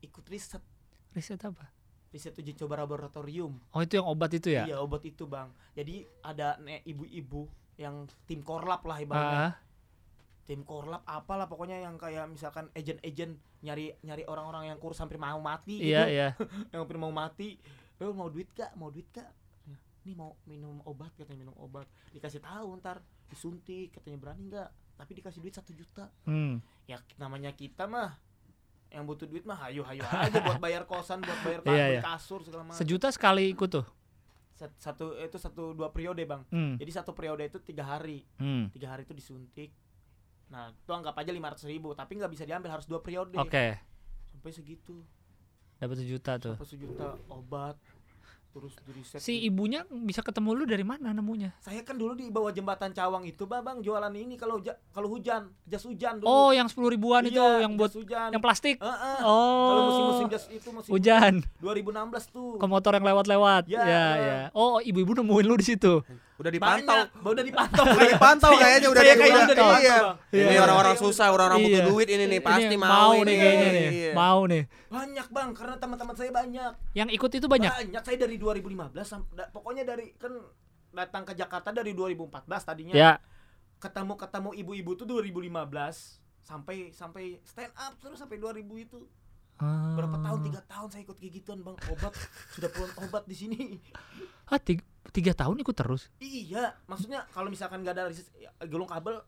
ikut 0.00 0.22
riset 0.24 0.62
Riset 1.10 1.42
apa? 1.42 1.66
riset 2.08 2.32
uji 2.32 2.54
coba 2.54 2.78
laboratorium 2.78 3.56
Oh, 3.70 3.80
itu 3.80 3.96
yang 3.96 4.06
obat 4.06 4.30
itu 4.30 4.48
ya? 4.48 4.64
iya 4.64 4.78
obat 4.78 5.02
itu 5.02 5.24
bang 5.24 5.50
jadi 5.72 6.06
ada 6.20 6.54
ibu-ibu 6.84 7.48
yang 7.74 7.94
tim 8.22 8.38
korlap 8.40 8.84
lah 8.84 8.98
ibaratnya 8.98 9.40
Ah, 9.42 9.52
tim 10.44 10.62
korlap 10.62 11.02
apalah 11.04 11.46
pokoknya 11.46 11.78
yang 11.78 11.94
kayak 11.94 12.26
misalkan 12.26 12.66
agent-agent 12.72 13.34
nyari 13.60 13.94
nyari 14.00 14.24
orang-orang 14.24 14.66
yang 14.66 14.76
kurus 14.76 14.98
hampir 14.98 15.16
mau 15.16 15.38
mati 15.38 15.78
iya, 15.78 16.02
gitu 16.02 16.10
iya. 16.10 16.28
yang 16.70 16.82
hampir 16.82 16.96
mau 16.96 17.10
mati 17.10 17.56
lo 17.96 18.10
mau 18.10 18.26
duit 18.26 18.50
gak 18.50 18.74
mau 18.74 18.88
duit 18.88 19.06
gak 19.08 19.30
nih 20.02 20.12
mau 20.12 20.34
minum 20.44 20.82
obat 20.82 21.14
katanya 21.14 21.46
minum 21.46 21.54
obat 21.56 21.86
dikasih 22.10 22.38
tahu 22.38 22.74
ntar 22.76 22.98
disuntik 23.28 23.92
katanya 23.92 24.18
berani 24.18 24.42
nggak 24.44 24.68
tapi 24.92 25.14
dikasih 25.14 25.38
duit 25.38 25.54
satu 25.54 25.70
juta 25.70 26.10
Hmm. 26.22 26.58
ya 26.84 26.98
namanya 27.16 27.50
kita 27.50 27.86
mah 27.86 28.18
yang 28.88 29.06
butuh 29.06 29.24
duit 29.24 29.42
mah 29.42 29.56
hayu 29.62 29.80
hayu 29.80 30.02
aja 30.02 30.42
buat 30.42 30.58
bayar 30.58 30.84
kosan 30.84 31.22
buat 31.22 31.38
bayar 31.40 31.60
Iya, 31.64 31.70
beli 31.86 31.94
iya. 31.96 32.02
kasur 32.04 32.42
segala 32.42 32.66
macam 32.66 32.76
Sejuta 32.76 33.08
sekali 33.08 33.48
ikut 33.48 33.70
tuh. 33.70 33.86
Sat- 34.52 34.76
satu 34.76 35.16
itu 35.16 35.38
satu 35.38 35.72
dua 35.72 35.88
periode 35.88 36.20
bang 36.22 36.42
Hmm. 36.50 36.74
jadi 36.76 36.90
satu 36.92 37.14
periode 37.14 37.46
itu 37.46 37.56
tiga 37.58 37.86
hari 37.86 38.26
Hmm. 38.36 38.68
tiga 38.68 38.90
hari 38.90 39.06
itu 39.06 39.14
disuntik 39.14 39.70
nah 40.52 40.68
itu 40.68 40.92
anggap 40.92 41.16
aja 41.16 41.32
lima 41.32 41.48
ratus 41.48 41.64
ribu 41.64 41.90
tapi 41.92 42.14
nggak 42.14 42.28
bisa 42.28 42.44
diambil 42.44 42.68
harus 42.70 42.84
dua 42.84 43.00
periode 43.00 43.34
Oke. 43.34 43.80
sampai 44.28 44.52
segitu 44.52 45.00
Dapat 45.74 45.96
sejuta 45.98 46.36
tuh. 46.36 46.54
sampai 46.54 46.68
sejuta 46.68 47.06
obat 47.26 47.74
terus 48.52 48.76
di 48.78 48.92
riset 48.92 49.16
Si 49.16 49.40
ibunya 49.40 49.80
bisa 49.88 50.20
ketemu 50.20 50.52
lu 50.52 50.64
dari 50.64 50.84
mana 50.84 51.08
nemunya? 51.10 51.56
saya 51.58 51.80
kan 51.80 51.96
dulu 51.96 52.12
di 52.12 52.28
bawah 52.28 52.52
jembatan 52.52 52.92
Cawang 52.92 53.24
itu 53.24 53.42
bang 53.42 53.80
jualan 53.80 54.12
ini 54.12 54.36
kalau 54.36 54.60
ja- 54.60 54.76
kalau 54.92 55.08
hujan 55.08 55.48
jas 55.64 55.80
hujan 55.82 56.20
dulu 56.20 56.28
Oh, 56.28 56.52
yang 56.52 56.68
sepuluh 56.68 56.92
ribuan 56.92 57.24
itu 57.24 57.32
Iya, 57.34 57.64
yang 57.64 57.74
buat 57.74 57.88
hujan 57.90 58.28
yang 58.28 58.44
plastik. 58.44 58.76
Heeh. 58.76 59.18
Oh. 59.24 59.64
kalau 59.66 59.82
musim-musim 59.88 60.26
jas 60.28 60.44
itu 60.46 60.68
musim 60.68 60.92
hujan 60.92 61.40
2016 61.58 61.96
tuh 62.28 62.60
ke 62.60 62.66
motor 62.66 62.92
yang 62.92 63.06
lewat-lewat. 63.06 63.62
Ya, 63.66 63.80
Ya, 63.80 63.88
ya. 63.88 64.04
ya. 64.20 64.38
Oh, 64.52 64.78
ibu-ibu 64.78 65.16
nemuin 65.16 65.46
lu 65.46 65.56
di 65.56 65.66
situ. 65.66 66.04
Udah 66.34 66.48
banyak 66.48 66.56
dipantau. 66.82 66.96
Bah, 67.14 67.30
udah 67.30 67.44
dipantau 67.44 67.84
Udah 67.86 68.08
dipantau 68.08 68.50
kayaknya 68.54 68.88
udah 68.88 69.02
kayaknya 69.02 69.22
udah- 69.22 69.44
udah 69.44 69.46
dipantau 69.52 69.80
iya. 69.80 69.96
Bang. 69.98 70.16
Ini 70.32 70.42
Iya. 70.48 70.60
orang-orang 70.60 70.96
susah, 70.96 71.26
orang-orang 71.28 71.60
butuh 71.60 71.78
Iya. 71.78 71.86
duit 71.86 72.08
ini 72.08 72.24
nih 72.26 72.40
pasti 72.40 72.64
Ini 72.66 72.76
mau, 72.76 73.12
nih 73.14 73.20
ini. 73.22 73.34
kayaknya 73.38 73.68
nih. 73.70 73.86
Iya. 73.92 74.12
Mau 74.12 74.40
nih. 74.44 74.62
banyak 74.88 75.26
bang 75.28 75.50
karena 75.52 75.76
teman-teman 75.76 76.14
saya 76.14 76.30
banyak 76.30 76.72
Yang 76.92 77.08
ikut 77.12 77.30
itu 77.32 77.46
banyak. 77.46 77.72
banyak 77.72 78.02
saya 78.02 78.16
dari 78.18 78.36
2015 78.36 79.06
sam- 79.06 79.28
da- 79.30 79.48
pokoknya 79.48 79.84
dari 79.84 80.12
kan 80.14 80.32
datang 80.90 81.24
ke 81.24 81.32
Jakarta 81.32 81.68
dari 81.70 81.92
2014 81.92 82.28
tadinya 82.62 82.92
Ya. 82.92 83.16
ketemu 83.78 84.14
ketemu 84.14 84.50
ibu-ibu 84.54 84.90
tuh 84.94 85.06
2015 85.06 86.20
sampai 86.40 86.90
sampai 86.90 87.40
stand 87.42 87.72
up 87.74 87.96
terus 87.96 88.18
sampai 88.18 88.36
2000 88.36 88.76
itu 88.78 89.00
berapa 89.94 90.16
tahun 90.18 90.38
Ah. 90.38 90.44
tiga 90.44 90.60
tahun 90.66 90.88
saya 90.90 91.02
ikut 91.02 91.16
kayak 91.16 91.32
gituan 91.34 91.58
bang 91.60 91.76
obat 91.88 92.12
sudah 92.50 92.68
puluhan 92.68 92.92
obat 93.00 93.24
di 93.24 93.36
sini 93.36 93.78
Ah, 94.44 94.58
tiga, 94.58 94.82
tiga 95.12 95.32
tahun 95.32 95.56
ikut 95.58 95.72
terus. 95.72 96.08
iya 96.18 96.72
maksudnya 96.84 97.28
kalau 97.28 97.46
misalkan 97.46 97.80
nggak 97.80 97.94
ada 97.94 98.04
riset- 98.08 98.32
ya, 98.34 98.48
gulung 98.64 98.86
kabel 98.86 99.20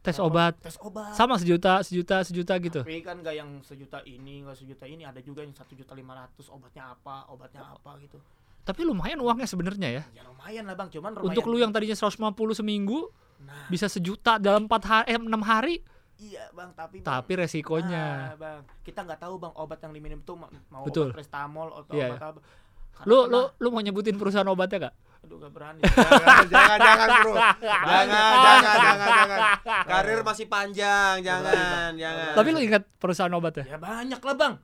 Tes 0.00 0.16
apa, 0.16 0.24
obat. 0.24 0.54
tes 0.58 0.80
obat 0.80 1.12
Sama 1.12 1.36
sejuta, 1.36 1.78
sejuta, 1.80 2.24
sejuta 2.24 2.56
gitu. 2.58 2.80
tapi 2.80 2.98
kan 3.00 3.16
nggak 3.16 3.34
yang 3.34 3.60
sejuta 3.60 4.00
ini 4.02 4.40
nggak 4.40 4.56
sejuta 4.56 4.84
ini 4.84 5.04
ada 5.04 5.20
juga 5.20 5.40
yang 5.40 5.52
satu 5.52 5.72
juta 5.72 5.92
lima 5.92 6.16
ratus 6.16 6.48
obatnya 6.48 6.88
apa 6.90 7.28
obatnya 7.28 7.62
apa 7.62 8.00
gitu 8.00 8.16
Tapi 8.60 8.80
lumayan 8.82 9.16
uangnya 9.18 9.44
sebenarnya 9.44 9.88
ya. 9.90 10.02
ya 10.10 10.24
lumayan 10.24 10.64
lah 10.64 10.74
bang 10.74 10.88
cuman 10.90 11.10
lumayan 11.14 11.28
Untuk 11.28 11.44
lu 11.46 11.56
yang 11.58 11.68
tadinya 11.68 11.92
150 11.92 12.16
seminggu 12.54 13.12
nah 13.40 13.68
bisa 13.68 13.86
sejuta 13.86 14.36
dalam 14.36 14.64
4 14.64 14.72
hari 14.82 15.06
eh, 15.06 15.18
6 15.18 15.28
hari. 15.42 15.74
iya 16.18 16.48
bang 16.50 16.72
tapi 16.72 16.96
bang, 16.96 17.06
Tapi 17.06 17.32
resikonya. 17.34 18.04
Ah, 18.26 18.36
bang 18.36 18.60
kita 18.80 19.00
nggak 19.02 19.16
tahu 19.18 19.34
bang 19.36 19.52
obat 19.54 19.78
yang 19.80 19.92
diminum 19.92 20.20
tuh 20.20 20.36
ma- 20.36 20.52
mau 20.68 20.80
Betul. 20.82 21.08
obat 21.08 21.16
prestamol 21.16 21.68
atau 21.74 21.92
Iya. 21.92 22.08
obat 22.10 22.20
apa 22.26 22.40
Karena 22.40 22.69
Lu 23.02 23.24
lu 23.24 23.48
lu 23.54 23.68
mau 23.68 23.78
nyebutin 23.78 24.14
perusahaan 24.14 24.46
obatnya 24.46 24.88
gak? 24.88 24.94
aduh 25.20 25.36
gak 25.36 25.52
berani 25.52 25.80
Jangan, 25.84 26.48
jangan, 26.48 26.78
jangan, 26.80 27.08
bro. 27.20 27.34
Jangan, 27.36 28.06
jangan, 28.08 28.60
jangan, 28.64 28.98
jangan. 29.12 29.40
Karir 29.84 30.20
masih 30.22 30.46
panjang, 30.46 31.14
jangan, 31.20 31.90
jangan. 31.94 32.32
Tapi 32.34 32.48
lu 32.50 32.60
ingat 32.60 32.82
perusahaan 32.96 33.30
obatnya? 33.30 33.64
ya 33.66 33.76
banyak 33.76 34.16
lah 34.18 34.34
bang 34.34 34.54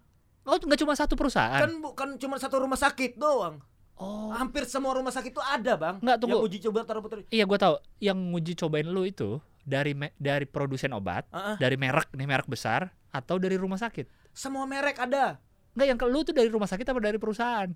Oh, 0.42 0.56
nggak 0.56 0.78
cuma 0.78 0.94
satu 0.94 1.12
perusahaan. 1.12 1.58
kan 1.58 1.72
bukan 1.76 2.08
cuma 2.16 2.36
satu 2.36 2.56
rumah 2.56 2.76
sakit 2.76 3.14
doang 3.16 3.58
oh. 3.96 4.30
hampir 4.30 4.62
semua 4.64 4.94
rumah 4.94 5.10
sakit 5.10 5.28
itu 5.28 5.42
ada 5.42 5.74
bang 5.74 5.96
Nggak, 5.98 6.16
tunggu. 6.16 6.34
yang 6.34 6.46
uji 6.46 6.58
coba 6.62 6.78
taruh 6.82 7.02
putri 7.02 7.26
Iya, 7.28 7.44
gua 7.44 7.58
tahu. 7.58 7.74
Yang 7.98 8.18
nguji 8.24 8.52
cobain 8.56 8.86
lu 8.86 9.02
itu 9.04 9.30
dari 9.60 9.92
me- 9.92 10.14
dari 10.16 10.44
produsen 10.44 10.92
obat, 10.92 11.26
Ah, 11.28 11.52
ah. 11.52 11.56
dari 11.56 11.74
merek 11.74 12.08
nih 12.12 12.24
merek 12.24 12.46
besar 12.46 12.88
atau 13.10 13.36
dari 13.36 13.54
rumah 13.54 13.76
sakit? 13.76 14.06
semua 14.30 14.64
merek 14.64 14.96
ada 14.96 15.36
Enggak, 15.72 15.86
yang 15.86 15.98
ke 15.98 16.06
lu 16.06 16.22
tuh 16.22 16.32
dari 16.32 16.46
rumah 16.46 16.64
sakit 16.64 16.86
apa 16.86 17.00
dari 17.02 17.18
perusahaan? 17.18 17.68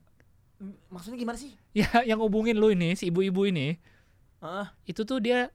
Maksudnya 0.87 1.17
gimana 1.17 1.37
sih 1.37 1.57
Ya, 1.73 1.89
yang 2.07 2.19
hubungin 2.19 2.55
lu 2.55 2.69
ini 2.69 2.93
si 2.93 3.09
ibu-ibu 3.09 3.45
ini, 3.45 3.81
ah 4.39 4.73
itu 4.85 5.03
tuh 5.03 5.19
dia 5.19 5.49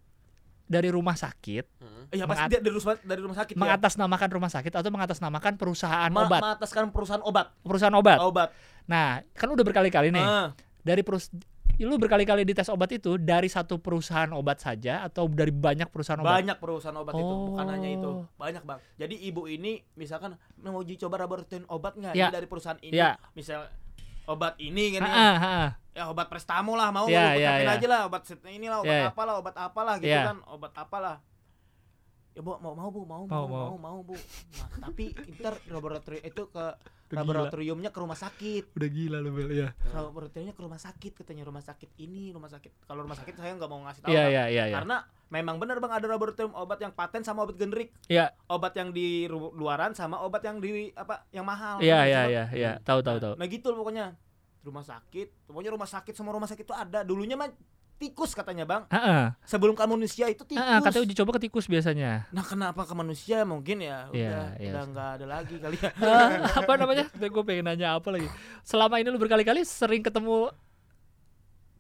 dari 0.64 0.90
rumah 0.90 1.14
sakit 1.14 1.66
ya 2.12 2.24
pasti 2.24 2.42
Mengat- 2.42 2.50
dia 2.50 2.60
dari 2.60 2.74
rumah 2.74 2.98
dari 3.00 3.22
rumah 3.22 3.38
sakit 3.38 3.54
ya 3.54 3.60
mengatasnamakan 3.60 4.30
rumah 4.32 4.50
sakit 4.50 4.74
atau 4.74 4.90
mengatasnamakan 4.90 5.54
perusahaan 5.56 6.10
Ma- 6.10 6.26
obat, 6.26 6.42
mengataskan 6.42 6.84
perusahaan 6.90 7.22
obat 7.22 7.54
perusahaan 7.60 7.94
obat. 7.94 8.18
obat 8.20 8.50
Nah, 8.86 9.22
kan 9.32 9.46
udah 9.48 9.62
berkali-kali 9.62 10.10
nih 10.10 10.22
Ah. 10.22 10.50
dari 10.80 11.02
perus 11.02 11.30
lu 11.76 11.98
berkali-kali 11.98 12.42
dites 12.44 12.66
obat 12.68 12.88
itu 12.90 13.14
dari 13.16 13.46
satu 13.46 13.78
perusahaan 13.78 14.32
obat 14.32 14.58
saja 14.58 15.04
atau 15.04 15.28
dari 15.28 15.52
banyak 15.52 15.86
perusahaan 15.86 16.18
obat? 16.18 16.40
banyak 16.40 16.58
perusahaan 16.58 16.96
obat 16.96 17.14
itu 17.14 17.34
bukan 17.46 17.66
hanya 17.68 17.90
itu 17.92 18.10
Oh. 18.16 18.26
banyak 18.34 18.64
bang 18.64 18.80
jadi 18.96 19.16
ibu 19.24 19.42
ini 19.46 19.72
misalkan 19.94 20.34
mau 20.58 20.80
uji 20.80 20.98
coba 20.98 21.20
laboratorium 21.20 21.68
obat 21.68 21.94
nggak 21.94 22.14
Ya. 22.16 22.26
Ini 22.26 22.34
dari 22.34 22.48
perusahaan 22.48 22.80
ini 22.80 22.96
Ya. 22.96 23.22
misal 23.34 23.70
obat 24.26 24.54
ini 24.58 24.94
kan 24.94 25.02
ya. 25.02 25.08
Ha-ha, 25.08 25.32
ha-ha. 25.36 25.58
ya 25.92 26.04
obat 26.08 26.28
prestamol 26.28 26.76
lah 26.76 26.90
mau 26.90 27.08
Ya, 27.08 27.32
lu 27.32 27.40
ya, 27.40 27.50
pakein 27.54 27.64
ya. 27.64 27.74
aja 27.74 27.88
lah 27.88 28.02
obat 28.04 28.22
set- 28.24 28.44
inilah 28.44 28.78
obat 28.80 28.92
Ya, 28.92 29.00
ya. 29.02 29.10
apalah 29.10 29.34
obat 29.38 29.56
apalah 29.56 29.96
gitu 29.96 30.12
Ya. 30.12 30.28
kan 30.28 30.38
obat 30.46 30.74
apalah 30.74 31.24
ya 32.36 32.42
bu 32.42 32.60
mau 32.60 32.76
mau 32.76 32.90
bu 32.90 33.02
mau 33.02 33.24
Mau, 33.24 33.48
mau 33.48 33.48
mau. 33.48 33.66
mau 33.72 33.78
mau, 33.80 33.98
bu 34.04 34.16
nah, 34.54 34.68
tapi 34.84 35.16
ntar 35.34 35.56
laboratorium 35.66 36.22
itu 36.22 36.44
ke 36.46 36.66
Udah 37.06 37.22
laboratoriumnya 37.22 37.90
ke 37.90 38.00
rumah 38.00 38.18
sakit 38.18 38.74
Udah 38.74 38.90
gila 38.90 39.18
lu 39.20 39.30
Bel 39.30 39.54
ya. 39.54 39.70
laboratoriumnya 39.88 40.52
ke 40.52 40.60
rumah 40.60 40.76
sakit 40.76 41.14
katanya 41.16 41.44
rumah 41.44 41.62
sakit 41.62 41.94
ini 41.96 42.30
rumah 42.30 42.50
sakit 42.50 42.84
kalau 42.84 43.02
rumah 43.02 43.14
sakit 43.14 43.36
saya 43.36 43.54
nggak 43.54 43.70
mau 43.70 43.80
ngasih 43.80 44.02
tahu 44.02 44.10
Iya 44.10 44.20
Bang. 44.20 44.32
iya 44.32 44.44
iya 44.50 44.64
iya. 44.64 44.76
karena 44.76 44.98
memang 45.28 45.56
benar 45.56 45.78
bang 45.78 45.94
ada 45.94 46.08
laboratorium 46.08 46.52
obat 46.52 46.76
yang 46.78 46.92
paten 46.92 47.22
sama 47.22 47.46
obat 47.46 47.56
generik 47.56 47.94
Iya 48.06 48.34
obat 48.48 48.74
yang 48.74 48.90
di 48.90 49.30
luaran 49.30 49.94
sama 49.94 50.20
obat 50.20 50.42
yang 50.42 50.58
di 50.58 50.90
apa 50.92 51.24
yang 51.30 51.46
mahal 51.46 51.78
iya 51.78 52.04
Gitu, 52.04 52.10
iya 52.10 52.20
Bang. 52.20 52.28
iya 52.28 52.44
iya. 52.52 52.72
Tahu 52.82 53.00
tahu 53.00 53.16
Nah, 53.16 53.24
tahu. 53.24 53.34
nah 53.38 53.48
gitu 53.48 53.68
loh 53.70 53.80
pokoknya 53.80 54.06
rumah 54.60 54.84
sakit 54.84 55.28
pokoknya 55.46 55.72
rumah 55.72 55.86
sakit 55.88 56.14
semua 56.14 56.34
rumah 56.34 56.50
sakit 56.50 56.66
itu 56.66 56.74
ada 56.74 57.00
dulunya 57.02 57.38
mah 57.38 57.54
tikus 57.96 58.32
katanya 58.32 58.64
bang 58.64 58.84
Heeh. 58.88 59.32
sebelum 59.42 59.72
ke 59.72 59.82
manusia 59.82 60.28
itu 60.28 60.44
tikus 60.44 60.60
Heeh, 60.60 60.80
katanya 60.80 61.04
uji 61.04 61.16
coba 61.16 61.32
ke 61.32 61.42
tikus 61.42 61.66
biasanya. 61.66 62.28
nah 62.30 62.42
kenapa 62.42 62.84
ke 62.84 62.92
manusia 62.92 63.42
mungkin 63.44 63.80
ya 63.80 64.08
Iya, 64.10 64.28
udah 64.28 64.46
iya. 64.58 64.70
udah 64.70 64.84
nggak 64.86 65.10
ada 65.14 65.26
lagi 65.26 65.56
kali 65.56 65.78
ya 65.78 65.90
Ah, 66.04 66.30
apa 66.54 66.72
namanya? 66.76 67.06
Gue 67.10 67.44
pengen 67.44 67.66
nanya 67.66 67.96
apa 67.96 68.10
lagi. 68.10 68.28
Selama 68.62 68.98
ini 68.98 69.08
lu 69.08 69.16
berkali-kali 69.16 69.64
sering 69.64 70.02
ketemu 70.02 70.52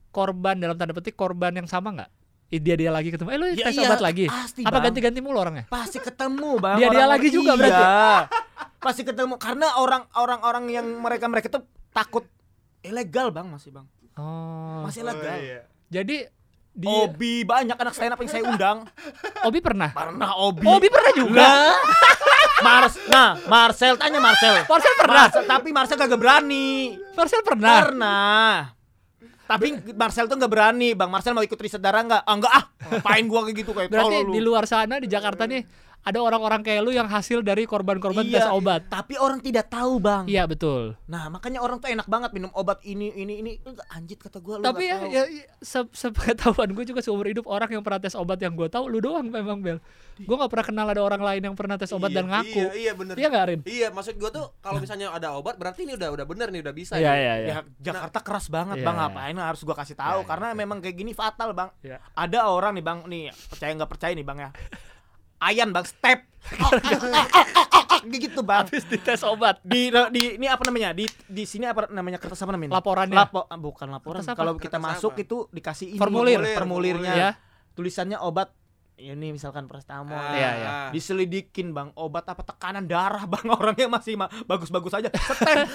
korban 0.09 0.55
dalam 0.55 0.73
tanda 0.73 0.91
petik 0.91 1.13
korban 1.13 1.51
yang 1.53 1.67
sama 1.67 1.91
nggak? 1.91 2.09
Dia 2.47 2.75
dia 2.77 2.87
lagi 2.89 3.09
ketemu. 3.09 3.29
Eh 3.29 3.37
lu 3.37 3.45
Ya 3.49 3.67
tes 3.67 3.75
iya, 3.75 3.83
obat 3.83 3.99
lagi? 3.99 4.25
pasti, 4.25 4.63
Apa 4.63 4.79
ganti-ganti 4.79 5.19
mulu 5.19 5.35
orangnya? 5.37 5.67
pasti 5.67 5.99
ketemu 5.99 6.55
bang 6.55 6.77
Dia- 6.77 6.87
dia 6.87 6.97
orang- 6.97 7.11
lagi 7.11 7.27
juga 7.29 7.51
iya. 7.51 7.59
berarti? 7.59 7.83
pasti 8.85 9.01
ketemu 9.01 9.33
karena 9.35 9.67
orang 9.75 10.05
orang 10.13 10.39
orang 10.39 10.65
yang 10.69 10.85
mereka 10.95 11.25
mereka 11.25 11.49
tuh 11.49 11.65
takut 11.89 12.23
ilegal 12.79 13.27
bang 13.29 13.43
masih 13.45 13.73
bang 13.73 13.83
Oh. 14.15 14.87
masih 14.87 15.03
ilegal 15.03 15.35
Jadi 15.89 16.25
di 16.75 16.91
Obi 16.91 17.47
banyak 17.47 17.79
anak 17.79 17.93
stand 17.95 18.11
up 18.11 18.19
yang 18.19 18.31
saya 18.31 18.43
undang. 18.43 18.77
Obi 19.47 19.63
pernah. 19.63 19.95
pernah 19.95 20.35
Obi. 20.35 20.67
Obi 20.67 20.87
pernah 20.91 21.11
juga. 21.15 21.49
Mars 22.55 22.95
nah 23.11 23.35
Marcel 23.47 23.95
tanya 23.95 24.19
Marcel. 24.19 24.67
Marcel 24.67 24.93
pernah. 24.99 25.23
Marcel, 25.27 25.43
tapi 25.47 25.69
Marcel 25.71 25.97
kagak 25.99 26.19
berani. 26.19 26.99
Marcel 27.15 27.41
pernah. 27.47 27.75
pernah. 27.79 28.51
Tapi 29.45 29.67
Marcel 29.95 30.25
tuh 30.27 30.35
nggak 30.35 30.51
berani. 30.51 30.91
Bang 30.97 31.07
Marcel 31.13 31.31
mau 31.31 31.45
ikut 31.45 31.55
riset 31.55 31.79
darah 31.79 32.03
nggak? 32.03 32.23
Ah 32.27 32.33
enggak 32.35 32.53
ah. 32.53 32.65
Ngapain 32.91 33.25
gua 33.29 33.41
kayak 33.47 33.57
gitu 33.63 33.71
kayak 33.71 33.89
Berarti 33.93 34.17
di 34.27 34.41
luar 34.43 34.67
sana 34.67 34.99
di 34.99 35.07
Jakarta 35.07 35.47
nih 35.47 35.63
ada 36.05 36.21
orang-orang 36.21 36.61
kayak 36.61 36.79
lu 36.79 36.93
yang 36.93 37.05
hasil 37.05 37.41
dari 37.41 37.65
korban-korban 37.65 38.21
tes 38.23 38.39
Iya, 38.39 38.53
obat. 38.53 38.85
tapi 38.87 39.17
orang 39.17 39.41
tidak 39.41 39.67
tahu 39.67 39.97
bang 39.97 40.23
Iya 40.25 40.45
betul. 40.45 40.93
nah 41.05 41.27
makanya 41.27 41.59
orang 41.59 41.77
tuh 41.77 41.89
enak 41.89 42.05
banget 42.05 42.29
minum 42.29 42.53
obat 42.53 42.77
ini 42.81 43.09
ini 43.11 43.41
ini 43.41 43.51
anjit 43.89 44.21
kata 44.21 44.37
gua 44.37 44.61
lu 44.61 44.63
Tapi 44.63 44.85
ya, 44.85 44.95
tahu. 44.95 45.09
ya, 45.09 45.23
ya 45.25 45.45
se- 45.59 45.89
sepengetahuan 45.91 46.69
gue 46.71 46.85
juga 46.85 47.01
seumur 47.01 47.25
hidup 47.25 47.45
orang 47.45 47.67
yang 47.67 47.81
pernah 47.81 47.97
tes 47.97 48.13
obat 48.13 48.37
yang 48.37 48.53
gue 48.53 48.69
tahu 48.69 48.85
lu 48.85 49.01
doang 49.01 49.25
memang 49.25 49.57
Bel. 49.59 49.81
Gue 50.15 50.31
nggak 50.31 50.47
pernah 50.47 50.63
kenal 50.63 50.87
ada 50.87 51.01
orang 51.01 51.19
lain 51.19 51.41
yang 51.43 51.55
pernah 51.55 51.75
tes 51.75 51.89
obat 51.89 52.07
Iya, 52.07 52.15
dan 52.15 52.25
ngaku. 52.29 52.61
Iya, 52.61 52.71
iya 52.77 52.91
bener. 52.93 53.15
Iya 53.17 53.27
nggak 53.27 53.45
Rin? 53.45 53.59
Iya, 53.65 53.87
maksud 53.89 54.15
gua 54.15 54.29
tuh 54.29 54.45
kalau 54.61 54.77
misalnya 54.77 55.09
ada 55.09 55.33
obat 55.33 55.57
berarti 55.57 55.83
ini 55.83 55.93
udah 55.93 56.13
udah 56.13 56.25
bener 56.25 56.47
nih, 56.49 56.61
udah 56.61 56.71
bisa. 56.71 56.93
Iya 56.95 57.13
iya 57.13 57.33
iya. 57.35 57.47
ya 57.49 57.57
Jakarta 57.81 58.21
keras 58.21 58.47
banget 58.47 58.79
Iya, 58.79 58.85
bang 58.85 58.95
iya. 58.95 59.01
ngapain 59.09 59.35
harus 59.35 59.61
gua 59.61 59.73
kasih 59.73 59.97
tahu 59.97 60.21
Iya, 60.21 60.27
karena 60.27 60.47
memang 60.53 60.77
kayak 60.79 60.95
gini 60.95 61.11
fatal 61.11 61.51
bang 61.51 61.73
Iya. 61.81 61.97
ada 62.13 62.39
orang 62.45 62.77
nih 62.77 62.85
bang 62.85 62.99
nih 63.03 63.23
percaya 63.49 63.71
nggak 63.73 63.89
percaya 63.89 64.13
nih 64.13 64.23
bang 64.23 64.37
ya 64.39 64.49
Ayan 65.37 65.69
bang 65.69 65.83
step 65.83 66.19
gitu 68.05 68.41
bang 68.41 68.65
Habis 68.65 68.85
dites 68.85 69.21
obat. 69.23 69.57
di 69.61 69.89
di 69.89 70.37
ini 70.37 70.45
apa 70.45 70.61
namanya 70.63 70.93
di 70.93 71.03
di 71.25 71.43
sini 71.43 71.65
apa 71.65 71.89
namanya 71.89 72.17
kertas 72.17 72.37
apa 72.39 72.53
namanya 72.53 72.77
Laporannya. 72.77 73.17
Lapo, 73.17 73.41
ah, 73.43 73.57
bukan 73.57 73.87
laporan 73.89 74.21
kalau 74.23 74.55
kita 74.55 74.77
Kertas 74.77 75.01
masuk 75.01 75.11
apa? 75.11 75.23
itu 75.23 75.37
dikasih 75.49 75.87
ini 75.89 75.99
Formulir. 75.99 76.37
Formulir, 76.37 76.55
formulirnya 76.55 77.13
Ya. 77.15 77.29
tulisannya 77.73 78.17
obat 78.17 78.53
ini 78.97 79.27
misalkan 79.29 79.65
paracetamol. 79.65 80.11
Ah, 80.11 80.31
Iya, 80.31 80.49
iya. 80.53 80.67
ah. 80.67 80.89
Diselidikin 80.89 81.69
bang, 81.69 81.91
obat 81.93 82.23
apa 82.25 82.41
tekanan 82.41 82.85
darah 82.85 83.23
bang 83.23 83.43
orangnya 83.53 83.87
masih 83.89 84.15
ma- 84.15 84.31
bagus-bagus 84.43 84.93
aja. 84.93 85.11
Setem. 85.11 85.67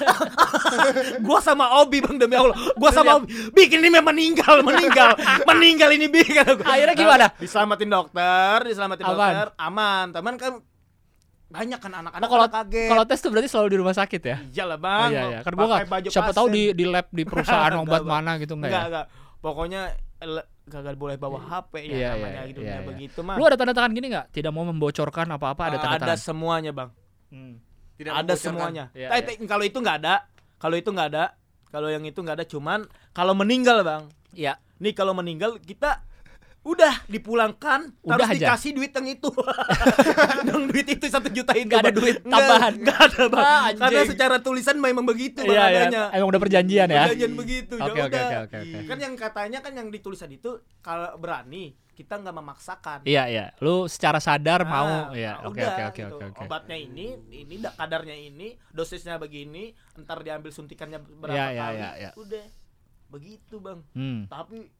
gua 1.27 1.39
sama 1.39 1.79
Obi 1.79 2.01
bang 2.01 2.17
demi 2.17 2.33
Allah. 2.33 2.57
Gua 2.75 2.91
sama 2.91 3.19
Obi 3.19 3.29
bikin 3.53 3.79
ini 3.79 3.91
memang 3.91 4.11
meninggal, 4.11 4.61
meninggal, 4.63 5.15
meninggal 5.45 5.91
ini 5.93 6.07
bikin. 6.07 6.43
Akhirnya 6.61 6.95
gimana? 6.95 7.27
Diselamatin 7.35 7.89
dokter, 7.89 8.57
diselamatin 8.65 9.05
Aman. 9.05 9.13
dokter, 9.15 9.47
aman. 9.59 10.07
Teman 10.11 10.35
kan 10.37 10.53
banyak 11.51 11.79
kan 11.79 11.93
anak-anak 11.93 12.25
Oh, 12.25 12.31
kalau 12.31 12.47
kaget. 12.49 12.89
kalau 12.89 13.05
tes 13.05 13.19
tuh 13.19 13.29
berarti 13.29 13.49
selalu 13.49 13.69
di 13.69 13.79
rumah 13.79 13.93
sakit 13.93 14.23
ya? 14.23 14.37
Iyalah 14.49 14.75
Oh, 14.75 14.81
bang. 14.81 15.09
iya 15.11 15.23
iya. 15.29 15.39
Kan 15.43 15.53
gua 15.53 15.83
siapa 16.07 16.31
tahu 16.31 16.47
pasien. 16.47 16.55
di 16.55 16.63
di 16.73 16.85
lab 16.87 17.07
di 17.11 17.23
perusahaan 17.23 17.75
obat 17.83 18.01
mana 18.03 18.39
gitu 18.39 18.55
enggak 18.55 18.71
enggak, 18.71 18.81
ya? 18.81 18.89
enggak. 18.89 19.07
Pokoknya 19.41 19.83
kagak 20.71 20.95
boleh 20.95 21.17
bawa 21.17 21.39
HP 21.39 21.73
ya 21.83 21.93
Iya, 21.93 22.11
namanya 22.15 22.31
iya, 22.33 22.49
gitu 22.49 22.61
iya, 22.61 22.71
ya 22.71 22.75
iya. 22.75 22.87
begitu 22.87 23.19
mah. 23.21 23.35
Lu 23.35 23.45
ada 23.45 23.57
tanda 23.57 23.73
tangan 23.73 23.91
gini 23.91 24.07
nggak? 24.09 24.27
Tidak 24.31 24.49
mau 24.49 24.65
membocorkan 24.65 25.27
apa-apa 25.29 25.63
ada 25.65 25.77
Ah, 25.77 25.83
tanda 25.83 25.97
ada 25.97 26.05
tangan. 26.09 26.21
semuanya 26.23 26.71
bang. 26.71 26.91
Hmm. 27.29 27.55
Tidak 27.95 28.13
ada 28.15 28.33
semuanya. 28.35 28.85
Iya, 28.93 29.07
iya. 29.11 29.21
te- 29.21 29.45
Kalau 29.45 29.61
itu 29.63 29.77
nggak 29.77 29.97
ada, 29.99 30.15
kalau 30.57 30.75
itu 30.75 30.89
nggak 30.89 31.09
ada, 31.11 31.25
kalau 31.67 31.89
yang 31.89 32.03
itu 32.03 32.17
nggak 32.17 32.37
ada, 32.37 32.47
cuman 32.47 32.81
kalau 33.11 33.35
meninggal 33.35 33.83
bang, 33.83 34.03
Iya. 34.33 34.57
nih 34.79 34.93
kalau 34.93 35.13
meninggal 35.13 35.59
kita 35.59 36.01
udah 36.63 37.07
dipulangkan, 37.07 37.97
Udah 38.01 38.21
harus 38.21 38.37
aja. 38.37 38.53
dikasih 38.53 38.71
duit 38.73 38.93
yang 38.93 39.09
itu, 39.09 39.33
yang 40.45 40.63
duit 40.67 40.87
itu 40.87 41.05
satu 41.07 41.29
juta 41.29 41.53
itu. 41.53 41.65
Nggak 41.67 41.81
ada 41.81 41.93
duit 41.93 42.17
tambahan. 42.23 42.73
Nggak 42.77 42.99
ada 43.01 43.23
bang, 43.27 43.41
Ah, 43.41 43.61
anjing. 43.67 43.81
karena 43.81 44.01
secara 44.05 44.37
tulisan 44.39 44.77
memang 44.77 45.03
begitu 45.03 45.41
bang 45.41 45.51
Iya 45.51 45.65
iya. 45.65 45.81
adanya. 45.83 46.03
Emang 46.13 46.29
udah 46.29 46.41
perjanjian 46.41 46.87
ya? 46.87 47.03
Perjanjian 47.07 47.33
begitu. 47.35 47.75
ya 47.75 47.83
Oke, 47.83 47.99
oke, 47.99 48.09
udah. 48.13 48.25
oke, 48.45 48.57
oke. 48.61 48.79
Kan 48.85 48.99
yang 48.99 49.15
katanya 49.15 49.59
kan 49.59 49.73
yang 49.73 49.89
ditulisan 49.89 50.29
itu 50.29 50.51
kalau 50.79 51.17
berani 51.17 51.65
kita 51.91 52.17
nggak 52.17 52.33
memaksakan. 52.35 52.99
Iya 53.05 53.23
iya. 53.27 53.45
Lu 53.59 53.85
secara 53.85 54.17
sadar 54.19 54.61
Ah, 54.63 54.69
mau 54.69 54.89
iya. 55.13 55.37
nah, 55.37 55.49
Oke 55.49 55.61
oke 55.63 55.83
oke 55.87 55.97
gitu. 55.99 56.15
oke 56.15 56.25
oke. 56.31 56.41
Obatnya 56.45 56.77
ini, 56.77 57.13
ini 57.31 57.57
da- 57.57 57.73
kadarnya 57.73 58.17
ini, 58.17 58.53
dosisnya 58.69 59.17
begini, 59.17 59.73
ntar 59.97 60.21
diambil 60.21 60.49
suntikannya 60.49 61.01
berapa 61.15 61.33
Iya, 61.33 61.47
iya, 61.51 61.61
kali. 61.63 61.77
iya, 61.77 61.91
iya. 61.99 62.11
Udah. 62.15 62.45
Begitu, 63.11 63.59
Bang. 63.59 63.83
Hmm. 63.91 64.25
Tapi 64.25 64.71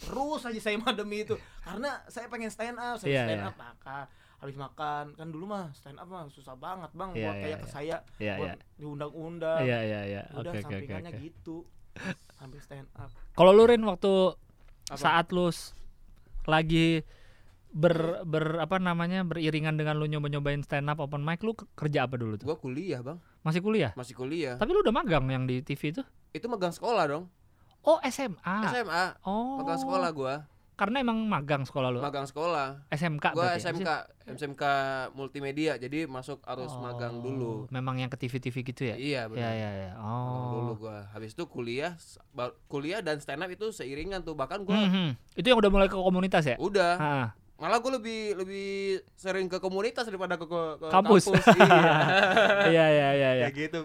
terus 0.00 0.40
aja 0.42 0.58
saya 0.58 0.76
mah 0.76 0.92
demi 0.92 1.22
itu. 1.22 1.36
Karena 1.60 2.00
saya 2.06 2.26
pengen 2.26 2.48
stand 2.48 2.74
up, 2.74 2.96
saya 2.96 3.08
Iya, 3.10 3.22
stand 3.26 3.38
iya. 3.38 3.46
up 3.46 3.56
makan 3.56 4.04
habis 4.40 4.56
makan 4.56 5.12
kan 5.14 5.28
dulu 5.28 5.44
mah 5.46 5.68
stand 5.70 6.00
up 6.00 6.08
mah 6.08 6.24
susah 6.26 6.56
banget 6.56 6.88
bang 6.90 7.12
Iya, 7.12 7.20
buat 7.22 7.34
iya, 7.34 7.42
kayak 7.44 7.58
ke 7.58 7.60
iya. 7.60 7.68
saya 7.70 7.96
Iya 8.16 8.34
buat 8.40 8.48
iya. 8.48 8.54
diundang-undang 8.74 9.60
Iya 9.60 9.78
iya 9.82 10.00
iya. 10.02 10.22
udah 10.32 10.40
Oke 10.40 10.48
oke 10.48 10.56
oke. 10.56 10.64
sampingannya 10.64 11.10
oke. 11.10 11.20
gitu 11.20 11.56
sambil 12.32 12.60
stand 12.64 12.88
up 12.96 13.12
Kalau 13.30 13.52
lu 13.52 13.68
Rin 13.68 13.84
waktu 13.84 14.12
Apa? 14.88 14.96
saat 14.96 15.28
lu 15.28 15.52
lagi 16.46 17.04
ber 17.70 17.94
ber 18.24 18.58
apa 18.58 18.80
namanya 18.80 19.22
beriringan 19.22 19.76
dengan 19.76 19.94
lu 19.94 20.08
nyoba-nyobain 20.08 20.64
stand 20.64 20.88
up 20.88 20.98
open 20.98 21.20
mic 21.20 21.38
lu 21.40 21.52
ke- 21.52 21.68
kerja 21.76 22.08
apa 22.08 22.16
dulu 22.16 22.34
tuh? 22.34 22.48
Gua 22.48 22.56
kuliah, 22.56 22.98
Bang. 22.98 23.20
Masih 23.40 23.60
kuliah? 23.60 23.92
Masih 23.94 24.16
kuliah. 24.16 24.56
Tapi 24.56 24.70
lu 24.70 24.80
udah 24.80 24.90
magang 24.90 25.28
yang 25.28 25.44
di 25.44 25.60
TV 25.60 25.92
itu? 25.92 26.02
Itu 26.32 26.48
megang 26.48 26.72
sekolah 26.72 27.04
dong. 27.06 27.24
Oh 27.82 27.98
SMA. 28.04 28.56
SMA. 28.66 29.04
Oh. 29.22 29.56
Megang 29.58 29.78
sekolah 29.78 30.10
gua. 30.10 30.34
Karena 30.76 30.96
emang 30.98 31.20
magang 31.22 31.60
sekolah 31.62 31.88
lu. 31.88 32.00
Magang 32.00 32.24
sekolah. 32.24 32.88
SMK 32.88 33.24
Gua 33.30 33.52
berarti 33.52 33.60
ya? 33.60 33.68
SMK, 33.68 33.88
SMK 34.34 34.62
multimedia. 35.12 35.72
Jadi 35.76 36.04
masuk 36.04 36.40
harus 36.42 36.72
Oh, 36.72 36.80
magang 36.80 37.20
dulu. 37.20 37.68
Memang 37.68 37.96
yang 37.96 38.08
ke 38.08 38.16
TV-TV 38.16 38.56
gitu 38.64 38.82
ya? 38.86 38.96
Iya, 38.96 39.28
benar. 39.28 39.40
Iya 39.40 39.50
iya 39.54 39.70
iya. 39.78 39.92
Magang 39.94 40.48
dulu 40.50 40.72
Oh. 40.72 40.76
gua. 40.78 40.98
Habis 41.10 41.32
itu 41.32 41.44
kuliah, 41.46 41.92
kuliah 42.66 43.00
dan 43.00 43.16
stand 43.16 43.40
up 43.40 43.48
itu 43.48 43.68
seiringan 43.70 44.20
tuh. 44.20 44.32
Bahkan 44.32 44.64
gua 44.64 44.76
Mhm. 44.78 45.20
Itu 45.34 45.46
yang 45.46 45.58
udah 45.58 45.68
mulai 45.70 45.84
ke 45.86 45.96
komunitas 45.96 46.44
ya? 46.46 46.56
udah 46.56 46.92
Ah. 46.96 47.28
malah 47.56 47.76
gue 47.76 47.92
lebih 47.92 48.20
lebih 48.36 48.68
sering 49.14 49.44
ke 49.44 49.60
komunitas 49.60 50.02
daripada 50.02 50.32
ke, 50.34 50.48
ke, 50.48 50.60
ke 50.78 50.86
Kampus. 50.88 51.28
iya. 51.60 51.92
Iya 52.64 52.84
iya 52.88 53.08
iya 53.12 53.30
iya. 53.34 53.46
Kayak 53.46 53.56
gitu. 53.58 53.80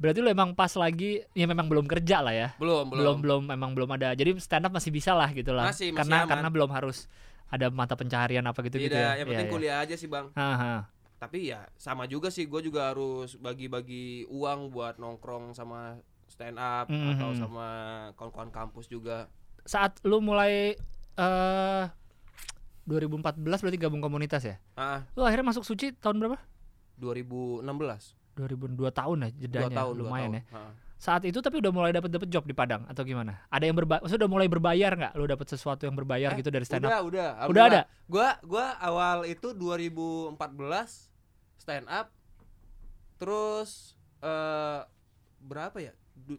Berarti 0.00 0.18
lu 0.18 0.28
emang 0.28 0.56
pas 0.56 0.72
lagi 0.74 1.20
ya 1.30 1.44
memang 1.44 1.68
belum 1.68 1.84
kerja 1.84 2.24
lah 2.24 2.32
ya. 2.32 2.48
Belum, 2.56 2.88
belum 2.88 2.96
belum. 2.96 3.16
belum 3.20 3.42
emang 3.52 3.70
belum 3.76 3.90
ada 3.92 4.16
jadi 4.16 4.32
stand 4.40 4.64
up 4.64 4.72
masih 4.72 4.88
bisa 4.88 5.12
lah 5.12 5.28
gitu 5.30 5.52
lah 5.52 5.68
Masih- 5.68 5.92
masih 5.92 5.98
karena 6.00 6.16
aman. 6.18 6.30
karena 6.32 6.48
belum 6.48 6.70
harus 6.70 7.04
ada 7.46 7.68
mata 7.68 7.92
pencaharian 7.94 8.42
apa 8.42 8.62
gitu 8.62 8.78
gitu 8.78 8.94
ya 8.94 9.12
yang 9.14 9.28
penting 9.28 9.44
iya. 9.44 9.52
kuliah 9.52 9.76
aja 9.78 9.94
sih, 9.94 10.08
Bang. 10.08 10.32
Aha. 10.32 10.88
Tapi 11.18 11.46
ya 11.46 11.68
sama 11.76 12.08
juga 12.08 12.32
sih 12.32 12.48
gue 12.48 12.62
juga 12.62 12.88
harus 12.88 13.36
bagi-bagi 13.36 14.24
uang 14.26 14.72
buat 14.72 14.96
nongkrong 14.96 15.52
sama 15.52 16.00
stand 16.24 16.56
up 16.56 16.88
Mhm. 16.88 17.10
atau 17.12 17.30
sama 17.36 17.66
kawan-kawan 18.16 18.48
kampus 18.48 18.86
juga. 18.86 19.28
saat 19.60 20.00
lu 20.00 20.24
mulai 20.24 20.72
eh 21.14 21.84
2014 22.82 23.36
berarti 23.60 23.76
gabung 23.76 24.00
komunitas 24.00 24.40
ya 24.42 24.56
Ah, 24.72 25.04
lu 25.12 25.20
akhirnya 25.20 25.44
masuk 25.46 25.62
suci 25.62 25.92
tahun 25.92 26.16
berapa 26.16 26.40
2016. 26.96 28.16
2002 28.42 28.76
tahun 28.90 29.16
ya 29.18 29.28
Dua 29.28 29.40
jedanya 29.40 29.76
tahun, 29.76 29.92
dua 29.92 30.00
lumayan 30.00 30.30
tahun. 30.30 30.40
ya 30.40 30.56
Ah. 30.56 30.72
saat 30.96 31.22
itu 31.24 31.38
tapi 31.38 31.56
udah 31.56 31.68
mulai 31.70 31.90
dapat 31.90 32.08
dapat 32.08 32.28
job 32.28 32.44
di 32.44 32.52
Padang 32.52 32.84
atau 32.84 33.02
gimana 33.02 33.40
ada 33.46 33.62
yang 33.62 33.72
berba 33.72 33.98
maksudnya 33.98 34.20
udah 34.20 34.32
mulai 34.32 34.46
berbayar 34.46 34.92
nggak 34.94 35.12
lu 35.14 35.24
dapat 35.26 35.46
sesuatu 35.48 35.82
yang 35.82 35.94
berbayar 35.94 36.30
Eh, 36.30 36.36
gitu 36.38 36.48
dari 36.48 36.62
stand 36.62 36.84
up 36.84 36.90
Udah, 36.90 37.00
udah. 37.02 37.28
Udah 37.48 37.64
ada? 37.66 37.80
Gua 38.04 38.28
gua 38.42 38.66
awal 38.76 39.24
itu 39.24 39.52
2014 39.52 40.36
stand 41.56 41.86
up. 41.86 42.12
Terus 43.16 43.96
eh 44.18 44.80
berapa 45.40 45.76
ya? 45.78 45.92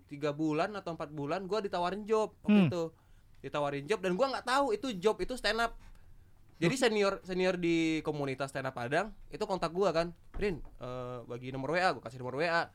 Tiga 0.05 0.29
bulan 0.31 0.69
atau 0.71 0.93
empat 0.93 1.09
bulan 1.09 1.43
gua 1.43 1.57
ditawarin 1.59 2.05
job 2.05 2.37
waktu 2.39 2.53
Hmm. 2.55 2.69
itu. 2.69 2.83
Ditawarin 3.41 3.85
job 3.85 3.97
dan 3.99 4.13
gua 4.13 4.29
nggak 4.29 4.45
tahu 4.45 4.65
itu 4.71 4.93
job 4.95 5.17
itu 5.17 5.33
stand 5.33 5.57
up. 5.59 5.73
Jadi 6.61 6.75
senior 6.77 7.13
senior 7.21 7.55
di 7.57 7.77
komunitas 8.01 8.49
stand 8.49 8.65
up 8.65 8.73
Padang 8.73 9.09
itu 9.27 9.41
kontak 9.43 9.69
gua 9.69 9.89
kan, 9.89 10.13
Rin, 10.33 10.61
eh, 10.77 11.17
bagi 11.25 11.49
nomor 11.49 11.73
WA, 11.73 11.89
gua 11.91 12.03
kasih 12.03 12.21
nomor 12.21 12.37
WA. 12.37 12.69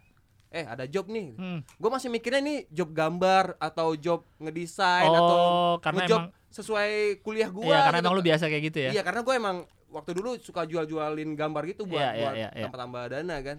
Eh, 0.46 0.62
ada 0.62 0.86
job 0.86 1.06
nih. 1.06 1.34
Hmm. 1.34 1.58
Gue 1.76 1.90
masih 1.90 2.06
mikirnya 2.06 2.38
nih 2.38 2.70
job 2.70 2.90
gambar 2.90 3.58
atau 3.58 3.94
job 3.94 4.22
ngedesain 4.38 5.04
Oh, 5.04 5.14
atau 5.14 5.40
karena 5.80 6.06
ngejob 6.06 6.20
emang- 6.22 6.32
sesuai 6.48 6.90
kuliah 7.20 7.50
gua 7.50 7.66
Iya 7.66 7.78
karena 7.82 7.98
gitu. 7.98 8.06
emang 8.06 8.14
lu 8.14 8.24
biasa 8.24 8.44
kayak 8.46 8.62
gitu 8.64 8.78
ya 8.80 8.90
Iya, 8.90 9.02
karena 9.02 9.20
gue 9.20 9.34
emang 9.34 9.56
waktu 9.86 10.10
dulu 10.14 10.30
suka 10.38 10.62
jual-jualin 10.64 11.34
gambar 11.34 11.62
gitu 11.66 11.82
buat 11.84 11.98
Iya, 11.98 12.10
iya, 12.10 12.22
buat 12.22 12.34
iya, 12.34 12.48
iya. 12.54 12.64
tambah-tambah 12.64 13.02
dana 13.08 13.36
kan. 13.40 13.58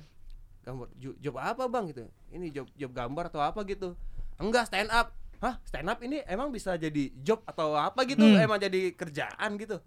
Gambar 0.63 0.87
job 0.95 1.35
apa, 1.37 1.63
Bang 1.67 1.85
gitu. 1.87 2.03
Ini 2.29 2.47
job 2.51 2.67
job 2.73 2.91
gambar 2.91 3.23
atau 3.27 3.39
apa 3.39 3.59
gitu. 3.63 3.95
Enggak, 4.37 4.67
stand 4.67 4.87
up. 4.89 5.11
Hah, 5.37 5.59
stand 5.63 5.85
up 5.85 5.99
ini 6.01 6.23
emang 6.25 6.49
bisa 6.49 6.73
jadi 6.75 7.11
job 7.19 7.43
atau 7.43 7.75
apa 7.75 8.03
gitu? 8.03 8.23
Hmm. 8.23 8.41
Emang 8.41 8.57
jadi 8.57 8.91
kerjaan 8.91 9.55
gitu. 9.55 9.77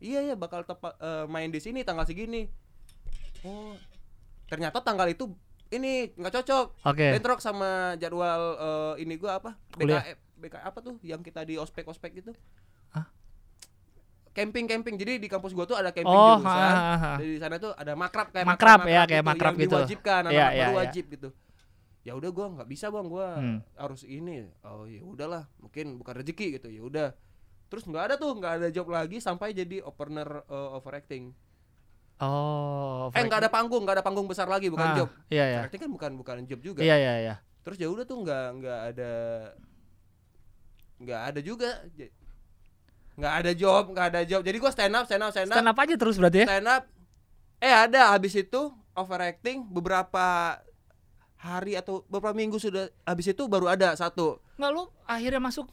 Iya, 0.00 0.20
ya 0.24 0.34
bakal 0.34 0.64
tepat 0.64 0.96
eh, 0.96 1.24
main 1.26 1.46
di 1.46 1.58
sini 1.58 1.80
tanggal 1.80 2.02
segini. 2.02 2.48
Oh. 3.42 3.76
Ternyata 4.46 4.80
tanggal 4.80 5.06
itu 5.06 5.30
ini 5.70 6.10
nggak 6.10 6.34
cocok 6.34 6.66
oke 6.82 7.06
bentrok 7.14 7.38
sama 7.38 7.94
jadwal 7.94 8.42
eh, 8.58 9.04
ini 9.04 9.14
gua 9.14 9.38
apa. 9.38 9.54
BKF 9.72 10.18
BK 10.36 10.54
apa 10.58 10.78
tuh 10.80 10.96
yang 11.00 11.20
kita 11.20 11.44
di 11.44 11.54
ospek 11.54 11.84
ospek 11.84 12.16
gitu 12.16 12.32
Hah? 12.90 13.06
camping 14.30 14.64
camping 14.64 14.96
jadi 14.96 15.14
di 15.16 15.26
kampus 15.26 15.52
gua 15.52 15.62
tuh 15.64 15.76
ada 15.76 15.90
camping 15.90 16.08
Oh, 16.08 16.38
jurusan 16.38 16.48
ha, 16.48 16.72
ha, 16.72 16.96
ha. 16.96 17.12
di 17.18 17.36
sana 17.36 17.58
tuh 17.58 17.70
ada 17.72 17.92
makrab 17.92 18.30
kayak 18.30 18.46
Makrab 18.46 18.80
ya, 18.84 19.02
kayak 19.04 19.20
makrab 19.22 19.52
yang 19.52 19.60
gitu. 19.60 19.76
diwajibkan 19.76 20.20
Iya, 20.22 20.26
baru 20.26 20.34
iya, 20.34 20.48
iya. 20.50 20.68
wajib 20.74 21.04
gitu 21.08 21.28
ya 22.00 22.12
udah 22.16 22.30
gua 22.30 22.46
nggak 22.50 22.66
bisa 22.66 22.88
bang 22.88 23.06
gua 23.06 23.28
Hmm. 23.36 23.58
harus 23.76 24.02
ini 24.02 24.48
oh 24.62 24.88
ya 24.88 25.04
udahlah 25.04 25.44
mungkin 25.56 25.94
bukan 25.94 26.14
rezeki 26.16 26.46
gitu 26.56 26.68
ya 26.68 26.80
udah 26.80 27.08
terus 27.70 27.86
nggak 27.86 28.02
ada 28.10 28.14
tuh 28.18 28.34
nggak 28.34 28.52
ada 28.58 28.68
job 28.68 28.90
lagi 28.90 29.22
sampai 29.22 29.54
jadi 29.54 29.80
opener 29.80 30.26
eh, 30.44 30.68
overacting. 30.74 31.30
Oh 32.20 33.08
eh 33.16 33.22
nggak 33.24 33.46
ada 33.46 33.50
panggung 33.50 33.86
nggak 33.86 33.96
ada 33.96 34.04
panggung 34.04 34.28
besar 34.28 34.44
lagi 34.44 34.68
bukan 34.68 34.92
Ah, 34.92 34.96
job. 34.98 35.08
iya 35.32 35.44
iya. 35.48 35.58
Overacting 35.64 35.80
kan 35.80 35.90
bukan 35.94 36.10
bukan 36.20 36.36
job 36.44 36.60
juga. 36.60 36.82
Iya 36.84 36.96
iya 36.98 37.14
iya. 37.22 37.34
Terus 37.64 37.78
ya 37.80 37.88
udah 37.88 38.04
tuh 38.04 38.20
nggak 38.20 38.46
nggak 38.60 38.80
ada 38.92 39.12
nggak 41.00 41.20
ada 41.32 41.40
juga. 41.40 41.70
Nggak 43.16 43.34
ada 43.40 43.50
job 43.56 43.82
nggak 43.94 44.06
ada 44.12 44.20
job. 44.26 44.40
Jadi 44.44 44.56
gua 44.60 44.72
stand 44.74 44.92
up 44.92 45.04
stand 45.08 45.22
up 45.24 45.32
stand 45.32 45.48
up. 45.48 45.56
Stand 45.56 45.70
up 45.70 45.78
aja 45.80 45.94
terus 45.96 46.16
berarti 46.20 46.38
ya? 46.44 46.46
Stand 46.50 46.68
up. 46.68 46.82
Eh 47.56 47.72
ada. 47.72 48.12
Habis 48.12 48.34
itu 48.36 48.60
overacting 48.92 49.64
beberapa 49.64 50.58
hari 51.40 51.72
atau 51.72 52.04
beberapa 52.04 52.36
minggu 52.36 52.60
sudah 52.60 52.92
habis 53.08 53.32
itu 53.32 53.48
baru 53.48 53.72
ada 53.72 53.96
satu. 53.96 54.44
Nggak 54.60 54.70
lu 54.76 54.82
akhirnya 55.08 55.40
masuk 55.40 55.72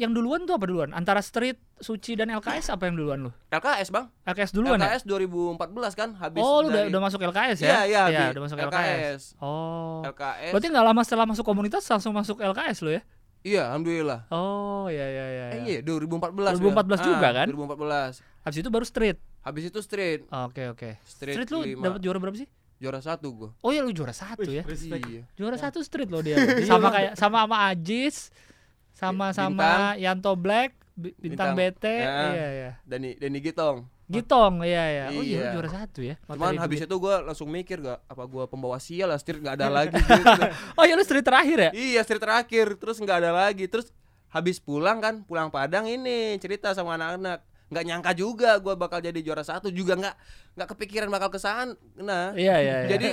yang 0.00 0.10
duluan 0.10 0.42
tuh 0.42 0.56
apa 0.56 0.64
duluan? 0.64 0.90
Antara 0.90 1.20
Street, 1.20 1.60
Suci 1.76 2.12
dan 2.12 2.28
LKS 2.30 2.68
apa 2.70 2.84
yang 2.84 2.96
duluan 2.96 3.20
lu? 3.20 3.30
LKS 3.46 3.88
bang 3.88 4.08
LKS 4.24 4.50
duluan 4.50 4.76
ya? 4.76 4.88
LKS 4.90 5.04
2014 5.04 5.60
kan 5.92 6.08
habis 6.14 6.40
Oh, 6.40 6.60
lu 6.60 6.68
udah, 6.68 6.74
dari- 6.74 6.88
udah 6.88 7.00
masuk 7.02 7.20
LKS 7.22 7.58
ya? 7.58 7.84
Iya, 7.84 8.02
iya, 8.08 8.20
Bi. 8.26 8.32
udah 8.32 8.42
masuk 8.42 8.58
LKS. 8.58 8.72
LKS. 8.72 9.22
Oh. 9.38 10.00
LKS 10.02 10.50
Berarti 10.50 10.66
nggak 10.68 10.86
lama 10.86 11.02
setelah 11.02 11.26
masuk 11.26 11.44
komunitas 11.44 11.84
langsung 11.84 12.10
masuk 12.10 12.36
LKS 12.36 12.80
lu 12.80 12.92
ya? 12.92 13.02
iya 13.40 13.68
alhamdulillah 13.68 14.28
Oh, 14.28 14.84
iya 14.86 15.06
iya 15.06 15.26
iya. 15.26 15.44
eh 15.50 15.60
iya. 15.62 15.78
iya 15.78 15.80
2014 15.80 16.60
2014 16.60 16.60
ya. 16.92 17.04
juga 17.06 17.26
Ah, 17.26 17.32
kan? 17.34 17.46
2014 17.48 18.20
Habis 18.42 18.58
itu 18.58 18.68
baru 18.68 18.84
Street. 18.84 19.16
habis 19.40 19.64
itu 19.64 19.80
street 19.80 20.20
Oke 20.28 20.68
oke. 20.68 21.00
Street 21.02 21.34
Street 21.34 21.48
lu 21.48 21.60
dapat 21.74 22.00
juara 22.00 22.18
berapa 22.18 22.36
sih? 22.36 22.44
juara 22.76 22.96
satu 22.98 23.28
gua 23.30 23.50
Oh 23.58 23.68
ya 23.68 23.80
lu 23.80 23.90
juara 23.90 24.12
satu 24.12 24.44
ya? 24.44 24.60
iya 24.60 25.24
Juara 25.32 25.56
satu 25.56 25.80
Street 25.80 26.08
lo 26.08 26.20
dia. 26.20 26.36
sama 26.68 26.88
kayak 26.88 27.12
sama 27.14 27.40
sama 27.42 27.56
Ajis, 27.68 28.28
sama 29.00 29.32
sama 29.32 29.56
Bintang. 29.56 29.96
Yanto 29.98 30.32
Black, 30.34 30.70
Bi- 30.92 31.16
Bintang, 31.16 31.56
Bintang. 31.56 31.80
BT, 31.80 31.84
Ya. 31.88 32.12
iya 32.28 32.48
iya. 32.52 32.70
Dani 32.82 33.16
Dani 33.16 33.38
Gitong 33.40 33.78
Gitong, 34.06 34.54
iya 34.60 34.84
ya. 34.90 35.04
Oh 35.08 35.22
iya, 35.22 35.38
Iya. 35.40 35.50
juara 35.54 35.70
satu 35.70 36.02
ya. 36.02 36.18
Cuman 36.24 36.36
materi 36.50 36.58
habis 36.60 36.78
duit. 36.78 36.88
itu 36.88 36.96
gue 36.98 37.14
langsung 37.22 37.48
mikir 37.48 37.78
gak 37.78 37.98
apa 38.04 38.22
gue 38.24 38.44
pembawa 38.44 38.76
sial 38.76 39.06
lah 39.06 39.16
street 39.16 39.38
nggak 39.38 39.54
ada 39.54 39.68
lagi 39.78 39.94
gitu. 39.94 40.42
Oh 40.74 40.82
iya 40.82 40.92
lu 40.92 41.02
street 41.02 41.22
terakhir 41.22 41.58
ya? 41.60 41.70
iya 41.72 42.00
street 42.00 42.18
terakhir 42.18 42.74
terus 42.74 42.98
nggak 42.98 43.18
ada 43.18 43.30
lagi 43.32 43.64
terus 43.64 43.94
habis 44.28 44.58
pulang 44.58 44.98
kan 44.98 45.22
pulang 45.22 45.46
Padang 45.48 45.86
ini 45.86 46.34
cerita 46.36 46.70
sama 46.70 46.94
anak-anak 46.94 47.38
nggak 47.66 47.84
nyangka 47.84 48.12
juga 48.12 48.58
gue 48.58 48.74
bakal 48.74 48.98
jadi 48.98 49.14
juara 49.16 49.40
satu 49.40 49.70
juga 49.70 49.94
nggak 49.94 50.14
nggak 50.54 50.68
kepikiran 50.68 51.06
bakal 51.06 51.30
ke 51.30 51.38
sana 51.38 51.70
nah 51.94 52.34
Iya 52.34 52.58
iya. 52.58 52.76
iya. 52.80 52.88
jadi 52.88 53.08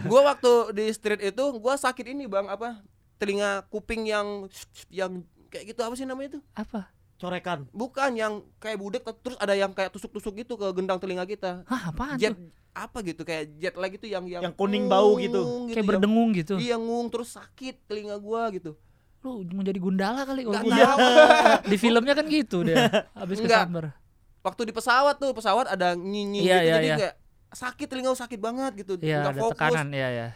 gue 0.00 0.20
waktu 0.22 0.52
di 0.72 0.86
street 0.88 1.22
itu 1.24 1.44
gue 1.52 1.74
sakit 1.76 2.06
ini 2.08 2.24
bang 2.24 2.46
apa 2.46 2.86
telinga 3.16 3.50
kuping 3.66 4.04
yang 4.04 4.44
yang 4.86 5.20
kayak 5.46 5.64
gitu 5.68 5.80
apa 5.80 5.94
sih 5.94 6.04
namanya 6.04 6.28
itu 6.32 6.40
apa? 6.52 6.90
Corekan. 7.16 7.64
bukan 7.70 8.12
yang 8.12 8.32
kayak 8.56 8.76
budek 8.76 9.00
terus 9.18 9.36
ada 9.36 9.52
yang 9.52 9.72
kayak 9.72 9.88
tusuk-tusuk 9.88 10.36
gitu 10.36 10.54
ke 10.54 10.68
gendang 10.70 10.96
telinga 10.96 11.24
kita 11.24 11.64
Hah, 11.64 11.88
apaan 11.88 12.16
jet 12.16 12.30
tuh? 12.30 12.52
apa 12.70 13.00
gitu 13.00 13.24
kayak 13.24 13.56
jet 13.56 13.72
lag 13.72 13.88
itu 13.88 14.04
yang 14.04 14.28
yang 14.28 14.42
Yang 14.42 14.52
kuning 14.54 14.84
bau 14.84 15.16
gitu. 15.16 15.40
ngung 15.40 15.64
Kayak 15.66 15.76
yang- 15.78 15.88
berdengung 15.88 16.30
gitu. 16.30 16.54
iya 16.56 16.76
ngung 16.76 17.08
terus 17.08 17.32
sakit 17.32 17.84
telinga 17.84 18.16
gua 18.16 18.48
gitu 18.50 18.76
Lu 19.18 19.42
mau 19.48 19.60
jadi 19.60 19.74
gundala 19.76 20.22
kali 20.22 20.44
nggak 20.44 20.60
kalau 20.60 20.76
tahu 20.76 20.98
Di 21.72 21.76
filmnya 21.76 22.12
kan 22.12 22.26
gitu 22.26 22.62
dia. 22.62 22.84
Habis 23.12 23.40
kesambar. 23.40 23.96
waktu 24.38 24.62
di 24.62 24.70
pesawat 24.70 25.16
tuh 25.16 25.32
pesawat 25.32 25.66
ada 25.66 25.92
nyinyi 25.92 26.44
Iya, 26.44 26.52
gitu 26.54 26.62
iya, 26.62 26.74
jadi 26.74 26.86
iya. 26.86 26.96
kayak 27.00 27.14
sakit 27.48 27.86
telinga 27.88 28.12
sakit 28.12 28.38
banget 28.38 28.72
gitu 28.76 28.92
Iya, 29.00 29.24
nggak 29.24 29.32
ada 29.32 29.40
fokus 29.40 29.56
tekanan, 29.56 29.88
iya 29.90 30.08
ya. 30.12 30.28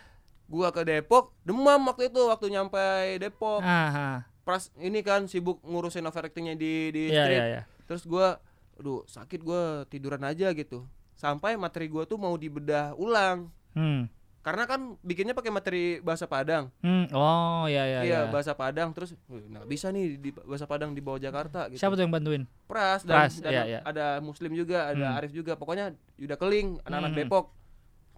Gua 0.50 0.68
ke 0.68 0.82
Depok 0.82 1.30
demam 1.40 1.78
waktu 1.84 2.10
itu 2.10 2.20
waktu 2.20 2.50
nyampe 2.50 2.82
Depok 3.16 3.62
Ah, 3.62 4.26
pras 4.42 4.74
ini 4.76 4.98
kan 5.00 5.24
sibuk 5.24 5.62
ngurusin 5.62 6.02
overactingnya 6.02 6.52
di 6.52 6.90
di 6.90 7.02
Iya 7.08 7.22
street 7.22 7.38
iya 7.38 7.46
iya. 7.48 7.62
terus 7.86 8.02
gua 8.02 8.42
aduh 8.74 9.06
sakit 9.06 9.40
gua 9.40 9.62
tiduran 9.86 10.20
aja 10.22 10.50
gitu 10.50 10.82
sampai 11.14 11.54
materi 11.54 11.86
gua 11.86 12.02
tuh 12.02 12.16
mau 12.16 12.34
dibedah 12.34 12.92
ulang 12.94 13.46
Hmm. 13.70 14.10
karena 14.40 14.64
kan 14.64 14.80
bikinnya 14.98 15.30
pakai 15.30 15.48
materi 15.48 15.84
bahasa 16.00 16.24
Padang 16.24 16.72
Hmm. 16.80 17.06
Oh 17.12 17.68
iya 17.68 17.86
iya. 17.86 18.00
iya 18.02 18.20
bahasa 18.26 18.50
Padang 18.50 18.90
terus 18.90 19.14
"Wih, 19.26 19.46
nggak 19.46 19.62
bisa 19.64 19.88
nih 19.88 20.16
di 20.16 20.32
bahasa 20.32 20.64
Padang 20.64 20.90
di 20.90 20.98
bawah 20.98 21.20
Jakarta 21.20 21.68
gitu 21.68 21.78
Siapa 21.78 21.92
tuh 21.92 22.02
yang 22.02 22.10
bantuin? 22.10 22.42
Pras 22.64 23.04
dan, 23.04 23.14
Pras, 23.22 23.38
dan 23.38 23.52
iya, 23.52 23.62
iya. 23.68 23.80
ada 23.84 24.18
Muslim 24.18 24.50
juga 24.52 24.88
ada 24.88 25.06
Hmm. 25.06 25.18
Arif 25.20 25.30
juga 25.30 25.54
pokoknya 25.54 25.92
udah 26.18 26.36
keling 26.36 26.82
anak-anak 26.82 27.12
Hmm. 27.12 27.20
Depok 27.22 27.44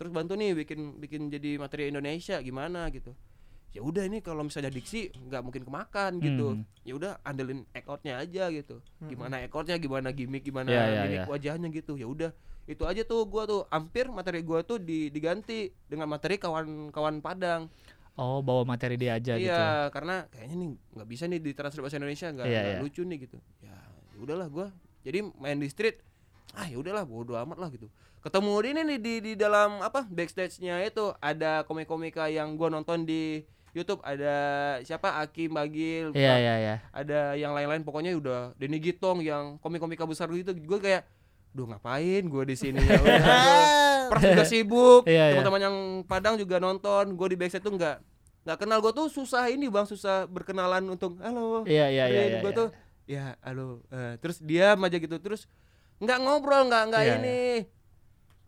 terus 0.02 0.10
bantu 0.10 0.34
nih 0.34 0.58
bikin 0.58 0.98
bikin 0.98 1.30
jadi 1.30 1.54
materi 1.56 1.86
Indonesia 1.86 2.42
gimana 2.42 2.90
gitu. 2.90 3.14
Ya 3.70 3.80
udah 3.80 4.02
ini 4.04 4.18
kalau 4.18 4.42
misalnya 4.42 4.68
diksi 4.68 5.08
nggak 5.14 5.40
mungkin 5.40 5.62
kemakan 5.62 6.18
gitu. 6.18 6.58
Hmm. 6.58 6.66
ya 6.82 6.92
udah 6.92 7.12
andelin 7.22 7.62
outnya 7.86 8.18
aja 8.18 8.50
gitu. 8.50 8.82
Gimana 9.00 9.38
act 9.38 9.54
outnya 9.54 9.78
gimana 9.78 10.10
gimmick 10.10 10.42
gimana 10.42 10.68
Iya, 10.68 10.82
iya, 10.84 11.00
mimik 11.00 11.14
iya. 11.14 11.24
wajahnya 11.24 11.68
gitu. 11.70 11.94
Ya 11.94 12.04
udah 12.04 12.30
itu 12.66 12.82
aja 12.82 13.00
tuh 13.00 13.22
gua 13.24 13.46
tuh. 13.46 13.62
Hampir 13.70 14.10
materi 14.10 14.42
gua 14.42 14.60
tuh 14.60 14.76
di- 14.76 15.08
diganti 15.08 15.70
dengan 15.86 16.10
materi 16.10 16.36
kawan-kawan 16.36 17.22
Padang. 17.22 17.70
Oh, 18.12 18.44
bawa 18.44 18.68
materi 18.68 19.00
dia 19.00 19.16
aja 19.16 19.40
gitu. 19.40 19.48
iya 19.48 19.88
karena 19.88 20.28
kayaknya 20.28 20.56
nih 20.58 20.68
nggak 20.92 21.08
bisa 21.08 21.24
nih 21.24 21.40
ditranslate 21.40 21.80
bahasa 21.80 21.96
Indonesia 21.96 22.28
nggak 22.28 22.44
Iya, 22.44 22.60
nggak 22.60 22.74
iya. 22.74 22.82
lucu 22.82 23.02
nih 23.02 23.18
gitu. 23.24 23.38
Ya 23.62 23.76
ya 24.12 24.18
udahlah 24.20 24.48
gua. 24.50 24.68
Jadi 25.00 25.18
main 25.34 25.56
di 25.56 25.66
street 25.66 26.04
ah 26.52 26.66
ya 26.68 26.76
udahlah 26.76 27.04
bodo 27.06 27.34
amat 27.38 27.58
lah 27.58 27.68
gitu. 27.72 27.88
Ketemu 28.22 28.52
ini 28.70 28.80
nih 28.86 28.98
di 29.02 29.14
di 29.18 29.32
dalam 29.34 29.82
apa 29.82 30.06
backstage-nya 30.06 30.78
itu 30.86 31.10
ada 31.18 31.66
komik-komika 31.66 32.30
yang 32.30 32.54
gua 32.54 32.70
nonton 32.70 33.02
di 33.02 33.42
YouTube. 33.72 34.04
Ada 34.04 34.34
siapa? 34.84 35.16
Aki 35.24 35.48
Bagil 35.48 36.12
Iya 36.12 36.34
iya 36.38 36.54
iya. 36.60 36.74
ada 36.92 37.34
yang 37.34 37.56
lain-lain 37.56 37.82
pokoknya 37.82 38.12
udah 38.20 38.52
Denny 38.60 38.78
Gitong 38.78 39.24
yang 39.24 39.56
komik-komika 39.58 40.04
besar 40.04 40.28
gitu. 40.32 40.52
Gue 40.52 40.78
kayak 40.78 41.08
duh 41.52 41.68
ngapain 41.68 42.24
gue 42.24 42.42
di 42.48 42.56
sini? 42.56 42.80
Ya 42.80 43.00
Pras 44.12 44.22
juga 44.28 44.44
sibuk. 44.44 45.08
Iya, 45.08 45.32
iya. 45.32 45.40
teman-teman 45.40 45.60
yang 45.60 45.76
Padang 46.04 46.36
juga 46.36 46.60
nonton. 46.60 47.16
Gue 47.16 47.32
di 47.32 47.36
backstage 47.40 47.64
tuh 47.64 47.72
nggak 47.72 47.96
nggak 48.44 48.58
kenal. 48.60 48.78
Gue 48.84 48.92
tuh 48.92 49.08
susah 49.08 49.48
ini 49.48 49.72
bang 49.72 49.88
susah 49.88 50.28
berkenalan 50.28 50.84
untuk 50.92 51.16
halo 51.24 51.64
Iya 51.64 51.88
iya 51.88 52.04
iya. 52.12 52.22
iya, 52.28 52.38
gue 52.44 52.52
iya. 52.52 52.60
tuh 52.60 52.68
ya 53.08 53.24
halo 53.40 53.80
Eh, 53.88 54.14
terus 54.20 54.36
diam 54.44 54.78
aja 54.84 55.00
gitu. 55.00 55.16
Terus 55.16 55.48
nggak 56.02 56.18
ngobrol 56.18 56.66
nggak 56.66 56.82
nggak 56.90 57.02
Iya, 57.06 57.14
ini. 57.16 57.40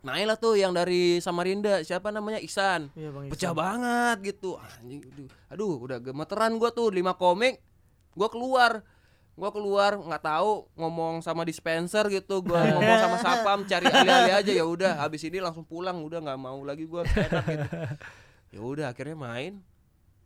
Nah 0.05 0.21
lah 0.21 0.37
tuh 0.37 0.53
yang 0.53 0.69
dari 0.69 1.17
Samarinda. 1.17 1.81
Siapa 1.81 2.13
namanya? 2.13 2.37
Iksan. 2.37 2.93
Iya 2.93 3.09
Bang. 3.09 3.25
pecah 3.31 3.53
banget 3.55 4.17
gitu. 4.35 4.53
Anjing 4.59 5.01
aduh, 5.01 5.27
aduh 5.49 5.73
udah 5.81 5.97
gemeteran 5.97 6.59
gua 6.61 6.69
tuh. 6.69 6.93
Lima 6.93 7.17
komik 7.17 7.57
gua 8.13 8.29
keluar. 8.29 8.85
Gua 9.35 9.49
keluar 9.49 9.97
nggak 9.97 10.23
tahu 10.23 10.69
ngomong 10.77 11.25
sama 11.25 11.41
dispenser 11.41 12.05
gitu. 12.13 12.45
Gua 12.45 12.61
ngomong 12.77 12.97
sama 13.01 13.17
sapam 13.17 13.59
cari 13.65 13.89
alih-alih 13.89 14.33
aja. 14.37 14.51
Ya 14.53 14.65
udah 14.67 15.01
habis 15.01 15.25
ini 15.25 15.41
langsung 15.41 15.65
pulang. 15.65 15.97
Udah 16.05 16.21
nggak 16.21 16.37
mau 16.37 16.61
lagi 16.61 16.85
gua 16.85 17.01
enak 17.03 17.45
gitu. 17.47 17.67
Ya 18.53 18.63
udah 18.63 18.85
akhirnya 18.93 19.17
main. 19.17 19.59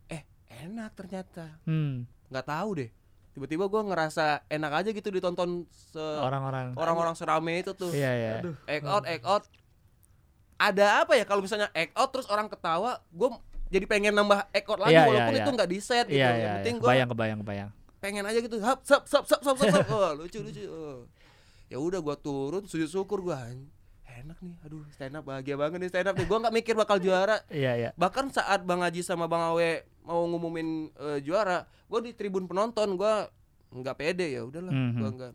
Eh 0.06 0.22
enak 0.62 0.92
ternyata. 0.94 1.56
Hmm. 1.64 2.04
nggak 2.30 2.46
tahu 2.46 2.70
deh 2.78 2.90
tiba-tiba 3.30 3.66
gua 3.66 3.82
ngerasa 3.84 4.44
enak 4.48 4.72
aja 4.74 4.90
gitu 4.90 5.10
ditonton 5.10 5.64
se 5.70 6.00
Orang-orang. 6.00 6.74
orang-orang 6.74 7.14
serame 7.14 7.62
itu 7.62 7.72
tuh 7.72 7.90
Iya 7.90 8.12
iya. 8.12 8.32
act 8.66 8.86
out 8.86 9.04
act 9.06 9.26
out 9.26 9.44
ada 10.56 11.04
apa 11.04 11.16
ya 11.16 11.24
kalau 11.24 11.40
misalnya 11.40 11.72
act 11.72 11.96
out 11.96 12.10
terus 12.12 12.28
orang 12.28 12.46
ketawa 12.46 13.00
gue 13.10 13.30
jadi 13.70 13.86
pengen 13.86 14.12
nambah 14.12 14.44
act 14.50 14.68
out 14.68 14.82
lagi 14.82 14.92
Iya, 14.92 15.00
iya, 15.00 15.08
walaupun 15.08 15.34
iya. 15.34 15.42
itu 15.42 15.50
nggak 15.54 15.70
di 15.70 15.80
set 15.80 16.06
gitu 16.10 16.20
Iya 16.20 16.28
yang 16.28 16.36
iya. 16.36 16.52
penting 16.60 16.76
iya. 16.76 16.82
gue 16.82 16.88
Kebayang 16.90 17.10
kebayang 17.10 17.40
kebayang. 17.40 17.70
pengen 18.00 18.24
aja 18.24 18.40
gitu 18.40 18.56
hap 18.60 18.80
sap 18.84 19.04
sap 19.06 19.24
sap 19.24 19.40
sap 19.40 19.56
sap, 19.56 19.72
sap. 19.72 19.86
oh, 19.92 20.12
lucu 20.16 20.40
lucu 20.40 20.64
oh. 20.66 21.04
ya 21.68 21.78
udah 21.78 22.00
gue 22.00 22.16
turun 22.20 22.64
sujud 22.64 22.88
syukur 22.88 23.20
gue 23.22 23.36
enak 24.22 24.38
nih 24.38 24.56
aduh 24.62 24.84
stand 24.90 25.14
up 25.14 25.24
bahagia 25.24 25.56
banget 25.56 25.78
nih 25.78 25.90
stand 25.90 26.08
up 26.08 26.14
nih 26.14 26.26
gue 26.26 26.38
nggak 26.40 26.56
mikir 26.56 26.74
bakal 26.74 26.98
juara 26.98 27.40
Iya 27.48 27.72
iya. 27.76 27.90
bahkan 27.96 28.28
saat 28.28 28.62
bang 28.62 28.80
Haji 28.80 29.02
sama 29.02 29.26
bang 29.26 29.44
Awe 29.46 29.70
mau 30.02 30.26
ngumumin 30.26 30.68
eh, 30.92 31.20
juara 31.20 31.62
gue 31.86 32.00
di 32.02 32.12
tribun 32.12 32.46
penonton 32.46 32.94
gue 32.94 33.14
nggak 33.72 33.96
pede 33.96 34.28
ya 34.32 34.42
udahlah 34.42 34.70
Mhm. 34.70 34.94
gue 34.96 35.10
nggak 35.12 35.34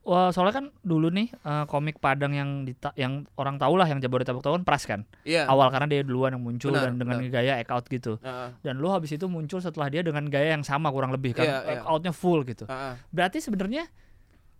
Wah, 0.00 0.30
soalnya 0.30 0.54
kan 0.54 0.66
dulu 0.80 1.10
nih 1.10 1.28
eh, 1.34 1.64
komik 1.66 1.98
Padang 1.98 2.32
yang 2.32 2.64
dita- 2.64 2.94
yang 2.94 3.26
orang 3.34 3.58
tahu 3.58 3.74
lah 3.74 3.84
yang 3.84 3.98
Jabodetabek 3.98 4.40
tahu 4.40 4.54
kan 4.54 4.64
Pras 4.64 4.86
kan. 4.86 5.04
iya 5.22 5.44
Awal 5.44 5.68
karena 5.68 5.86
dia 5.90 6.00
duluan 6.00 6.32
yang 6.32 6.40
muncul 6.40 6.72
Benar, 6.72 6.88
dan 6.88 6.94
dengan 6.96 7.18
gaya 7.26 7.58
act 7.58 7.68
out 7.68 7.84
gitu. 7.84 8.16
Heeh, 8.16 8.48
Dan 8.62 8.78
lu 8.78 8.88
habis 8.88 9.12
itu 9.12 9.26
muncul 9.26 9.58
setelah 9.58 9.90
dia 9.90 10.00
dengan 10.00 10.24
gaya 10.24 10.54
yang 10.54 10.62
sama 10.62 10.88
kurang 10.88 11.10
lebih 11.10 11.34
kan. 11.34 11.44
Iya, 11.44 11.56
act 11.74 11.84
outnya 11.84 12.12
full 12.12 12.46
gitu. 12.46 12.64
heeh. 12.64 12.94
Berarti 13.10 13.42
sebenarnya 13.42 13.84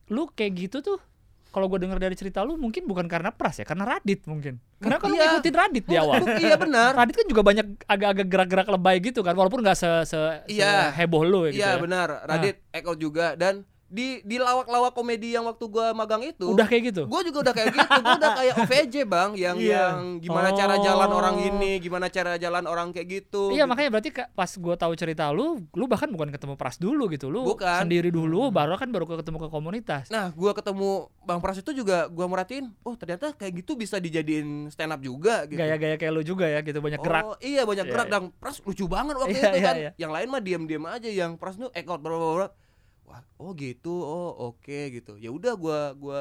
lu 0.07 0.29
kayak 0.29 0.53
gitu 0.61 0.85
tuh 0.85 0.99
kalau 1.55 1.71
gue 1.71 1.79
dengar 1.79 2.03
dari 2.03 2.19
cerita 2.19 2.43
lu 2.43 2.59
mungkin 2.59 2.83
bukan 2.85 3.07
karena 3.07 3.31
Pras 3.31 3.63
ya, 3.63 3.65
karena 3.65 3.87
Radit 3.87 4.27
mungkin. 4.27 4.59
Karena 4.83 4.99
kalau 4.99 5.15
Iya. 5.15 5.39
ngikutin 5.39 5.55
Radit 5.55 5.85
di 5.87 5.95
awal. 5.95 6.19
iya 6.43 6.59
benar 6.59 6.99
Radit 6.99 7.15
kan 7.15 7.27
juga 7.31 7.43
banyak 7.47 7.67
agak-agak 7.87 8.27
gerak-gerak 8.27 8.69
lebay 8.69 8.97
gitu 8.99 9.23
kan, 9.23 9.33
walaupun 9.33 9.63
nggak 9.63 9.79
se, 9.79 9.87
se, 10.05 10.19
Iya. 10.51 10.91
heboh 10.91 11.23
lu 11.23 11.47
ya 11.47 11.51
gitu. 11.55 11.61
Iya 11.63 11.71
ya. 11.71 11.79
benar, 11.79 12.09
Radit 12.27 12.57
Eko 12.75 12.99
juga 12.99 13.39
dan 13.39 13.63
di 13.95 14.19
di 14.27 14.37
lawak-lawak 14.37 14.91
komedi 14.91 15.33
yang 15.33 15.47
waktu 15.47 15.63
gua 15.65 15.95
magang 15.95 16.27
itu 16.27 16.51
Udah 16.51 16.67
kayak 16.67 16.91
gitu. 16.91 17.07
Gue 17.07 17.23
juga 17.23 17.47
udah 17.47 17.55
kayak 17.55 17.71
gitu, 17.71 17.87
gue 18.03 18.15
udah 18.19 18.33
kayak 18.35 18.55
OVJ 18.59 18.95
bang, 19.07 19.31
yang 19.39 19.57
Iya. 19.57 19.71
yang 19.95 20.19
gimana 20.19 20.51
cara 20.51 20.75
jalan 20.83 21.07
Oh. 21.07 21.19
orang 21.23 21.37
ini, 21.39 21.79
gimana 21.79 22.11
cara 22.11 22.35
jalan 22.35 22.67
orang 22.67 22.91
kayak 22.91 23.07
gitu. 23.23 23.55
Iya 23.55 23.71
makanya 23.71 23.95
berarti 23.95 24.11
pas 24.35 24.51
gua 24.59 24.75
tahu 24.75 24.99
cerita 24.99 25.31
lu, 25.31 25.63
lu 25.71 25.85
bahkan 25.87 26.11
bukan 26.11 26.35
ketemu 26.35 26.59
Pras 26.59 26.75
dulu 26.77 27.07
gitu, 27.07 27.31
lu 27.31 27.47
Bukan. 27.47 27.87
sendiri 27.87 28.11
dulu, 28.11 28.51
baru 28.51 28.75
kan 28.75 28.91
baru 28.91 29.07
ketemu 29.07 29.39
ke 29.39 29.49
komunitas. 29.49 30.11
Nah, 30.11 30.35
gue 30.35 30.51
ketemu 30.51 30.91
Bang 31.23 31.39
Pras 31.39 31.57
itu 31.57 31.71
juga 31.71 32.11
gue 32.11 32.27
merhatiin, 32.27 32.75
oh 32.83 32.99
ternyata 32.99 33.31
kayak 33.31 33.63
gitu 33.63 33.77
bisa 33.77 33.97
dijadiin 33.97 34.69
stand 34.69 34.91
up 34.91 34.99
juga 34.99 35.47
gitu. 35.47 35.57
Gaya-gaya 35.57 35.95
kayak 35.95 36.13
lu 36.13 36.23
juga 36.23 36.51
ya 36.51 36.61
gitu 36.61 36.83
banyak 36.83 36.99
oh, 36.99 37.05
gerak. 37.05 37.25
iya 37.39 37.63
banyak 37.63 37.87
Iya, 37.87 37.93
gerak 37.95 38.09
iya. 38.09 38.13
dan 38.13 38.23
Pras 38.35 38.59
lucu 38.59 38.85
banget 38.85 39.15
waktu 39.15 39.37
Iya, 39.37 39.43
itu 39.45 39.55
iya, 39.55 39.63
kan. 39.63 39.75
iya. 39.77 39.91
Yang 39.97 40.13
lain 40.13 40.29
mah 40.29 40.43
diam-diam 40.43 40.85
aja, 40.89 41.07
yang 41.07 41.31
Pras 41.37 41.55
tuh 41.55 41.71
ekor 41.71 42.01
bla 42.01 42.51
Wah, 43.05 43.21
oh 43.37 43.53
gitu, 43.53 43.93
oh 43.93 44.33
oke 44.51 44.79
gitu. 44.91 45.15
Ya 45.17 45.29
udah 45.29 45.55
gua 45.55 45.93
gua 45.93 46.21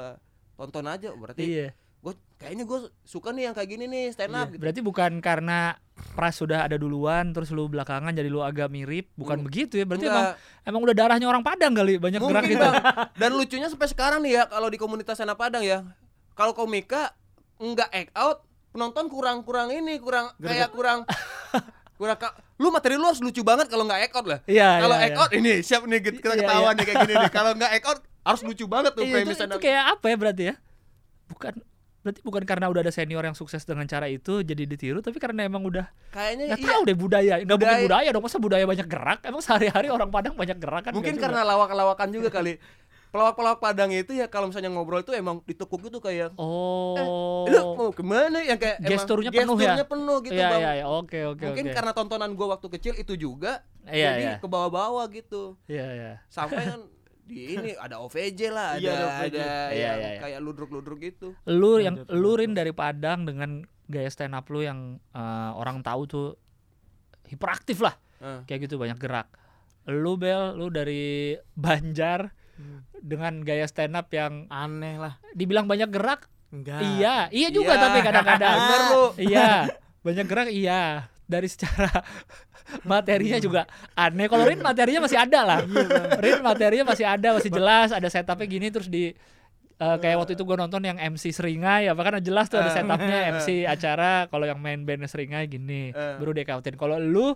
tonton 0.54 0.86
aja 0.86 1.10
berarti 1.12 1.44
Iya. 1.44 1.70
gue 2.00 2.14
kayaknya 2.36 2.64
gue 2.64 2.80
suka 3.02 3.32
nih 3.32 3.48
yang 3.48 3.56
kayak 3.56 3.70
gini 3.70 3.88
nih 3.88 4.12
stand 4.12 4.36
up 4.36 4.52
gitu. 4.52 4.60
Berarti 4.60 4.80
bukan 4.80 5.12
karena 5.18 5.80
Pras 5.94 6.36
sudah 6.36 6.66
ada 6.66 6.76
duluan 6.76 7.32
terus 7.32 7.48
lu 7.50 7.66
belakangan 7.66 8.12
jadi 8.12 8.28
lu 8.28 8.42
agak 8.42 8.68
mirip, 8.68 9.08
bukan 9.14 9.40
Hmm. 9.40 9.46
begitu 9.48 9.78
ya. 9.78 9.86
Berarti 9.86 10.06
emang 10.06 10.26
Enggak, 10.30 10.68
emang 10.68 10.82
udah 10.84 10.96
darahnya 10.96 11.28
orang 11.28 11.42
Padang 11.42 11.72
kali, 11.72 11.96
banyak 11.96 12.20
gerak 12.20 12.44
mungkin 12.44 12.52
gitu. 12.52 12.66
Bang. 12.66 12.76
Dan 13.22 13.30
lucunya 13.34 13.68
sampai 13.68 13.88
sekarang 13.88 14.20
nih 14.20 14.34
ya 14.36 14.44
kalau 14.46 14.68
di 14.68 14.76
komunitas 14.76 15.16
stand 15.16 15.32
up 15.32 15.40
Padang 15.40 15.64
ya. 15.64 15.86
Kalau 16.34 16.52
komika 16.52 17.16
nggak 17.56 17.90
act 17.90 18.12
out, 18.14 18.38
penonton 18.70 19.06
kurang-kurang 19.08 19.72
ini, 19.72 19.96
kurang 19.98 20.34
kayak 20.38 20.70
kurang 20.70 21.06
kurang 22.04 22.20
lu 22.60 22.68
materi 22.68 22.99
lu 22.99 23.08
harus 23.08 23.24
lucu 23.24 23.39
banget 23.41 23.72
kalau 23.72 23.88
nggak 23.88 24.12
out 24.12 24.26
lah. 24.28 24.39
Iya, 24.43 24.70
kalau 24.84 24.95
iya, 24.99 25.08
act 25.08 25.32
iya. 25.32 25.39
ini 25.39 25.54
siap 25.64 25.88
nih 25.88 25.99
kita 26.04 26.36
Iya, 26.36 26.43
ketawa 26.43 26.68
iya. 26.68 26.76
nih 26.76 26.84
kayak 26.84 26.97
gini 27.08 27.14
nih. 27.16 27.32
Kalau 27.39 27.51
nggak 27.56 27.72
out 27.88 27.99
harus 28.24 28.41
lucu 28.43 28.66
banget 28.68 28.91
tuh 28.91 29.04
Iya, 29.08 29.24
itu, 29.24 29.34
itu 29.39 29.60
kayak 29.60 29.84
apa 29.95 30.06
ya 30.12 30.16
berarti 30.20 30.43
ya? 30.51 30.56
Bukan 31.32 31.54
berarti 32.04 32.20
bukan 32.20 32.43
karena 32.43 32.68
udah 32.68 32.84
ada 32.84 32.91
senior 32.91 33.24
yang 33.24 33.32
sukses 33.32 33.64
dengan 33.64 33.88
cara 33.88 34.12
itu 34.12 34.43
jadi 34.43 34.68
ditiru, 34.68 34.99
tapi 34.99 35.24
karena 35.24 35.47
emang 35.47 35.64
udah 35.64 35.88
Kayaknya 36.12 36.43
nggak 36.51 36.60
iya. 36.60 36.68
tahu 36.68 36.82
deh 36.84 36.97
budaya, 36.99 37.34
nggak 37.39 37.47
mungkin 37.47 37.64
Budaya- 37.64 37.86
budaya 37.88 38.10
dong, 38.12 38.24
masa 38.28 38.38
budaya 38.43 38.66
banyak 38.68 38.88
gerak? 38.91 39.20
Emang 39.24 39.39
sehari-hari 39.39 39.88
orang 39.88 40.12
Padang 40.12 40.36
banyak 40.36 40.58
gerak 40.60 40.84
kan? 40.84 40.91
Mungkin 40.91 41.16
karena 41.16 41.47
lawak-lawakan 41.47 42.08
juga 42.12 42.28
kali. 42.28 42.60
Pelawak-pelawak 43.14 43.61
Padang 43.61 43.93
itu 43.93 44.09
ya 44.11 44.26
kalau 44.26 44.49
misalnya 44.49 44.68
ngobrol 44.68 44.99
itu 44.99 45.14
emang 45.14 45.38
ditekuk 45.39 45.86
gitu 45.86 46.01
kayak 46.01 46.34
Oh. 46.34 47.45
lu 47.45 47.78
mau 47.78 47.93
ke 47.93 48.01
mana 48.01 48.41
yang 48.41 48.57
kayak 48.57 48.82
emang 48.82 48.89
Gesturnya 48.89 49.30
penuh 49.30 49.53
ya? 49.53 49.78
gesturnya 49.78 49.86
penuh 49.86 50.18
gitu 50.20 50.34
Iya 50.34 50.47
bang 50.49 50.59
iya 50.59 50.72
iya, 50.74 50.86
oke 50.89 51.20
oke 51.30 51.43
mungkin 51.45 51.66
oke. 51.68 51.76
karena 51.78 51.91
tontonan 51.93 52.32
gue 52.34 52.47
waktu 52.49 52.68
kecil 52.74 52.93
itu 52.97 53.14
juga 53.14 53.61
Iya, 53.86 54.09
jadi 54.09 54.24
iya. 54.26 54.34
ke 54.41 54.47
bawah-bawah 54.47 55.05
gitu 55.07 55.61
Iya 55.70 55.88
iya. 55.93 56.11
sampai 56.26 56.66
kan 56.66 56.82
di 57.24 57.53
ini 57.53 57.72
ada 57.86 58.01
OVJ 58.01 58.39
lah 58.49 58.68
ada 58.76 58.82
Iya, 58.82 58.91
ada 58.91 58.97
ada, 58.97 59.14
OVJ. 59.14 59.38
Iya, 59.38 59.45
yang 59.70 59.70
iya, 59.72 60.09
iya. 60.09 60.20
kayak 60.20 60.39
ludruk-ludruk 60.41 60.99
gitu 60.99 61.28
Lu 61.45 61.78
yang 61.78 61.95
Lanjut, 61.95 62.09
lu 62.09 62.18
lanjut. 62.26 62.39
Rin 62.41 62.51
dari 62.51 62.74
Padang 62.74 63.20
dengan 63.24 63.51
gaya 63.86 64.09
stand 64.09 64.34
up 64.34 64.49
lu 64.49 64.59
yang 64.59 64.80
eh, 65.14 65.51
orang 65.53 65.80
tahu 65.80 66.01
tuh 66.03 66.28
hiperaktif 67.26 67.78
lah. 67.78 67.93
Eh. 68.20 68.41
Kayak 68.45 68.68
gitu 68.68 68.76
banyak 68.76 68.97
gerak. 68.97 69.28
Lu 69.86 70.16
Bel, 70.16 70.55
lu 70.55 70.68
dari 70.68 71.36
Banjar 71.53 72.32
Hmm. 72.64 72.80
dengan 72.97 73.34
gaya 73.41 73.68
stand 73.68 73.93
up 73.93 74.07
yang 74.09 74.47
Aneh 74.47 74.95
lah. 74.95 75.20
dibilang 75.32 75.68
banyak 75.68 75.91
gerak. 75.91 76.32
Enggak. 76.47 76.80
Iya, 76.80 77.16
iya 77.30 77.49
juga 77.49 77.74
Iya. 77.74 77.82
tapi 77.82 77.97
kadang-kadang. 77.99 78.55
Bener 78.57 78.82
lu. 78.88 79.03
Iya, 79.20 79.49
banyak 80.01 80.26
gerak 80.26 80.47
iya. 80.49 80.82
Dari 81.24 81.47
secara 81.47 81.89
materinya 82.84 83.38
juga 83.38 83.61
aneh. 83.93 84.28
Kalau 84.28 84.43
Rin 84.43 84.59
materinya 84.59 85.03
masih 85.03 85.18
ada 85.18 85.39
lah. 85.43 85.59
Rin 86.18 86.39
materinya 86.39 86.86
masih 86.88 87.05
ada, 87.05 87.28
masih 87.34 87.49
jelas. 87.49 87.91
Ada 87.91 88.07
setupnya 88.07 88.47
gini 88.47 88.68
terus 88.70 88.88
di 88.88 89.11
eh, 89.76 89.97
kayak 89.97 90.18
waktu 90.18 90.34
itu 90.34 90.43
gue 90.43 90.55
nonton 90.55 90.80
yang 90.80 90.95
MC 90.95 91.34
Seringai 91.34 91.86
ya 91.86 91.93
bahkan 91.93 92.22
jelas 92.22 92.45
tuh 92.45 92.55
ada 92.57 92.70
Eh. 92.70 92.76
setupnya 92.76 93.20
MC 93.34 93.47
acara 93.66 94.30
kalau 94.30 94.45
yang 94.45 94.55
main 94.57 94.80
band 94.80 95.03
Seringai 95.03 95.43
gini 95.45 95.89
Eh. 95.89 96.16
baru 96.16 96.32
dia 96.32 96.45
kautin 96.45 96.78
kalau 96.78 96.95
lu 96.95 97.34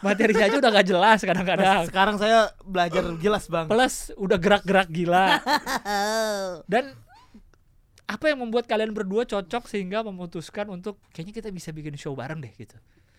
materinya 0.00 0.44
aja 0.44 0.56
udah 0.56 0.70
gak 0.72 0.86
jelas 0.86 1.18
kadang-kadang 1.20 1.84
Sekarang 1.84 2.16
saya 2.16 2.38
belajar 2.62 3.02
jelas, 3.16 3.44
Bang. 3.46 3.66
plus 3.66 4.12
udah 4.14 4.36
gerak-gerak 4.36 4.88
gila 4.88 5.40
dan 6.72 6.96
apa 8.04 8.24
yang 8.26 8.40
membuat 8.40 8.66
kalian 8.66 8.90
berdua 8.90 9.22
cocok 9.22 9.64
sehingga 9.64 10.02
memutuskan 10.02 10.66
untuk 10.68 10.98
kayaknya 11.10 11.34
kita 11.36 11.48
bisa 11.48 11.70
bikin 11.70 11.94
show 11.94 12.10
bareng 12.12 12.40
deh 12.40 12.50
gitu 12.52 12.74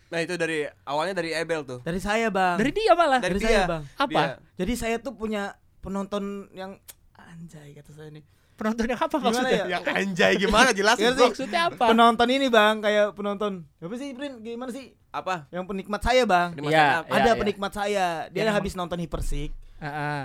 nah 0.08 0.20
itu 0.20 0.36
dari 0.36 0.68
awalnya 0.84 1.16
dari 1.16 1.32
Ebel 1.32 1.64
tuh 1.64 1.80
Dari 1.80 1.96
saya, 1.98 2.28
Bang. 2.28 2.60
dari 2.60 2.72
dia 2.72 2.92
malah 2.92 3.18
dari, 3.18 3.32
dari 3.32 3.40
dia 3.40 3.48
saya, 3.48 3.62
Bang. 3.66 3.84
Apa? 3.96 4.12
Dia. 4.12 4.36
Jadi 4.60 4.74
saya 4.76 4.96
tuh 4.98 5.14
punya 5.14 5.56
penonton 5.80 6.24
yang 6.52 6.76
anjay 7.16 7.72
kata 7.72 7.92
saya 7.92 8.10
nih. 8.12 8.20
penontonnya 8.54 8.94
apa 8.94 9.08
Gimana 9.08 9.26
maksudnya 9.26 9.56
ya? 9.56 9.66
yang 9.72 9.84
anjay 9.88 10.34
gimana 10.36 10.70
jelas 10.72 10.98
bro. 11.00 11.26
maksudnya 11.26 11.62
apa 11.66 11.86
Penonton 11.88 12.28
ini, 12.28 12.46
Bang, 12.46 12.78
kayak 12.78 13.16
penonton. 13.16 13.64
Apa 13.80 13.96
sih, 13.96 14.12
Prin? 14.12 14.38
Gimana 14.38 14.70
sih? 14.70 14.92
Apa 15.12 15.46
Yang 15.52 15.64
penikmat 15.68 16.02
saya, 16.02 16.24
Bang. 16.24 16.56
Iya. 16.56 16.64
stand 16.64 16.96
up. 16.98 17.06
Ada 17.12 17.22
iya. 17.24 17.34
penikmat 17.36 17.72
saya. 17.72 18.06
Dia 18.32 18.42
Yang 18.48 18.56
habis 18.56 18.74
nonton 18.74 18.98
Hipersik. 18.98 19.52
Heeh. 19.78 20.24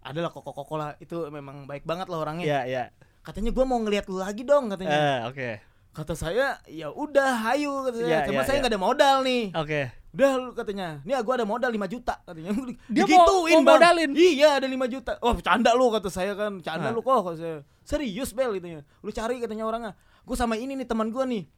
Adalah 0.00 0.30
koko-koko 0.30 0.76
lah. 0.76 0.94
Itu 0.96 1.26
memang 1.28 1.64
baik 1.64 1.82
banget 1.82 2.06
lah 2.06 2.20
orangnya. 2.20 2.44
Iya, 2.44 2.60
iya. 2.64 2.84
Katanya 3.24 3.50
gua 3.50 3.64
mau 3.64 3.80
ngeliat 3.80 4.06
lu 4.06 4.20
lagi 4.20 4.46
dong 4.46 4.70
katanya. 4.70 4.94
Eh, 4.94 5.18
oke. 5.26 5.48
Kata 5.90 6.12
saya, 6.12 6.60
ya 6.68 6.92
udah, 6.92 7.48
hayu 7.48 7.72
kata 7.88 7.96
saya. 7.98 8.08
Iya, 8.12 8.18
Cuma 8.28 8.40
iya, 8.40 8.46
saya 8.46 8.56
nggak 8.60 8.72
ada 8.76 8.80
modal 8.80 9.16
nih. 9.24 9.44
Oke. 9.56 9.80
Udah 10.12 10.30
lu 10.36 10.50
katanya. 10.52 10.88
Nih 11.02 11.16
gua 11.24 11.34
ada 11.34 11.48
modal 11.48 11.70
5 11.72 11.88
juta 11.88 12.14
katanya. 12.22 12.52
Dia 12.92 13.02
mau- 13.02 13.08
Digituin, 13.08 13.56
mau 13.58 13.62
Bang. 13.64 13.76
modalin? 13.80 14.10
Iya, 14.12 14.60
ada 14.60 14.68
5 14.68 14.86
juta. 14.86 15.12
Oh, 15.18 15.32
bercanda 15.32 15.72
lu 15.72 15.88
kata 15.90 16.08
saya 16.12 16.36
kan. 16.36 16.60
Bercanda 16.60 16.88
Ah. 16.88 16.94
lu 16.94 17.00
kok 17.00 17.16
kata 17.24 17.36
saya. 17.36 17.56
Serius 17.82 18.30
Bel 18.36 18.52
katanya. 18.54 18.84
Lu 19.00 19.10
cari 19.10 19.40
katanya 19.40 19.64
orangnya. 19.64 19.92
Gua 20.22 20.36
sama 20.36 20.54
ini 20.54 20.76
nih 20.76 20.84
teman 20.84 21.08
gua 21.08 21.24
nih. 21.24 21.48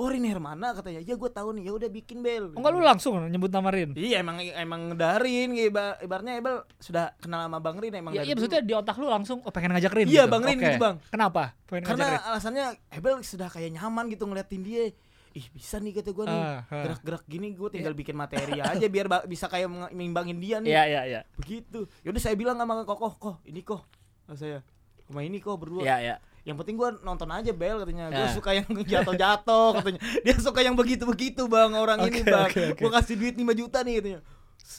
Oh, 0.00 0.08
Rin 0.08 0.24
Hermana 0.24 0.72
katanya. 0.72 0.98
Ya 0.98 1.12
gua 1.12 1.28
tahu 1.28 1.52
nih. 1.52 1.68
Ya 1.68 1.72
udah 1.72 1.86
bikin 1.86 2.18
Bel. 2.18 2.48
Oh, 2.48 2.56
enggak 2.56 2.72
lu 2.72 2.80
langsung 2.80 3.20
nyebut 3.22 3.52
nama 3.52 3.68
Rin? 3.68 3.92
Iya 3.92 4.18
emang 4.18 4.40
emang 4.40 4.80
ngedarin 4.88 5.52
iba, 5.52 6.00
ibaratnya 6.00 6.40
Ebel 6.40 6.64
sudah 6.74 7.12
kenal 7.18 7.44
sama 7.44 7.60
Bang 7.60 7.76
Rin 7.76 7.92
emang 7.92 8.10
Ya, 8.10 8.22
iya 8.22 8.32
maksudnya 8.32 8.60
di 8.60 8.72
otak 8.72 8.96
lu 8.96 9.06
langsung 9.06 9.38
oh 9.40 9.52
pengen 9.52 9.70
ngajak 9.70 9.92
Rin 9.92 10.08
Iya, 10.08 10.24
gitu. 10.24 10.32
Bang 10.32 10.42
Rin 10.42 10.56
Oke. 10.56 10.64
gitu, 10.66 10.78
Bang. 10.78 10.96
Kenapa? 11.06 11.52
Pengen 11.66 11.84
karena 11.84 12.00
ngajak 12.00 12.16
Rin. 12.16 12.30
alasannya 12.30 12.66
Ebel 12.90 13.14
sudah 13.20 13.48
kayak 13.48 13.70
nyaman 13.70 14.04
gitu 14.08 14.24
ngeliatin 14.24 14.62
dia 14.62 14.88
ih 15.30 15.46
bisa 15.48 15.78
nih 15.78 15.94
kata 15.94 16.10
gue 16.10 16.24
nih 16.26 16.34
Ah, 16.34 16.58
ah. 16.64 16.82
gerak-gerak 16.82 17.22
gini 17.24 17.54
gue 17.54 17.68
tinggal 17.70 17.94
bikin 17.94 18.18
materi 18.18 18.58
aja 18.58 18.82
biar 18.84 19.06
bisa 19.24 19.46
kayak 19.46 19.68
meng- 19.68 19.92
mengimbangin 19.92 20.38
dia 20.38 20.58
nih 20.58 20.72
Iya, 20.72 20.82
iya, 20.88 21.00
iya. 21.06 21.20
begitu 21.36 21.86
yaudah 22.02 22.18
saya 22.18 22.34
bilang 22.34 22.56
sama 22.56 22.82
kokoh 22.82 23.14
koh 23.14 23.36
ini 23.44 23.60
koh 23.60 23.78
kata 24.24 24.34
saya 24.34 24.58
rumah 25.06 25.22
ini 25.22 25.38
kok 25.38 25.54
berdua 25.54 25.82
Iya, 25.82 25.96
iya. 26.00 26.14
Yang 26.42 26.56
penting 26.56 26.74
gue 26.74 26.88
nonton 27.00 27.28
aja 27.28 27.50
Bel 27.50 27.76
katanya. 27.78 28.08
Gue 28.08 28.22
Ya. 28.22 28.32
suka 28.32 28.50
yang 28.52 28.66
jatuh-jatuh 28.92 29.68
katanya. 29.76 30.00
Dia 30.20 30.34
suka 30.36 30.60
yang 30.60 30.74
begitu-begitu 30.74 31.44
bang 31.46 31.70
orang 31.74 31.98
ini 32.04 32.20
Oke, 32.20 32.22
bang. 32.26 32.46
oke, 32.46 32.62
oke. 32.70 32.80
gue 32.80 32.90
kasih 32.92 33.14
duit 33.14 33.34
5 33.34 33.44
juta 33.54 33.78
nih 33.80 33.94
katanya. 33.98 34.20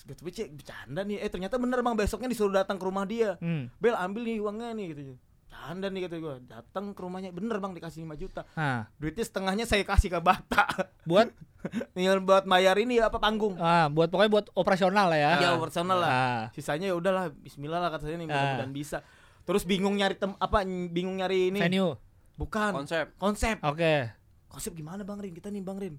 Betul 0.03 0.23
betul 0.23 0.45
bercanda 0.51 1.01
nih. 1.03 1.17
Eh 1.17 1.29
ternyata 1.29 1.55
bener 1.55 1.79
bang. 1.79 1.93
Besoknya 1.93 2.27
disuruh 2.27 2.53
datang 2.55 2.75
ke 2.75 2.83
rumah 2.83 3.03
dia. 3.03 3.37
Hmm. 3.37 3.69
Bel 3.77 3.93
ambil 3.93 4.21
nih 4.23 4.37
uangnya 4.39 4.69
nih 4.71 4.87
katanya. 4.89 5.15
Bercanda 5.41 5.87
nih 5.87 6.01
kata 6.01 6.15
gue 6.17 6.35
datang 6.47 6.85
ke 6.91 6.99
rumahnya. 6.99 7.29
Bener 7.29 7.57
bang 7.57 7.71
dikasih 7.73 7.99
5 8.03 8.15
juta. 8.17 8.41
Nah, 8.51 8.89
duitnya 8.95 9.21
setengahnya 9.21 9.65
saya 9.65 9.83
kasih 9.83 10.09
ke 10.09 10.19
Bata. 10.19 10.65
Buat? 11.03 11.29
Tinggal 11.93 12.17
buat 12.19 12.43
bayar 12.43 12.73
ini 12.75 12.97
apa 12.97 13.15
panggung. 13.15 13.53
Ah, 13.55 13.85
buat 13.85 14.09
pokoknya 14.09 14.31
buat 14.31 14.45
operasional 14.51 15.05
lah 15.07 15.19
ya. 15.19 15.31
ya 15.37 15.49
lah. 15.53 16.09
Ah. 16.09 16.41
sisanya 16.51 16.89
ya 16.89 16.95
udahlah 16.95 17.29
Bismillah 17.35 17.77
lah 17.77 17.89
kata 17.89 18.09
saya 18.09 18.17
nih 18.17 18.25
Ah. 18.25 18.33
mudah-mudahan 18.33 18.73
bisa 18.73 18.97
terus 19.43 19.63
bingung 19.63 19.97
nyari 19.97 20.15
tem 20.15 20.31
apa 20.37 20.63
bingung 20.65 21.17
nyari 21.17 21.49
ini. 21.49 21.59
Venue. 21.59 21.97
bukan. 22.37 22.71
Konsep. 22.73 23.13
Konsep. 23.17 23.57
Oke. 23.61 24.09
konsep 24.51 24.75
gimana 24.75 25.05
bang 25.07 25.19
Rin? 25.23 25.31
Kita 25.31 25.47
nih 25.47 25.63
bang 25.63 25.77
Rin. 25.79 25.95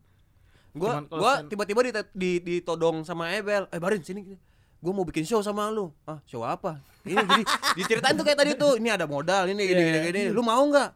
Gua 0.72 1.04
gua 1.04 1.44
tiba-tiba 1.44 1.80
di, 1.84 1.92
di 2.12 2.30
ditodong 2.40 3.04
sama 3.04 3.28
Ebel. 3.32 3.68
Eh 3.68 3.80
Barin 3.80 4.00
sini 4.00 4.36
gua 4.80 4.92
mau 4.92 5.04
bikin 5.04 5.24
show 5.24 5.40
sama 5.40 5.68
lu. 5.68 5.92
Ah 6.04 6.20
show 6.24 6.44
apa? 6.44 6.80
Ini 7.04 7.16
jadi 7.22 7.42
diceritain 7.78 8.16
tuh 8.16 8.24
kayak 8.24 8.38
tadi 8.40 8.52
tuh. 8.56 8.76
Ini 8.80 8.96
ada 8.96 9.04
modal 9.08 9.48
ini 9.52 9.62
gini 9.68 9.78
Iya, 9.80 9.88
gini, 9.88 9.98
iya. 10.00 10.08
gini 10.08 10.22
lu 10.32 10.40
mau 10.44 10.60
nggak? 10.64 10.90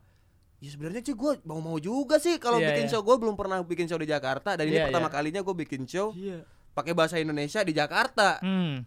Ya 0.64 0.68
sebenarnya 0.72 1.01
sih 1.05 1.12
gua 1.12 1.36
mau 1.44 1.61
mau 1.61 1.76
juga 1.76 2.16
sih 2.16 2.40
kalau 2.40 2.57
Iya, 2.57 2.72
bikin 2.72 2.88
iya. 2.88 2.92
show. 2.97 3.01
Gua 3.05 3.16
belum 3.20 3.36
pernah 3.36 3.61
bikin 3.64 3.84
show 3.88 4.01
di 4.01 4.09
Jakarta. 4.09 4.57
Dan 4.57 4.72
ini 4.72 4.80
Iya, 4.80 4.88
pertama 4.88 5.09
iya. 5.09 5.14
kalinya 5.14 5.40
gua 5.44 5.55
bikin 5.57 5.84
show 5.84 6.16
iya. 6.16 6.40
pakai 6.72 6.97
bahasa 6.97 7.20
Indonesia 7.20 7.61
di 7.64 7.72
Jakarta. 7.76 8.40
Hmm. 8.40 8.82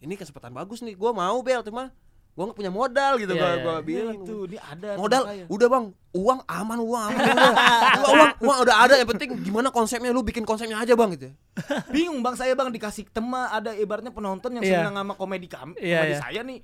ini 0.00 0.16
kesempatan 0.16 0.56
bagus 0.56 0.80
nih. 0.80 0.96
Gua 0.96 1.12
mau 1.12 1.36
Bel. 1.44 1.60
Cuma 1.60 1.92
gua 2.30 2.42
nggak 2.44 2.56
punya 2.56 2.70
modal 2.70 3.12
gitu 3.16 3.32
Iya, 3.32 3.40
gua 3.40 3.52
gua 3.56 3.74
Iya, 3.74 3.82
bilang 3.82 4.16
itu 4.18 4.36
ini 4.44 4.56
ada 4.56 4.88
modal 4.94 5.22
saya. 5.24 5.44
udah 5.46 5.68
bang 5.68 5.84
uang 6.10 6.40
aman 6.42 6.78
uang 6.80 7.02
aman 7.06 7.20
udah. 7.20 7.52
uang, 8.00 8.10
uang 8.10 8.32
uang 8.40 8.58
udah 8.60 8.76
ada 8.80 8.94
yang 8.96 9.08
penting 9.08 9.28
gimana 9.40 9.68
konsepnya 9.68 10.08
lu 10.08 10.20
bikin 10.20 10.42
konsepnya 10.42 10.76
aja 10.76 10.94
bang 10.94 11.10
gitu 11.12 11.28
bingung 11.94 12.18
bang 12.18 12.34
saya 12.34 12.52
bang 12.52 12.68
dikasih 12.68 13.06
tema 13.08 13.48
ada 13.48 13.70
ibaratnya 13.72 14.08
penonton 14.08 14.50
yang 14.52 14.62
Iya. 14.62 14.80
senang 14.80 14.94
sama 14.96 15.14
komedi 15.14 15.46
kami 15.46 15.74
Iya, 15.76 16.00
komedi 16.00 16.12
iya. 16.12 16.20
saya 16.20 16.40
nih 16.42 16.60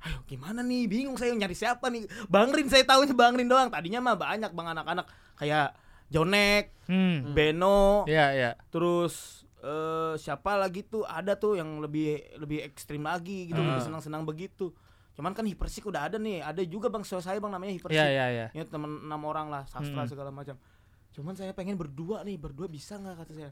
ayo 0.00 0.18
gimana 0.24 0.60
nih 0.60 0.86
bingung 0.86 1.14
saya 1.14 1.30
nyari 1.32 1.52
siapa 1.52 1.86
nih 1.88 2.02
bang 2.24 2.48
Rin 2.48 2.66
saya 2.66 2.84
tahunya 2.84 3.12
bang 3.12 3.34
Rin 3.34 3.46
doang 3.46 3.66
tadinya 3.66 3.98
mah 4.00 4.14
banyak 4.14 4.48
bang 4.48 4.68
anak-anak 4.72 5.06
kayak 5.34 5.74
Jonek 6.08 6.72
Hmm. 6.86 7.36
Beno 7.36 8.06
Iya, 8.06 8.26
iya. 8.32 8.50
terus 8.68 9.44
eh 9.58 10.14
siapa 10.16 10.54
lagi 10.54 10.82
tuh? 10.82 11.02
Ada 11.02 11.34
tuh 11.34 11.56
yang 11.56 11.78
lebih 11.78 12.18
lebih 12.36 12.62
ekstrim 12.62 13.02
lagi 13.02 13.46
gitu 13.46 13.58
Hmm. 13.58 13.74
lebih 13.74 13.84
senang-senang 13.84 14.22
begitu. 14.22 14.70
Cuman 15.12 15.34
kan 15.34 15.42
hipersik 15.42 15.82
udah 15.84 16.06
ada 16.06 16.16
nih. 16.16 16.40
Ada 16.40 16.62
juga 16.62 16.86
bang 16.86 17.02
saya 17.02 17.36
bang 17.36 17.50
namanya 17.50 17.74
hipersik. 17.74 17.98
Iya, 17.98 18.06
iya, 18.06 18.26
iya. 18.28 18.46
ya 18.52 18.64
teman 18.64 19.02
enam 19.02 19.20
orang 19.22 19.48
lah 19.48 19.66
sastra 19.66 20.02
Hmm. 20.02 20.10
segala 20.10 20.30
macam. 20.30 20.54
Cuman 21.10 21.34
saya 21.34 21.50
pengen 21.50 21.74
berdua 21.74 22.22
nih 22.22 22.38
berdua 22.38 22.66
bisa 22.66 22.94
nggak 22.94 23.16
kata 23.18 23.32
saya. 23.34 23.50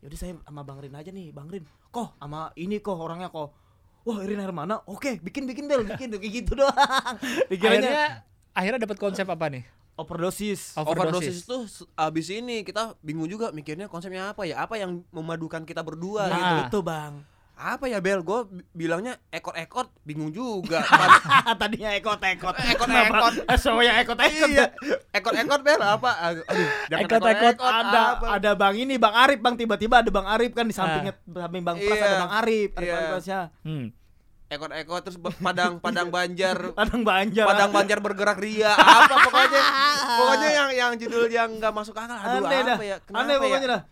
Yaudah 0.00 0.18
saya 0.18 0.32
sama 0.40 0.62
bang 0.62 0.78
Rin 0.80 0.94
aja 0.94 1.10
nih. 1.10 1.28
Bang 1.30 1.46
Rin 1.46 1.62
kok 1.88 2.16
sama 2.16 2.48
ini 2.56 2.80
kok 2.80 2.96
orangnya 2.96 3.28
kok 3.28 3.52
wah 4.02 4.18
Rin 4.18 4.40
Hermana 4.40 4.80
oke 4.82 5.20
bikin 5.20 5.44
bikin 5.44 5.68
bel 5.68 5.84
bikin. 5.84 6.08
Kayak 6.10 6.32
gitu 6.32 6.52
doang. 6.60 7.14
Dikiranya 7.46 7.84
Akhirnya 7.84 8.06
akhirnya 8.52 8.80
dapat 8.82 8.96
konsep 8.96 9.28
apa 9.28 9.52
nih? 9.52 9.62
Overdosis 9.94 10.72
overdosis 10.74 11.44
tuh 11.44 11.62
s- 11.64 11.84
abis 11.94 12.28
ini 12.30 12.60
kita 12.60 12.96
bingung 12.98 13.26
juga 13.26 13.50
mikirnya 13.50 13.86
konsepnya 13.86 14.30
apa 14.30 14.42
ya 14.42 14.58
apa 14.58 14.74
yang 14.74 15.04
memadukan 15.08 15.62
kita 15.62 15.80
berdua 15.80 16.24
Nah. 16.24 16.34
gitu 16.34 16.54
itu 16.70 16.80
bang 16.82 17.14
apa 17.54 17.84
ya 17.84 18.00
Bel 18.00 18.20
gue 18.20 18.40
bilangnya 18.72 19.20
ekor-ekor 19.28 19.86
bingung 20.02 20.30
juga 20.30 20.82
tadinya 21.60 21.92
Ekot-ekot. 21.94 22.56
show 23.54 23.78
yang 23.78 23.96
ekot 23.96 24.18
ekot 24.18 24.48
iya 24.48 24.72
ekor-ekor 25.10 25.60
Bel 25.60 25.78
apa 25.78 26.10
aduh 26.42 26.42
jangan 26.88 27.02
Ekot-ekot. 27.06 27.54
ada 27.60 28.00
apa? 28.10 28.26
ada 28.34 28.50
bang 28.52 28.74
ini 28.78 28.94
bang 28.96 29.14
Arif 29.14 29.38
bang 29.38 29.54
tiba-tiba 29.54 29.94
ada 29.96 30.10
bang 30.10 30.26
Arif 30.26 30.52
kan 30.52 30.64
di 30.64 30.74
sampingnya 30.74 31.12
samping 31.28 31.62
bang 31.62 31.76
Pras 31.78 31.94
Iya. 31.94 32.02
ada 32.02 32.16
bang 32.18 32.32
Arif 32.34 32.70
Arif 32.72 32.82
Iya. 32.82 32.96
Arifasya 32.98 33.40
Hmm. 33.62 33.86
Ekor-ekor 34.52 35.00
terus 35.00 35.16
padang 35.16 35.80
padang 35.80 36.08
banjar. 36.08 36.56
Padang 36.78 37.00
banjar. 37.00 37.46
Padang 37.48 37.70
banjar 37.70 37.98
bergerak 37.98 38.36
ria 38.36 38.72
apa 38.72 39.16
pokoknya. 39.24 39.62
Pokoknya 40.12 40.48
yang 40.52 40.70
yang 40.72 40.92
judul 40.94 41.24
yang 41.26 41.48
nggak 41.56 41.72
masuk 41.72 41.96
akal 41.96 42.12
aduh 42.12 42.44
aneh 42.44 42.60
dah. 42.60 42.76
apa 42.76 42.84
ya 42.84 42.96
kenapa 43.00 43.20
aneh 43.22 43.36
pokoknya 43.38 43.64
ya 43.64 43.72
dah. 43.72 43.82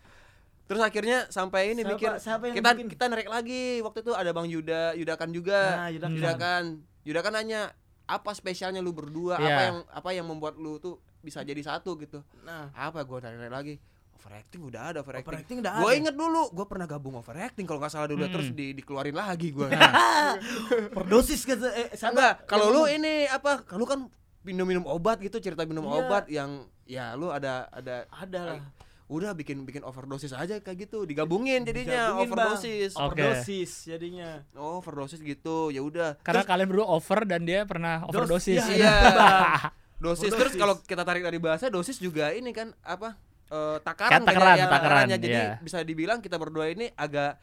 Terus 0.65 0.83
akhirnya 0.85 1.19
sampai 1.29 1.73
ini 1.73 1.83
Siapa- 1.83 1.91
mikir 1.91 2.11
siapa 2.21 2.43
yang 2.47 2.55
kita 2.55 2.71
bikin? 2.73 2.87
kita 2.89 3.05
narik 3.09 3.27
lagi. 3.27 3.81
Waktu 3.81 3.99
itu 4.01 4.13
ada 4.13 4.31
bang 4.31 4.47
Yuda 4.47 4.83
Yudakan 4.95 5.29
juga. 5.33 5.61
Nah 5.77 5.89
Yudakan. 5.91 6.15
Yudakan 6.15 6.63
Yudakan 7.03 7.33
nanya 7.35 7.61
apa 8.05 8.31
spesialnya 8.31 8.79
lu 8.79 8.93
berdua? 8.93 9.35
Apa 9.35 9.49
Iya. 9.49 9.67
yang 9.67 9.79
apa 9.89 10.11
yang 10.13 10.27
membuat 10.27 10.55
lu 10.55 10.77
tuh 10.77 10.99
bisa 11.21 11.41
jadi 11.41 11.59
satu 11.59 11.97
gitu? 11.97 12.21
Nah. 12.43 12.71
Apa? 12.71 13.03
Gua 13.03 13.19
narik 13.19 13.51
lagi 13.51 13.75
overacting 14.21 14.61
udah 14.63 14.83
ada 14.87 14.99
overacting. 15.01 15.25
Overacting 15.27 15.57
udah 15.59 15.73
Gue 15.75 15.89
ada. 15.89 15.99
inget 15.99 16.15
dulu, 16.15 16.43
gue 16.51 16.67
pernah 16.67 16.87
gabung 16.87 17.17
overacting 17.17 17.65
kalau 17.65 17.81
nggak 17.81 17.91
salah 17.91 18.07
dulu 18.07 18.23
Hmm. 18.23 18.33
terus 18.33 18.49
di, 18.51 18.77
dikeluarin 18.77 19.17
lagi 19.17 19.49
gue. 19.49 19.65
Perdosis 20.95 21.43
kata 21.43 21.69
eh 21.71 21.89
sama 21.95 22.13
Enggak, 22.13 22.35
kalau 22.45 22.69
lu 22.71 22.83
ini 22.85 23.25
apa? 23.27 23.65
Kalau 23.65 23.83
lu 23.83 23.89
kan 23.89 24.01
minum-minum 24.43 24.85
obat 24.85 25.19
gitu, 25.19 25.37
cerita 25.39 25.65
minum 25.65 25.85
Iya. 25.85 25.95
obat 25.99 26.25
yang 26.29 26.51
ya 26.85 27.13
lu 27.13 27.29
ada 27.29 27.69
ada 27.71 28.05
ada 28.09 28.43
lah. 28.53 28.61
udah 29.07 29.33
bikin 29.33 29.65
bikin 29.65 29.83
overdosis 29.83 30.31
aja 30.31 30.59
kayak 30.59 30.87
gitu, 30.87 31.03
digabungin 31.03 31.63
jadinya 31.63 32.15
Digabungin, 32.15 32.29
Bang. 32.29 32.55
overdosis. 32.55 32.93
Oke. 32.95 33.19
Overdosis 33.19 33.73
jadinya. 33.85 34.31
Oh, 34.55 34.79
overdosis 34.79 35.19
gitu. 35.19 35.69
Ya 35.69 35.81
udah. 35.81 36.15
Karena 36.21 36.45
kalian 36.45 36.69
berdua 36.69 36.87
over 36.89 37.25
dan 37.25 37.43
dia 37.43 37.65
pernah 37.65 38.07
overdosis. 38.07 38.61
ya, 38.61 38.71
Iya. 38.71 38.95
Bang. 39.19 39.75
Dosis 39.99 40.31
Overdosis. 40.31 40.33
terus 40.33 40.55
kalau 40.55 40.75
kita 40.81 41.03
tarik 41.03 41.21
dari 41.21 41.37
bahasa 41.37 41.67
dosis 41.67 41.99
juga 41.99 42.31
ini 42.31 42.51
kan 42.51 42.71
apa? 42.81 43.19
Eh, 43.51 43.77
Kayak 43.77 43.85
takaran 43.85 44.21
takaran, 44.23 44.47
kayaknya, 44.55 44.63
ya, 44.63 44.71
takaran, 44.71 45.05
Jadi 45.11 45.27
iya. 45.29 45.49
bisa 45.59 45.79
dibilang 45.83 46.19
kita 46.23 46.39
berdua 46.39 46.71
ini 46.71 46.87
agak 46.95 47.37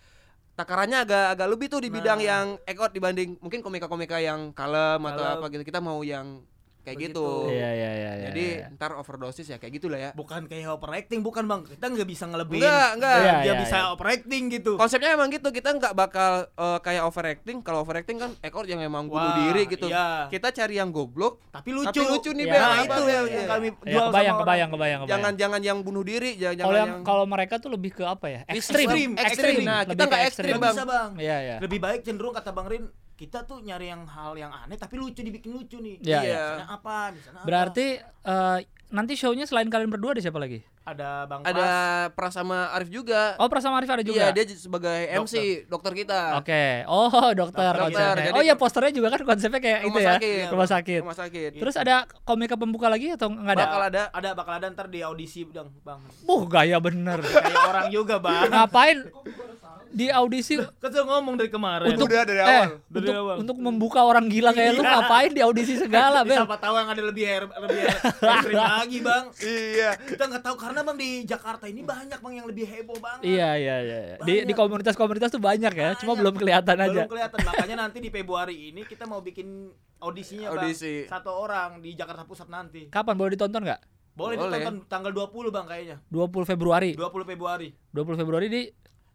takarannya 0.58 1.05
agak 1.05 1.26
agak 1.38 1.47
lebih 1.53 1.68
tuh 1.70 1.82
di 1.86 1.89
bidang 1.93 2.18
Nah. 2.18 2.26
yang 2.26 2.45
ekot 2.66 2.89
dibanding 2.89 3.38
mungkin 3.38 3.62
komika-komika 3.62 4.18
yang 4.18 4.49
kalem 4.51 4.97
atau 5.05 5.22
Kalem. 5.22 5.38
apa 5.38 5.45
gitu. 5.53 5.64
Kita 5.68 5.80
mau 5.80 6.01
yang 6.01 6.41
kayak 6.88 6.98
Begitu. 6.98 7.20
gitu. 7.20 7.52
Iya, 7.52 7.70
iya, 7.70 7.92
iya, 7.92 7.92
iya, 7.92 8.26
Jadi 8.32 8.46
iya. 8.64 8.72
ntar 8.72 8.96
overdosis 8.96 9.44
ya 9.44 9.60
kayak 9.60 9.74
gitulah 9.76 10.00
ya. 10.00 10.12
Bukan 10.16 10.48
kayak 10.48 10.72
overacting 10.72 11.20
bukan 11.20 11.44
bang. 11.44 11.62
Kita 11.68 11.86
nggak 11.86 12.08
bisa 12.08 12.24
ngelebihin. 12.26 12.64
Enggak, 12.64 12.90
enggak. 12.96 13.18
Iya, 13.18 13.34
Dia 13.36 13.44
iya, 13.44 13.54
bisa 13.60 13.78
iya. 13.78 13.88
overacting 13.92 14.44
gitu. 14.50 14.72
Konsepnya 14.80 15.10
emang 15.12 15.28
gitu, 15.28 15.48
kita 15.52 15.70
nggak 15.76 15.92
bakal 15.92 16.32
eh, 16.48 16.80
kayak 16.80 17.04
overacting. 17.04 17.58
Kalau 17.60 17.84
overacting 17.84 18.18
kan 18.18 18.32
ekor 18.40 18.64
yang 18.64 18.80
emang 18.80 19.06
bunuh 19.06 19.36
diri 19.38 19.68
gitu. 19.68 19.92
iya. 19.92 20.32
Kita 20.32 20.48
cari 20.50 20.80
yang 20.80 20.90
goblok, 20.90 21.44
Tapi 21.52 21.70
lucu. 21.70 21.92
tapi 21.92 22.02
lucu 22.02 22.32
nih 22.32 22.46
Iya, 22.46 22.54
Bel. 22.54 22.62
Nah, 22.62 22.72
iya, 22.72 22.80
itu 22.80 23.02
yang, 23.04 23.26
Iya. 23.28 23.36
yang 23.36 23.48
kami 23.50 23.68
Ya, 23.68 23.74
jual 23.74 24.06
kebayang, 24.08 24.08
sama 24.08 24.08
orang. 24.08 24.38
kebayang, 24.40 24.70
kebayang, 24.72 25.00
kebayang. 25.04 25.12
Jangan 25.12 25.34
jangan 25.36 25.62
yang 25.66 25.78
bunuh 25.84 26.04
diri, 26.06 26.32
jangan 26.34 26.56
Kalau 26.56 26.56
jangan 26.64 26.78
yang 26.78 26.88
yang 26.88 27.04
kalau 27.04 27.26
mereka 27.28 27.54
tuh 27.58 27.70
lebih 27.70 27.92
ke 27.92 28.04
apa 28.04 28.28
ya? 28.28 28.40
Ekstrim. 28.48 28.88
Ekstrim. 28.88 29.12
ekstrim. 29.20 29.58
Nah, 29.66 29.82
kita 29.84 30.04
nggak 30.06 30.22
ekstrim. 30.30 30.52
Nggak 30.54 30.64
Bang. 30.64 30.76
bisa 30.76 30.86
bang. 30.86 31.10
Iya, 31.20 31.38
iya. 31.42 31.56
Lebih 31.60 31.80
baik 31.82 32.00
cenderung 32.02 32.32
kata 32.32 32.52
bang 32.52 32.68
Rin. 32.70 32.84
Kita 33.18 33.43
tuh 33.43 33.65
nyari 33.65 33.89
yang 33.89 34.05
hal 34.05 34.38
yang 34.38 34.53
aneh 34.53 34.78
tapi 34.78 34.93
lucu 34.95 35.26
dibikin 35.26 35.49
lucu 35.49 35.82
nih. 35.82 35.97
Iya, 35.99 36.20
iya. 36.22 36.45
Di 36.53 36.61
sana 36.61 36.65
apa? 36.70 36.97
Di 37.09 37.22
sana 37.26 37.38
apa? 37.41 37.45
Berarti 37.49 37.88
eh, 38.01 38.57
nanti 38.93 39.13
show-nya 39.18 39.49
selain 39.49 39.68
kalian 39.68 39.89
berdua 39.89 40.13
ada 40.13 40.22
siapa 40.22 40.38
lagi? 40.38 40.61
ada 40.88 41.28
bang 41.28 41.41
ada. 41.43 41.68
Pras 42.15 42.32
sama 42.32 42.72
Arif 42.72 42.88
juga. 42.88 43.36
Oh, 43.36 43.51
Pras 43.51 43.59
sama 43.59 43.76
Arif 43.84 43.91
ada 43.91 43.99
juga. 43.99 44.24
Iya, 44.24 44.32
dia 44.32 44.45
sebagai 44.55 44.95
MC 45.20 45.68
dokter 45.68 45.91
kita. 45.91 46.39
Oke. 46.39 46.88
Oh, 46.88 47.11
dokter, 47.36 47.76
Dokter, 47.76 47.76
konsepnya. 47.76 48.15
jadi- 48.24 48.36
oh 48.39 48.41
iya, 48.41 48.55
posternya 48.55 48.93
juga 48.95 49.07
kan 49.11 49.22
konsepnya 49.28 49.59
kayak 49.59 49.80
Rumah 49.84 49.91
itu 49.91 49.99
ya. 49.99 50.11
sakit. 50.15 50.45
Rumah 50.47 50.68
sakit. 50.72 50.99
Rumah 51.03 51.18
sakit. 51.20 51.49
Terus 51.59 51.76
ada 51.76 52.07
komika 52.24 52.55
pembuka 52.55 52.88
lagi 52.88 53.11
atau 53.11 53.28
enggak 53.28 53.59
ada? 53.59 53.65
Bakal 53.68 53.82
ada 53.84 54.03
Ada 54.15 54.30
bakal 54.32 54.53
ada 54.63 54.68
ntar 54.72 54.88
di 54.88 55.03
audisi 55.03 55.43
bang. 55.43 55.68
Bang. 55.84 55.99
Uh, 56.24 56.47
gaya 56.47 56.80
bener. 56.80 57.20
Kayak 57.20 57.68
orang 57.68 57.88
juga 57.91 58.15
bang. 58.24 58.47
Ngapain 58.47 58.97
di 59.90 60.08
audisi 60.08 60.56
Kan 60.58 60.92
ngomong 60.94 61.36
dari 61.36 61.48
kemarin. 61.48 61.94
untuk 61.94 62.08
Udah 62.08 62.24
dari 62.24 62.40
eh, 62.40 62.46
awal. 62.46 62.70
Dari 62.86 63.00
untuk, 63.00 63.14
awal. 63.16 63.36
untuk 63.42 63.58
membuka 63.58 64.00
orang 64.02 64.26
gila 64.26 64.52
kayak 64.52 64.74
lu 64.74 64.84
ngapain 64.84 65.32
di 65.32 65.42
audisi 65.42 65.76
segala, 65.76 66.22
Bel? 66.28 66.42
Siapa 66.42 66.58
tahu 66.58 66.76
yang 66.76 66.90
ada 66.90 67.04
lebih 67.04 67.24
her- 67.24 67.54
lebih 67.58 67.80
her- 67.84 68.02
ekstrim 68.28 68.58
lagi 68.64 68.98
bang. 69.00 69.26
Iya. 69.38 69.90
Kita 69.98 70.24
nggak 70.26 70.44
tahu 70.44 70.56
karena 70.56 70.80
bang 70.82 70.98
di 70.98 71.10
Jakarta 71.24 71.66
ini 71.66 71.82
banyak 71.82 72.20
bang 72.20 72.34
yang 72.36 72.48
lebih 72.48 72.66
heboh 72.66 72.98
banget. 72.98 73.24
Iya, 73.24 73.50
iya, 73.56 73.76
iya. 73.80 74.00
iya. 74.04 74.16
Di 74.20 74.34
di 74.44 74.54
komunitas-komunitas 74.54 75.30
tuh 75.30 75.40
banyak 75.40 75.74
ya, 75.74 75.90
cuma 75.96 76.12
Banyak. 76.12 76.20
belum 76.20 76.36
kelihatan 76.36 76.76
aja. 76.78 76.92
Belum 76.94 77.12
kelihatan 77.12 77.40
makanya 77.48 77.76
nanti 77.78 77.98
di 78.00 78.10
Februari 78.10 78.72
ini 78.72 78.82
kita 78.84 79.04
mau 79.04 79.20
bikin 79.20 79.70
audisinya 79.98 80.52
bang. 80.52 80.66
Audisi. 80.66 81.06
Satu 81.06 81.32
orang 81.32 81.80
di 81.80 81.94
Jakarta 81.94 82.24
Pusat 82.24 82.48
nanti. 82.48 82.82
Kapan 82.88 83.14
boleh 83.14 83.34
ditonton 83.34 83.64
nggak? 83.64 83.82
Boleh, 84.18 84.34
Boleh. 84.34 84.58
ditonton 84.58 84.76
tanggal 84.90 85.14
20 85.14 85.54
bang 85.54 85.66
kayaknya. 85.66 85.98
20 86.10 86.42
Februari. 86.44 86.92
20 86.94 87.22
Februari 87.24 87.70
20 87.94 88.18
Februari 88.18 88.48
di 88.50 88.62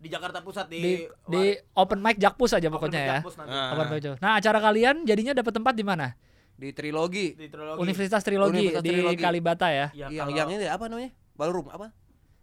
di 0.03 0.09
Jakarta 0.11 0.42
Pusat 0.42 0.66
di 0.66 0.78
di 0.82 0.92
di 1.30 1.42
open 1.78 2.03
mic 2.03 2.18
Jakpus 2.18 2.59
aja 2.59 2.66
pokoknya 2.66 3.00
ya. 3.00 3.16
Jakpus 3.22 3.34
nanti. 3.38 3.55
Ah. 3.55 3.70
Open 3.78 3.86
mic 3.86 4.00
Jakpus. 4.03 4.18
Nah, 4.18 4.32
acara 4.34 4.59
kalian 4.59 5.07
jadinya 5.07 5.32
dapat 5.38 5.53
tempat 5.55 5.74
di 5.78 5.84
mana? 5.86 6.18
Di 6.59 6.74
trilogi. 6.74 7.38
Di 7.38 7.46
trilogi. 7.46 7.78
Universitas 7.78 8.22
Trilogi 8.26 8.59
Universitas 8.66 8.82
di 8.82 8.90
Trilogi. 8.90 9.22
Kalibata 9.22 9.70
ya. 9.70 9.86
Ya, 9.94 10.11
yang 10.11 10.28
yang 10.34 10.48
ini 10.50 10.66
apa 10.66 10.90
namanya? 10.90 11.14
Ballroom 11.38 11.70
apa? 11.70 11.94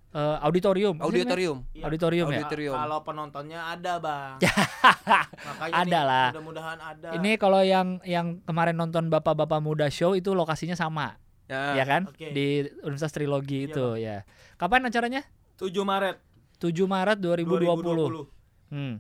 Eh, 0.10 0.38
auditorium. 0.41 0.97
Auditorium. 0.97 1.57
Iya. 1.70 1.84
Auditorium 1.86 2.28
ya. 2.34 2.41
Auditorium. 2.41 2.74
Kalau 2.74 2.99
penontonnya 3.05 3.60
ada 3.70 3.93
bang. 4.01 4.41
Makanya 5.53 5.74
Ada 5.86 5.86
nih, 5.86 6.01
lah. 6.10 6.28
Mudah-mudahan 6.34 6.80
ada. 6.82 7.07
Ini 7.14 7.32
kalau 7.38 7.62
yang 7.62 8.01
yang 8.01 8.41
kemarin 8.41 8.74
nonton 8.74 9.12
Bapak-bapak 9.14 9.62
Muda 9.62 9.86
show 9.93 10.18
itu 10.18 10.34
lokasinya 10.34 10.74
sama, 10.74 11.22
Ya. 11.45 11.78
ya 11.78 11.86
kan? 11.86 12.10
oke. 12.10 12.26
Di 12.34 12.66
Universitas 12.82 13.14
Trilogi 13.14 13.66
Iya, 13.66 13.70
itu 13.70 13.86
ya. 14.01 14.18
Kapan 14.57 14.89
acaranya? 14.89 15.22
7 15.62 15.76
Maret 15.84 16.18
7 16.60 16.86
Maret 16.86 17.18
2020. 17.18 18.28
2020. 18.28 18.28
Hmm. 18.70 18.95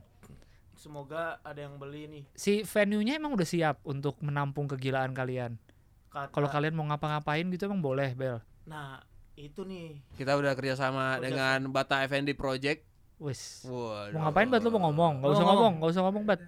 Semoga 0.73 1.43
ada 1.43 1.59
yang 1.59 1.75
beli 1.75 2.07
nih. 2.07 2.23
Si 2.33 2.63
venue-nya 2.63 3.19
emang 3.19 3.35
udah 3.35 3.43
siap 3.43 3.83
untuk 3.83 4.15
menampung 4.19 4.65
kegilaan 4.65 5.11
kalian. 5.11 5.59
Kata- 6.07 6.31
Kalau 6.31 6.47
kalian 6.47 6.73
mau 6.73 6.87
ngapa-ngapain 6.87 7.43
gitu 7.45 7.67
emang 7.67 7.83
boleh, 7.83 8.15
Bel. 8.15 8.39
Nah, 8.63 9.03
itu 9.35 9.61
nih. 9.61 9.99
Kita 10.15 10.33
udah 10.33 10.55
kerjasama 10.55 11.15
Kerja- 11.15 11.23
dengan 11.25 11.59
Bata 11.69 12.01
Effendi 12.01 12.31
Project. 12.31 12.87
Waduh. 13.19 14.15
Mau 14.15 14.23
ngapain, 14.25 14.47
Bat? 14.47 14.61
Lu 14.63 14.71
mau 14.71 14.87
ngomong? 14.87 15.19
Gak 15.19 15.31
usah 15.35 15.45
ngomong. 15.45 15.73
gak 15.77 15.91
usah 15.91 16.03
ngomong, 16.07 16.23
Bat. 16.23 16.39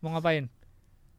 Mau 0.00 0.10
ngapain? 0.10 0.44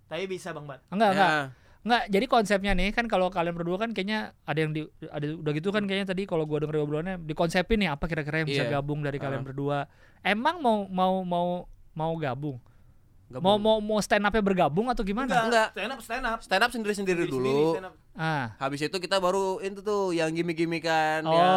Tapi 0.06 0.24
bisa 0.26 0.50
Bang 0.50 0.66
Bat. 0.66 0.82
Enggak, 0.90 1.10
enggak. 1.14 1.30
Ya. 1.30 1.38
Enggak, 1.38 1.65
jadi 1.86 2.26
konsepnya 2.26 2.74
nih 2.74 2.90
kan 2.90 3.06
kalau 3.06 3.30
kalian 3.30 3.54
berdua 3.54 3.78
kan 3.78 3.94
kayaknya 3.94 4.34
ada 4.42 4.58
yang 4.58 4.74
di 4.74 4.82
ada 5.06 5.38
udah 5.38 5.52
gitu 5.54 5.70
kan 5.70 5.86
kayaknya 5.86 6.10
tadi 6.10 6.26
kalau 6.26 6.44
gua 6.44 6.58
denger 6.60 6.82
obrolannya 6.82 7.22
dikonsepin 7.22 7.78
nih 7.78 7.90
apa 7.90 8.10
kira-kira 8.10 8.42
yang 8.42 8.50
bisa 8.50 8.66
Iya. 8.66 8.74
gabung 8.74 9.06
dari 9.06 9.22
kalian 9.22 9.42
Ah. 9.42 9.48
berdua. 9.48 9.78
Emang 10.20 10.58
mau 10.58 10.90
mau 10.90 11.22
mau 11.22 11.48
mau 11.94 12.14
gabung? 12.18 12.58
Gabung. 13.26 13.42
Mau 13.42 13.58
mau 13.58 13.78
mau 13.82 13.98
stand 13.98 14.22
up-nya 14.22 14.40
bergabung 14.40 14.86
atau 14.86 15.02
gimana? 15.02 15.26
Enggak. 15.42 15.74
Stand 15.74 15.90
up, 15.90 16.00
stand 16.00 16.26
up. 16.26 16.40
stand 16.40 16.62
up 16.62 16.70
sendiri-sendiri 16.70 17.26
dulu. 17.26 17.74
stand 17.74 17.90
up. 17.90 17.94
Ah. 18.14 18.54
Habis 18.58 18.86
itu 18.86 18.96
kita 18.96 19.18
baru 19.18 19.60
itu 19.60 19.82
tuh 19.82 20.14
yang 20.14 20.30
gimmick-gimmickan 20.30 21.20
Oh, 21.22 21.34
yang 21.34 21.52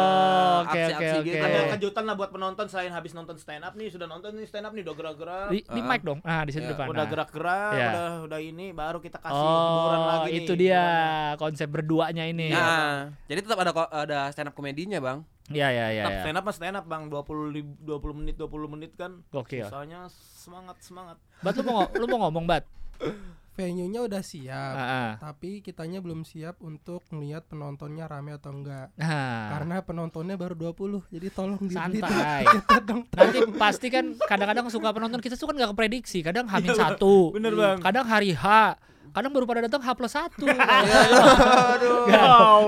oke, 0.59 0.75
aksi-aksi 0.75 1.05
oke, 1.15 1.23
gitu. 1.23 1.37
oke. 1.37 1.45
Ada 1.45 1.59
kejutan 1.71 2.03
lah 2.03 2.15
buat 2.17 2.29
penonton 2.29 2.65
selain 2.67 2.89
habis 2.89 3.13
nonton 3.13 3.37
stand 3.37 3.61
up 3.61 3.73
nih, 3.73 3.87
sudah 3.87 4.05
nonton 4.05 4.33
nih 4.33 4.43
stand 4.43 4.65
up 4.65 4.73
nih 4.73 4.81
udah 4.81 4.95
gerak-gerak. 4.97 5.47
Di, 5.47 5.59
di 5.61 5.79
Ah. 5.79 5.87
mic 5.87 6.01
dong. 6.01 6.19
Ah, 6.21 6.41
di 6.41 6.51
situ 6.51 6.65
Ya, 6.65 6.73
depan. 6.73 6.85
Udah 6.89 6.99
Nah. 6.99 7.07
gerak-gerak, 7.07 7.71
Iya. 7.71 7.87
udah 7.87 8.07
udah 8.25 8.39
ini 8.41 8.65
baru 8.71 8.97
kita 8.97 9.17
kasih 9.19 9.39
hiburan 9.39 9.69
Oh, 9.95 10.07
lagi 10.09 10.27
nih. 10.27 10.39
itu 10.41 10.53
dia 10.53 10.73
hiburannya. 10.75 11.37
konsep 11.37 11.67
berduanya 11.69 12.23
ini. 12.25 12.47
Nah, 12.49 13.13
jadi 13.23 13.39
tetap 13.39 13.57
ada 13.57 13.71
ada 13.93 14.19
stand 14.29 14.49
up 14.49 14.53
komedinya, 14.53 14.97
Bang. 14.99 15.21
Iya, 15.49 15.67
iya, 15.73 15.85
iya. 15.91 16.03
Ya. 16.05 16.19
stand 16.23 16.37
up 16.37 16.45
mah 16.45 16.55
stand 16.55 16.77
up 16.77 16.85
Bang, 16.85 17.09
20 17.09 17.53
li- 17.53 17.77
20 17.85 18.17
menit 18.17 18.35
20 18.37 18.69
menit 18.69 18.91
kan. 18.93 19.25
Gokil. 19.33 19.65
Sisanya 19.65 20.05
semangat 20.13 20.77
semangat. 20.85 21.17
Bat 21.41 21.53
lu 21.59 21.63
mau 21.65 21.79
lu 21.97 22.05
mau 22.05 22.19
ngomong, 22.29 22.45
Bat? 22.45 22.63
venue-nya 23.59 23.99
udah 24.07 24.23
siap. 24.23 24.73
Ah, 24.79 24.87
ah. 24.87 25.11
Tapi 25.19 25.59
kitanya 25.59 25.99
belum 25.99 26.23
siap 26.23 26.63
untuk 26.63 27.03
melihat 27.11 27.43
penontonnya 27.51 28.07
rame 28.07 28.31
atau 28.39 28.55
enggak. 28.55 28.95
Nah. 28.95 29.51
Karena 29.51 29.83
penontonnya 29.83 30.39
baru 30.39 30.55
20. 30.55 31.11
Jadi 31.11 31.27
tolong 31.27 31.59
Santai. 31.67 32.47
kita 32.55 32.77
dong. 32.87 33.03
Nanti 33.11 33.39
pasti 33.59 33.91
kan 33.91 34.15
kadang-kadang 34.15 34.71
suka 34.71 34.95
penonton 34.95 35.19
kita 35.19 35.35
tuh 35.35 35.51
kan 35.51 35.59
nggak 35.59 35.75
keprediksi. 35.75 36.23
Kadang 36.23 36.47
hamin 36.47 36.71
satu, 36.71 37.35
Bener 37.35 37.51
Bang. 37.51 37.83
kadang 37.83 38.07
hari 38.07 38.31
H, 38.31 38.79
kadang 39.11 39.31
baru 39.33 39.45
pada 39.45 39.61
datang 39.65 39.81
H 39.81 39.89
plus 39.97 40.13
satu. 40.13 40.45
Aduh. 41.75 42.05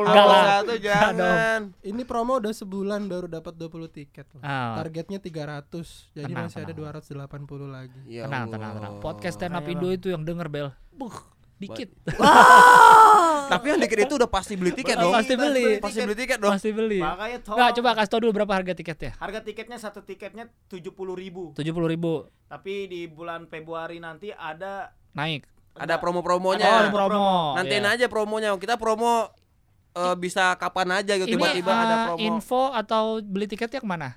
Lah. 0.08 0.62
Satu 0.62 0.76
jangan. 0.82 1.74
Ini 1.82 2.02
promo 2.04 2.38
udah 2.42 2.54
sebulan 2.54 3.06
baru 3.06 3.28
dapat 3.30 3.54
20 3.56 3.90
tiket 3.92 4.28
loh. 4.36 4.42
Ah. 4.44 4.78
Targetnya 4.82 5.20
300. 5.22 6.16
Jadi 6.16 6.32
Tenang, 6.32 6.48
masih 6.50 6.60
ada 6.64 6.74
tenang. 6.74 7.46
280 7.48 7.68
lagi. 7.70 8.00
Ya 8.08 8.26
tenang, 8.28 8.46
Allah. 8.48 8.54
tenang, 8.54 8.72
tenang. 8.78 8.94
Podcast 9.00 9.36
stand 9.38 9.56
up 9.56 9.66
Indo 9.68 9.90
itu 9.90 10.10
yang 10.10 10.24
denger 10.26 10.48
bel, 10.52 10.70
buh, 10.94 11.16
dikit, 11.62 11.90
Tapi 13.52 13.66
yang 13.68 13.80
dikit 13.84 14.00
itu 14.08 14.14
udah 14.16 14.30
pasti 14.32 14.56
beli 14.56 14.72
tiket 14.72 14.96
dong. 14.96 15.12
Pasti 15.12 15.34
beli. 15.36 15.78
Pasti 15.78 16.00
beli 16.02 16.16
tiket 16.16 16.40
dong. 16.40 16.52
pasti 16.56 16.70
beli. 16.72 17.00
Makanya 17.04 17.38
tolong. 17.44 17.58
Nggak, 17.60 17.72
coba 17.78 17.90
kasih 18.00 18.10
tau 18.10 18.20
dulu 18.24 18.32
berapa 18.32 18.54
harga 18.56 18.74
tiketnya. 18.74 19.12
Harga 19.20 19.40
tiketnya 19.44 19.78
satu 19.78 20.00
tiketnya 20.02 20.48
70.000 20.72 20.96
ribu 21.20 21.44
Tujuh 21.52 21.74
puluh 21.76 21.90
ribu 21.92 22.32
Tapi 22.48 22.88
di 22.88 23.12
bulan 23.12 23.46
Februari 23.52 24.00
nanti 24.00 24.32
ada 24.32 24.96
naik. 25.12 25.44
Ada 25.74 25.96
Oh, 25.96 26.00
promo-promonya. 26.02 26.68
ada 26.84 26.90
promo. 26.90 27.56
Nantiin 27.56 27.80
Iya. 27.82 27.96
aja 27.96 28.06
promonya. 28.08 28.50
Kita 28.54 28.76
promo 28.76 29.32
eh, 29.92 30.16
bisa 30.16 30.56
kapan 30.56 30.88
aja 30.98 31.14
gitu 31.16 31.28
tiba-tiba 31.30 31.68
ada 31.70 31.84
eh, 31.94 32.04
promo. 32.10 32.20
info 32.22 32.72
atau 32.72 33.20
beli 33.20 33.44
tiketnya 33.46 33.78
ke 33.78 33.86
mana? 33.86 34.16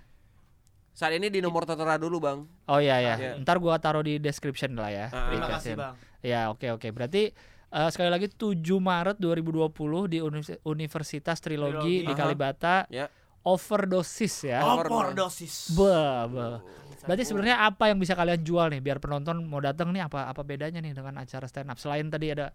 Saat 0.93 1.11
ini 1.13 1.27
di 1.27 1.39
nomor 1.39 1.63
tertera 1.65 1.95
dulu, 1.97 2.19
Bang. 2.19 2.47
Oh 2.65 2.79
iya 2.79 2.99
ya, 2.99 3.15
Iya. 3.17 3.33
ntar 3.39 3.59
gua 3.59 3.75
taruh 3.77 3.99
di 4.01 4.17
description 4.17 4.71
lah 4.73 4.89
ya. 4.89 5.07
Ah, 5.09 5.27
di 5.27 5.35
Terima 5.35 5.47
kasih. 5.49 5.75
Bang. 5.75 5.95
Ya 6.21 6.47
oke 6.49 6.71
oke 6.71 6.89
berarti 6.89 7.35
eh, 7.69 7.89
sekali 7.91 8.07
lagi 8.09 8.29
7 8.29 8.55
Maret 8.79 9.19
2020 9.19 9.75
di 10.07 10.19
Univers- 10.19 10.63
Universitas 10.65 11.39
Trilogi, 11.39 11.75
Trilogi. 12.01 12.07
di. 12.07 12.15
Kalibata 12.15 12.87
Ya. 12.89 13.11
overdosis 13.45 14.47
ya. 14.47 14.63
Overdosis. 14.65 15.75
Bah, 15.75 16.25
bah. 16.27 16.59
Berarti 17.05 17.25
sebenarnya 17.25 17.57
apa 17.63 17.85
yang 17.89 17.99
bisa 17.99 18.13
kalian 18.13 18.41
jual 18.41 18.67
nih 18.69 18.81
biar 18.81 18.99
penonton 18.99 19.45
mau 19.45 19.61
datang 19.61 19.93
nih 19.93 20.05
apa 20.05 20.27
apa 20.27 20.41
bedanya 20.41 20.81
nih 20.81 20.93
dengan 20.93 21.17
acara 21.17 21.45
stand 21.45 21.69
up 21.69 21.77
selain 21.77 22.09
tadi 22.09 22.33
ada 22.33 22.51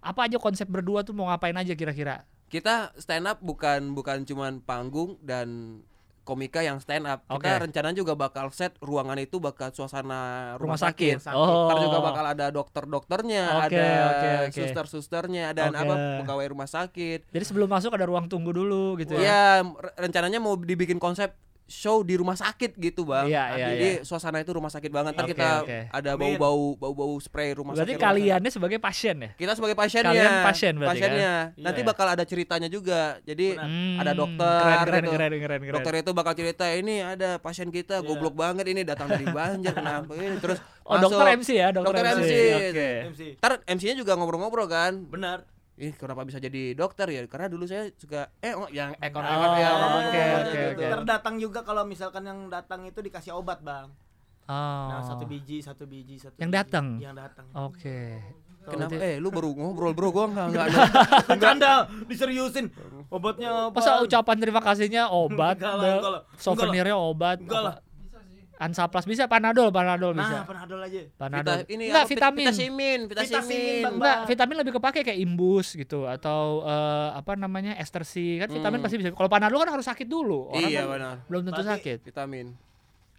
apa 0.00 0.24
aja 0.24 0.40
konsep 0.40 0.64
berdua 0.64 1.04
tuh 1.04 1.12
mau 1.12 1.28
ngapain 1.28 1.54
aja 1.54 1.76
kira-kira? 1.76 2.24
Kita 2.48 2.90
stand 2.96 3.28
up 3.28 3.38
bukan 3.38 3.92
bukan 3.92 4.24
cuman 4.24 4.58
panggung 4.58 5.20
dan 5.20 5.78
komika 6.20 6.62
yang 6.62 6.78
stand 6.78 7.04
up. 7.04 7.26
Oke. 7.26 7.42
Kita 7.42 7.58
rencana 7.60 7.90
juga 7.90 8.14
bakal 8.14 8.48
set 8.48 8.78
ruangan 8.78 9.18
itu 9.18 9.36
bakal 9.36 9.70
suasana 9.70 10.54
rumah, 10.56 10.76
Rumah 10.76 10.78
sakit. 10.78 11.16
sakit. 11.20 11.34
Oh. 11.34 11.66
Ntar 11.66 11.78
juga 11.82 11.98
bakal 12.00 12.24
ada 12.28 12.46
dokter-dokternya, 12.48 13.44
Oke, 13.66 13.74
ada 13.74 13.86
oke, 14.06 14.28
oke. 14.46 14.54
suster-susternya, 14.54 15.50
dan 15.52 15.70
Oke. 15.70 15.80
apa 15.80 15.94
pegawai 16.22 16.46
rumah 16.48 16.66
sakit. 16.66 17.26
Jadi 17.28 17.44
sebelum 17.44 17.66
masuk 17.66 17.90
ada 17.92 18.06
ruang 18.06 18.30
tunggu 18.30 18.54
dulu 18.54 18.94
gitu 18.96 19.18
ya. 19.18 19.20
Iya, 19.20 19.42
re- 19.74 19.94
rencananya 19.98 20.38
mau 20.38 20.54
dibikin 20.54 20.96
konsep 20.96 21.34
show 21.70 22.02
di 22.02 22.12
rumah 22.12 22.34
sakit 22.34 22.74
gitu, 22.74 23.06
Bang. 23.06 23.24
Iya, 23.24 23.44
iya, 23.54 23.66
Jadi 23.70 23.88
iya. 23.94 24.02
suasana 24.02 24.36
itu 24.36 24.50
rumah 24.50 24.68
sakit 24.68 24.90
banget. 24.90 25.14
Ntar 25.14 25.22
Oke, 25.22 25.32
kita 25.32 25.48
oke. 25.62 25.78
ada 25.88 26.10
bau-bau 26.12 26.74
bau-bau 26.74 27.14
spray 27.16 27.54
rumah 27.54 27.72
Berarti 27.72 27.94
sakit. 27.94 28.02
sakit. 28.02 28.10
kaliannya 28.10 28.50
sebagai 28.50 28.78
pasien 28.78 29.16
ya? 29.16 29.30
Kita 29.32 29.52
sebagai 29.54 29.72
pasiennya. 29.74 30.10
Kalian 30.10 30.34
pasien 30.42 30.72
berarti 30.74 30.92
pasiennya. 30.98 31.34
kan? 31.48 31.62
Nanti 31.62 31.80
Iya. 31.80 31.88
bakal 31.88 32.06
ada 32.10 32.24
ceritanya 32.24 32.66
juga. 32.66 33.02
Jadi 33.22 33.46
Benar. 33.54 33.70
ada 33.96 34.10
Hmm, 34.10 34.18
dokter 34.18 34.58
keren 34.60 34.74
keren, 34.82 35.00
gitu. 35.00 35.12
keren 35.12 35.30
keren 35.32 35.60
keren. 35.62 35.74
Dokter 35.78 35.94
itu 35.96 36.10
bakal 36.10 36.32
cerita 36.34 36.66
ini 36.68 36.94
ada 36.98 37.38
pasien 37.38 37.68
kita 37.68 37.96
Iya. 37.96 38.04
goblok 38.04 38.34
banget 38.34 38.66
ini 38.66 38.82
datang 38.82 39.06
dari 39.06 39.24
Banjar 39.30 39.70
kenapa 39.72 40.10
ini 40.12 40.36
terus 40.36 40.58
Oh, 40.82 40.98
dokter. 40.98 41.38
MC 41.38 41.54
ya, 41.54 41.70
dokter, 41.70 41.94
Dokter 41.94 42.18
MC. 42.18 42.32
Oke. 42.66 42.88
MC. 43.08 43.20
Ntar 43.38 43.52
MC-nya 43.64 43.94
juga 43.94 44.18
ngobrol-ngobrol 44.18 44.66
kan. 44.66 45.06
Benar. 45.06 45.46
Ih, 45.80 45.96
kenapa 45.96 46.22
bisa 46.22 46.36
jadi 46.36 46.76
dokter 46.76 47.08
ya? 47.08 47.24
Karena 47.24 47.48
dulu 47.48 47.64
saya 47.64 47.88
suka 47.90 48.28
eh 48.36 48.52
oh, 48.52 48.68
yang 48.68 48.92
ekor 49.00 49.18
Oh, 49.18 49.26
ya 49.26 49.32
ngomong 49.32 49.52
oke, 49.56 49.64
ngomong 49.72 50.02
oke, 50.04 50.12
gitu. 50.52 50.68
oke. 50.76 50.84
Ntar 50.86 51.02
datang 51.08 51.34
juga 51.36 51.60
kalau 51.62 51.82
misalkan 51.82 52.22
yang 52.22 52.38
datang 52.46 52.84
itu 52.84 53.00
dikasih 53.00 53.32
obat, 53.32 53.58
Bang. 53.60 53.88
Oh. 54.44 54.86
Nah, 54.86 55.00
satu 55.00 55.24
biji, 55.24 55.58
satu 55.58 55.88
biji, 55.88 56.20
satu 56.20 56.36
Yang 56.36 56.52
datang? 56.54 56.86
Yang 56.98 57.14
datang. 57.16 57.46
Oke. 57.54 58.20
Kenapa? 58.60 58.92
Berarti- 58.92 59.00
Eh, 59.00 59.16
lu 59.16 59.32
baru 59.32 59.50
ngobrol, 59.50 59.96
Bro. 59.96 60.12
Gua 60.12 60.28
enggak 60.28 60.46
enggak 60.52 60.66
Bercanda, 61.32 61.72
diseriusin. 62.04 62.68
Obatnya 63.08 63.72
apa? 63.72 63.80
Masa 63.80 64.04
ucapan 64.04 64.36
terima 64.36 64.60
kasihnya 64.60 65.08
obat, 65.08 65.56
Enggak 65.56 65.74
lah, 65.74 65.86
enggak 65.96 66.12
lah. 66.12 66.22
souvenirnya 66.36 66.92
obat, 66.94 67.40
Enggak 67.40 67.62
lah. 67.62 67.74
Apa- 68.60 68.68
Ansaplas 68.68 69.08
bisa, 69.08 69.24
Panadol, 69.24 69.72
Panadol 69.72 70.12
bisa. 70.12 70.28
Nah, 70.30 70.44
panadol 70.44 70.84
aja. 70.84 71.00
Panadol. 71.16 71.56
Vita- 71.56 71.68
ini 71.72 71.84
Enggak, 71.88 72.04
vitamin. 72.06 72.44
Vitamin, 72.46 72.98
Vitamin, 73.08 73.24
vitamin. 73.32 73.82
Enggak, 73.90 74.16
vitamin 74.28 74.56
lebih 74.60 74.72
kepake 74.76 75.00
kayak 75.00 75.16
imbus 75.18 75.72
gitu 75.72 76.04
atau 76.04 76.60
eh, 76.62 77.08
apa 77.14 77.32
namanya 77.34 77.72
estersi 77.74 78.36
kan 78.36 78.52
vitamin 78.52 78.76
Hmm. 78.76 78.84
pasti 78.84 79.00
bisa. 79.00 79.08
Kalau 79.10 79.32
Panadol 79.32 79.64
kan 79.64 79.72
harus 79.72 79.88
sakit 79.88 80.04
dulu. 80.04 80.52
Orang 80.52 80.68
Iya, 80.68 80.84
kan 80.84 80.92
benar. 80.92 81.14
belum 81.24 81.40
tentu 81.42 81.56
Berarti- 81.58 81.72
sakit. 81.80 81.98
Vitamin. 82.04 82.46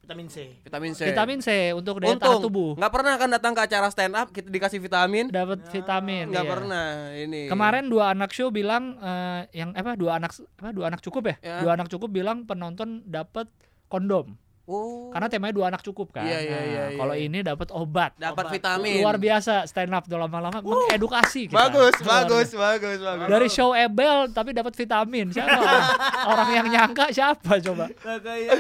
Vitamin 0.02 0.28
C. 0.28 0.38
Vitamin 0.62 0.92
C. 0.92 1.02
Vitamin 1.06 1.40
C 1.40 1.50
untuk 1.72 1.96
daya 1.98 2.18
tahan 2.18 2.42
tubuh. 2.42 2.74
nggak 2.74 2.92
pernah 2.92 3.14
kan 3.16 3.30
datang 3.32 3.54
ke 3.54 3.62
acara 3.62 3.88
stand 3.88 4.12
up 4.12 4.30
kita 4.30 4.46
dikasih 4.46 4.78
vitamin. 4.78 5.30
Dapat 5.30 5.66
vitamin. 5.68 6.30
Nggak 6.30 6.42
iya. 6.44 6.52
pernah 6.52 6.86
ini. 7.16 7.42
Kemarin 7.48 7.86
dua 7.88 8.12
anak 8.12 8.30
show 8.30 8.50
bilang 8.50 8.98
eh, 8.98 9.50
yang 9.56 9.72
apa 9.72 9.94
dua 9.94 10.18
anak 10.18 10.34
apa 10.36 10.70
dua 10.70 10.86
anak 10.88 11.00
cukup 11.00 11.24
ya? 11.24 11.36
Ya. 11.40 11.58
Dua 11.62 11.72
anak 11.74 11.88
cukup 11.88 12.10
bilang 12.10 12.44
penonton 12.44 13.02
dapat 13.06 13.48
kondom. 13.88 14.36
Oh. 14.72 15.12
Karena 15.12 15.28
temanya 15.28 15.52
dua 15.52 15.66
anak 15.68 15.84
cukup 15.84 16.16
kan. 16.16 16.24
Iya, 16.24 16.40
iya, 16.40 16.48
Nah, 16.48 16.64
iya, 16.64 16.84
iya. 16.88 16.98
Kalau 16.98 17.12
ini 17.14 17.40
dapat 17.44 17.68
obat. 17.76 18.16
dapat 18.16 18.46
vitamin. 18.48 19.04
Luar 19.04 19.20
biasa 19.20 19.68
stand 19.68 19.92
up 19.92 20.08
tuh 20.08 20.16
lama-lama 20.16 20.64
mengedukasi 20.64 21.52
kita. 21.52 21.60
Bagus, 21.60 21.92
Luar 22.00 22.24
bagus, 22.24 22.48
biasa. 22.56 22.64
bagus, 22.80 22.98
bagus. 23.04 23.28
Dari 23.28 23.48
show 23.52 23.76
Ebel 23.76 24.32
tapi 24.32 24.56
dapat 24.56 24.72
vitamin. 24.72 25.28
Siapa? 25.28 25.60
orang? 25.60 25.84
orang 26.32 26.50
yang 26.56 26.68
nyangka 26.72 27.06
siapa 27.12 27.60
coba? 27.60 27.92
Kayak 27.92 28.56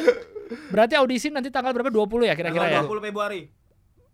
Berarti 0.68 0.93
audisi 0.99 1.32
nanti 1.32 1.47
tanggal 1.47 1.72
berapa? 1.72 1.88
20 1.88 2.28
ya 2.28 2.36
kira-kira 2.36 2.66
ya? 2.68 2.84
tanggal 2.84 2.91
20 2.91 3.07
Februari. 3.07 3.41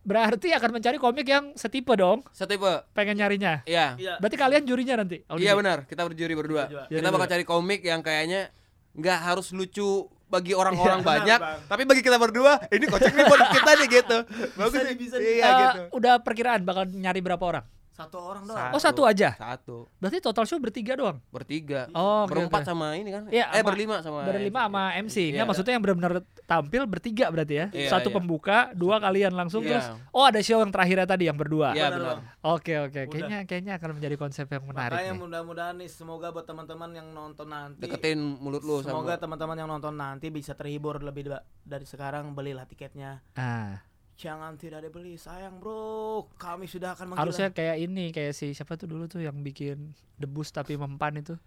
Berarti 0.07 0.55
akan 0.55 0.79
mencari 0.79 0.97
komik 1.01 1.27
yang 1.27 1.51
setipe 1.57 1.91
dong. 1.97 2.23
Setipe. 2.31 2.85
Pengen 2.93 3.19
nyarinya. 3.19 3.65
Iya. 3.67 3.97
Iya. 3.99 4.13
Berarti 4.21 4.37
kalian 4.37 4.63
jurinya 4.63 5.01
nanti. 5.03 5.19
audisi? 5.27 5.49
Iya 5.49 5.53
benar, 5.57 5.83
kita 5.83 6.05
berjuri 6.05 6.31
berdua. 6.37 6.63
Berdua. 6.69 6.83
Kita 6.87 7.01
Juri 7.01 7.11
bakal 7.11 7.27
cari 7.27 7.43
komik 7.43 7.81
yang 7.83 7.99
kayaknya 7.99 8.53
nggak 8.95 9.19
harus 9.19 9.51
lucu 9.51 10.07
bagi 10.27 10.51
orang-orang 10.59 10.99
Iya, 10.99 11.07
banyak, 11.07 11.39
benar, 11.39 11.55
Bang. 11.55 11.59
tapi 11.67 11.83
bagi 11.83 12.01
kita 12.01 12.17
berdua 12.17 12.59
ini 12.69 12.85
kocak 12.85 13.11
nih 13.11 13.25
buat 13.25 13.41
kita 13.49 13.71
nih 13.73 13.87
gitu. 13.89 14.17
Bagus 14.59 14.75
nih, 14.75 14.85
nih. 14.85 14.95
bisa. 14.95 15.15
Iya 15.17 15.43
Eh, 15.43 15.53
gitu. 15.57 15.79
Udah 15.95 16.13
perkiraan 16.19 16.61
bakal 16.61 16.83
nyari 16.85 17.19
berapa 17.19 17.41
orang? 17.41 17.65
Satu 17.97 18.17
orang 18.21 18.45
doang. 18.45 18.69
Oh 18.69 18.77
satu 18.77 19.01
aja. 19.03 19.33
Satu, 19.33 19.89
Berarti 19.97 20.21
total 20.21 20.45
show 20.45 20.55
bertiga 20.57 20.93
doang. 20.93 21.17
bertiga, 21.27 21.89
Oh, 21.91 22.23
berempat 22.23 22.61
oke. 22.61 22.69
sama 22.69 22.93
ini 22.93 23.09
kan? 23.09 23.25
Iya, 23.27 23.49
eh 23.49 23.57
sama- 23.57 23.67
berlima 23.67 23.95
sama. 23.99 24.21
Berlima 24.23 24.59
sama 24.63 24.83
MC. 24.95 25.17
Iya. 25.17 25.33
Nggak, 25.33 25.47
maksudnya 25.49 25.73
yang 25.73 25.81
benar-benar 25.81 26.13
tampil 26.45 26.81
bertiga 26.85 27.25
berarti 27.27 27.53
ya. 27.55 27.65
Iya, 27.73 27.89
Satu 27.89 28.07
iya. 28.07 28.15
pembuka, 28.15 28.57
dua 28.71 28.97
kalian 28.97 29.33
langsung 29.33 29.65
Iya. 29.65 29.81
terus. 29.81 29.87
Oh 30.11 30.21
ada 30.21 30.37
show 30.39 30.59
yang 30.59 30.69
terakhirnya 30.69 31.03
tadi 31.05 31.25
yang 31.25 31.33
berdua. 31.35 31.73
Iya 31.73 31.89
Benar. 31.89 32.17
Oke 32.43 32.73
oke. 32.79 32.99
Udah. 32.99 33.09
Kayaknya 33.09 33.39
kayaknya 33.43 33.73
akan 33.75 33.89
menjadi 33.91 34.15
konsep 34.15 34.45
yang 34.47 34.63
menarik 34.63 34.93
Makanya 34.93 35.13
mudah-mudahan 35.17 35.75
nih 35.75 35.89
semoga 35.89 36.29
buat 36.29 36.45
teman-teman 36.45 36.93
yang 36.93 37.07
nonton 37.09 37.47
nanti 37.47 37.81
Deketin 37.81 38.21
mulut 38.37 38.61
lu 38.61 38.79
Semoga 38.79 39.15
sama. 39.15 39.19
teman-teman 39.19 39.57
yang 39.57 39.67
nonton 39.67 39.93
nanti 39.93 40.29
bisa 40.29 40.53
terhibur 40.53 41.01
lebih 41.01 41.27
da- 41.27 41.43
dari 41.59 41.83
sekarang 41.83 42.31
belilah 42.31 42.63
tiketnya. 42.63 43.25
Ah, 43.33 43.81
Jangan 44.17 44.57
tidak 44.57 44.81
dibeli, 44.81 45.13
sayang 45.13 45.61
bro. 45.61 46.25
Kami 46.41 46.65
sudah 46.65 46.97
akan 46.97 47.13
menghilang. 47.13 47.29
harusnya 47.29 47.53
kayak 47.53 47.77
ini 47.77 48.09
kayak 48.09 48.33
si 48.33 48.49
siapa 48.49 48.73
tuh 48.73 48.89
dulu 48.89 49.05
tuh 49.05 49.21
yang 49.21 49.37
bikin 49.45 49.93
debus 50.17 50.49
tapi 50.49 50.73
mempan 50.73 51.21
itu. 51.21 51.37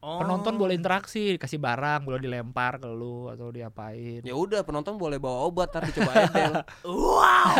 Oh. 0.00 0.16
Penonton 0.16 0.56
boleh 0.56 0.80
interaksi, 0.80 1.36
kasih 1.36 1.60
barang, 1.60 2.08
boleh 2.08 2.24
dilempar 2.24 2.80
ke 2.80 2.88
lu 2.88 3.28
atau 3.28 3.52
diapain. 3.52 4.24
Ya 4.24 4.32
udah 4.32 4.64
penonton 4.64 4.96
boleh 4.96 5.20
bawa 5.20 5.44
obat 5.44 5.76
ntar 5.76 5.84
dicoba 5.84 6.24
edel. 6.24 6.64
Wow. 6.88 7.52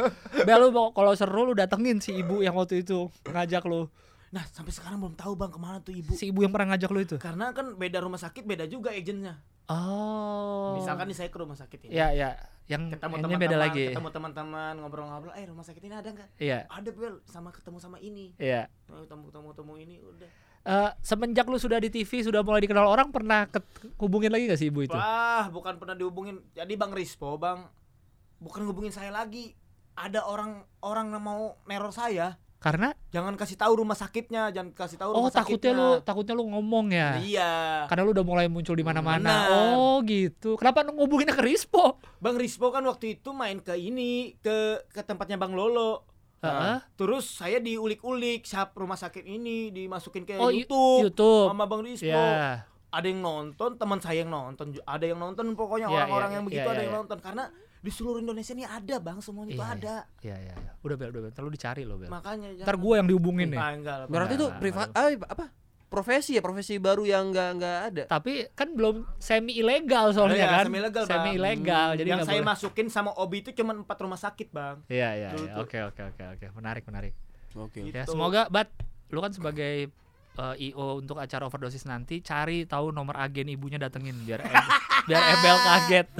Bel 0.48 0.72
lu 0.72 0.72
kalau 0.96 1.12
seru 1.12 1.44
lu 1.44 1.52
datengin 1.52 2.00
si 2.00 2.16
ibu 2.16 2.40
yang 2.40 2.56
waktu 2.56 2.80
itu 2.80 3.12
ngajak 3.28 3.68
lu. 3.68 3.92
Nah 4.32 4.44
sampai 4.48 4.72
sekarang 4.72 4.96
belum 4.96 5.12
tahu 5.12 5.36
bang 5.36 5.52
ke 5.52 5.60
mana 5.60 5.78
tuh 5.78 5.92
ibu. 5.92 6.16
Si 6.16 6.32
ibu 6.32 6.40
yang 6.40 6.50
pernah 6.50 6.72
ngajak 6.72 6.88
lu 6.88 7.00
itu. 7.04 7.16
Karena 7.20 7.52
kan 7.52 7.76
beda 7.76 8.00
rumah 8.00 8.16
sakit 8.16 8.42
beda 8.42 8.64
juga 8.64 8.90
agentnya. 8.90 9.44
Oh. 9.68 10.74
Misalkan 10.80 11.06
nih 11.06 11.16
saya 11.16 11.28
ke 11.28 11.38
rumah 11.38 11.54
sakit 11.54 11.86
ini. 11.86 11.92
Ya 11.94 12.10
ya, 12.10 12.34
yang 12.66 12.88
Ketemu 12.90 12.98
ini 13.14 13.22
teman-teman, 13.22 13.40
beda 13.40 13.56
lagi. 13.56 13.84
ketemu 13.92 14.08
teman-teman 14.10 14.74
ngobrol-ngobrol. 14.80 15.32
Eh 15.36 15.44
rumah 15.46 15.64
sakit 15.64 15.82
ini 15.84 15.94
ada 15.94 16.08
nggak? 16.10 16.28
Iya, 16.40 16.58
Ada 16.66 16.90
bel, 16.90 17.14
sama 17.28 17.52
ketemu 17.52 17.78
sama 17.78 17.96
ini. 18.00 18.32
iya. 18.40 18.66
Ketemu 18.88 19.28
ketemu 19.30 19.46
ketemu 19.52 19.72
ini 19.78 19.96
udah. 20.00 20.30
Eh, 20.62 20.90
semenjak 21.02 21.46
lu 21.50 21.58
sudah 21.58 21.82
di 21.82 21.90
TV 21.90 22.22
sudah 22.22 22.40
mulai 22.40 22.62
dikenal 22.62 22.86
orang 22.86 23.10
pernah 23.10 23.50
hubungin 23.98 24.30
lagi 24.30 24.46
gak 24.46 24.60
sih 24.62 24.70
ibu 24.70 24.86
itu? 24.86 24.94
Wah, 24.94 25.50
bukan 25.50 25.74
pernah 25.74 25.98
dihubungin. 25.98 26.38
Jadi 26.54 26.78
Bang 26.78 26.94
Rispo, 26.94 27.34
Bang, 27.34 27.66
bukan 28.38 28.62
hubungin 28.70 28.94
saya 28.94 29.10
lagi. 29.10 29.58
Ada 29.98 30.22
orang 30.22 30.62
orang 30.80 31.10
yang 31.12 31.20
mau 31.20 31.58
neror 31.66 31.90
saya. 31.90 32.38
Karena 32.62 32.94
Jangan 33.10 33.34
kasih 33.34 33.58
tahu 33.58 33.72
rumah 33.82 33.98
sakitnya, 33.98 34.54
jangan 34.54 34.70
kasih 34.70 34.94
tahu 34.96 35.10
oh 35.10 35.26
rumah 35.26 35.34
takutnya 35.34 35.74
sakitnya. 35.74 35.98
lu 35.98 36.06
takutnya 36.06 36.34
lu 36.38 36.44
ngomong 36.46 36.86
ya. 36.94 37.18
Iya. 37.18 37.52
Karena 37.90 38.02
lu 38.06 38.10
udah 38.14 38.22
mulai 38.24 38.46
muncul 38.46 38.78
di 38.78 38.86
mana-mana. 38.86 39.50
Oh 39.50 39.98
gitu. 40.06 40.54
Kenapa 40.54 40.86
lu 40.86 40.94
ngubunginnya 40.94 41.34
ke 41.34 41.42
Rispo? 41.42 41.98
Bang 42.22 42.38
Rispo 42.38 42.70
kan 42.70 42.86
waktu 42.86 43.18
itu 43.18 43.34
main 43.34 43.58
ke 43.58 43.74
ini 43.74 44.38
ke 44.38 44.78
ke 44.94 45.02
tempatnya 45.02 45.34
Bang 45.36 45.58
Lolo. 45.58 46.06
Heeh. 46.38 46.78
Terus 46.94 47.26
saya 47.26 47.58
diulik-ulik 47.58 48.46
siap 48.46 48.74
rumah 48.74 48.98
sakit 48.98 49.22
ini 49.22 49.70
dimasukin 49.70 50.22
ke 50.22 50.38
Oh, 50.38 50.50
YouTube, 50.50 51.10
YouTube. 51.10 51.50
sama 51.50 51.66
Bang 51.66 51.82
Rispo. 51.82 52.06
Ya. 52.06 52.66
Ada 52.92 53.06
yang 53.08 53.24
nonton, 53.24 53.74
teman 53.80 53.98
saya 53.98 54.20
yang 54.20 54.30
nonton, 54.30 54.76
ada 54.84 55.04
yang 55.06 55.16
nonton 55.16 55.50
pokoknya 55.56 55.88
Iya, 55.88 55.96
orang-orang 56.04 56.28
iya, 56.30 56.36
yang 56.36 56.44
begitu 56.44 56.60
iya, 56.60 56.70
ada 56.70 56.76
iya, 56.76 56.84
yang 56.84 56.92
iya. 56.92 57.00
nonton 57.00 57.18
karena 57.24 57.44
di 57.82 57.90
seluruh 57.90 58.22
Indonesia 58.22 58.54
ini 58.54 58.62
ada 58.62 58.96
Bang, 59.02 59.18
semuanya 59.18 59.50
itu 59.50 59.58
Iya, 59.58 59.66
iya. 59.66 59.74
ada. 59.74 59.96
Iya 60.22 60.36
iya 60.38 60.54
iya. 60.54 60.72
Udah 60.86 60.94
bel, 60.94 61.10
udah 61.10 61.20
bel. 61.26 61.30
Ntar 61.34 61.42
lu 61.42 61.50
dicari 61.50 61.82
lo 61.82 61.98
bel. 61.98 62.06
Makanya 62.06 62.48
Ntar 62.62 62.76
gua 62.78 62.94
yang 63.02 63.08
dihubungin 63.10 63.50
nih. 63.50 63.58
Enggak 63.58 64.06
Berarti 64.06 64.34
itu 64.38 64.46
privat 64.62 64.88
ah, 64.94 65.10
apa? 65.10 65.50
Profesi 65.92 66.32
ya, 66.32 66.40
profesi 66.40 66.80
baru 66.80 67.04
yang 67.04 67.28
nggak 67.28 67.48
nggak 67.58 67.78
ada. 67.92 68.02
Tapi 68.08 68.48
kan 68.56 68.72
belum 68.72 69.04
semi 69.20 69.60
ilegal 69.60 70.16
soalnya 70.16 70.40
Iya, 70.40 70.48
kan. 70.48 70.64
semi 70.64 70.78
ilegal, 70.80 71.04
Bang. 71.04 71.12
Semi 71.20 71.30
ilegal. 71.36 71.88
Jadi 72.00 72.08
yang 72.08 72.24
saya 72.24 72.40
boleh. 72.40 72.48
masukin 72.48 72.86
sama 72.88 73.10
Obi 73.20 73.44
itu 73.44 73.50
cuma 73.52 73.76
empat 73.76 73.98
rumah 74.00 74.16
sakit 74.16 74.48
bang 74.48 74.80
Iya 74.88 75.08
iya. 75.12 75.28
Iya. 75.36 75.52
Oke 75.60 75.84
oke 75.84 76.00
oke 76.00 76.22
oke. 76.32 76.46
Menarik 76.56 76.88
menarik. 76.88 77.12
Oke. 77.52 77.84
Gitu. 77.84 77.92
Ya 77.92 78.08
semoga 78.08 78.48
bat 78.48 78.72
lu 79.12 79.20
kan 79.20 79.36
sebagai 79.36 79.92
eh, 80.34 80.66
IO 80.66 80.98
untuk 80.98 81.16
acara 81.16 81.44
overdosis 81.44 81.84
nanti 81.84 82.20
cari 82.20 82.64
tahu 82.64 82.88
nomor 82.88 83.16
agen 83.16 83.46
ibunya 83.46 83.76
datengin 83.76 84.16
biar 84.22 84.40
biar 85.08 85.22
Ebel 85.30 85.56
kaget. 85.58 86.06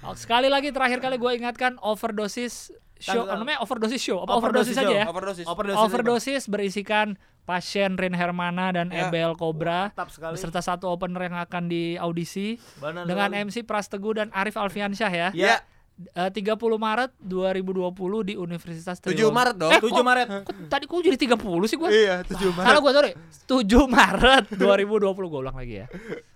Oh, 0.00 0.14
Sekali 0.14 0.46
lagi 0.46 0.70
terakhir 0.70 1.00
kali 1.00 1.16
gue 1.16 1.32
ingatkan 1.34 1.74
overdosis 1.80 2.70
show 2.96 3.24
Tanggal- 3.24 3.36
namanya 3.36 3.58
overdosis 3.60 3.98
show 3.98 4.22
apa 4.22 4.30
Overdosis 4.32 4.72
overdosis 4.72 4.76
aja 4.78 4.86
show. 4.86 4.94
ya? 4.94 5.04
Overdosis. 5.04 5.44
Overdosis, 5.44 5.80
Overdosis 5.80 6.42
berisikan 6.46 7.06
pasien 7.42 7.92
Rin 7.94 8.14
Hermana 8.14 8.70
dan 8.70 8.88
Ya. 8.88 9.08
Ebel 9.08 9.34
Cobra 9.34 9.90
beserta 10.30 10.60
satu 10.60 10.88
opener 10.88 11.28
yang 11.28 11.36
akan 11.36 11.66
di 11.66 11.98
audisi 11.98 12.56
Benar 12.78 13.04
dengan 13.04 13.28
sekali. 13.28 13.44
MC 13.44 13.56
Pras 13.64 13.86
Teguh 13.86 14.14
dan 14.14 14.28
Arif 14.30 14.54
Alfiansyah 14.54 15.10
ya. 15.10 15.28
ya 15.34 15.60
Eh, 15.94 16.26
30 16.28 16.58
Maret 16.74 17.14
2020 17.18 17.94
di 18.24 18.34
Universitas 18.34 18.98
7 18.98 19.14
Trilog. 19.14 19.30
Maret 19.30 19.54
dong. 19.54 19.70
Eh, 19.70 19.78
7 19.78 19.88
kok- 19.88 20.02
Maret 20.02 20.26
Kok 20.42 20.54
tadi 20.66 20.84
kok 20.84 20.98
jadi 21.00 21.14
30 21.16 21.38
sih 21.64 21.76
gue? 21.76 21.86
Iya, 21.88 22.14
7 22.24 22.50
Salah 22.52 22.80
gue 22.80 22.92
sorry 22.92 23.12
7 23.46 23.86
Maret 23.94 24.44
2020 24.50 24.90
gue 25.24 25.40
ulang 25.40 25.54
lagi 25.54 25.74
ya 25.76 25.86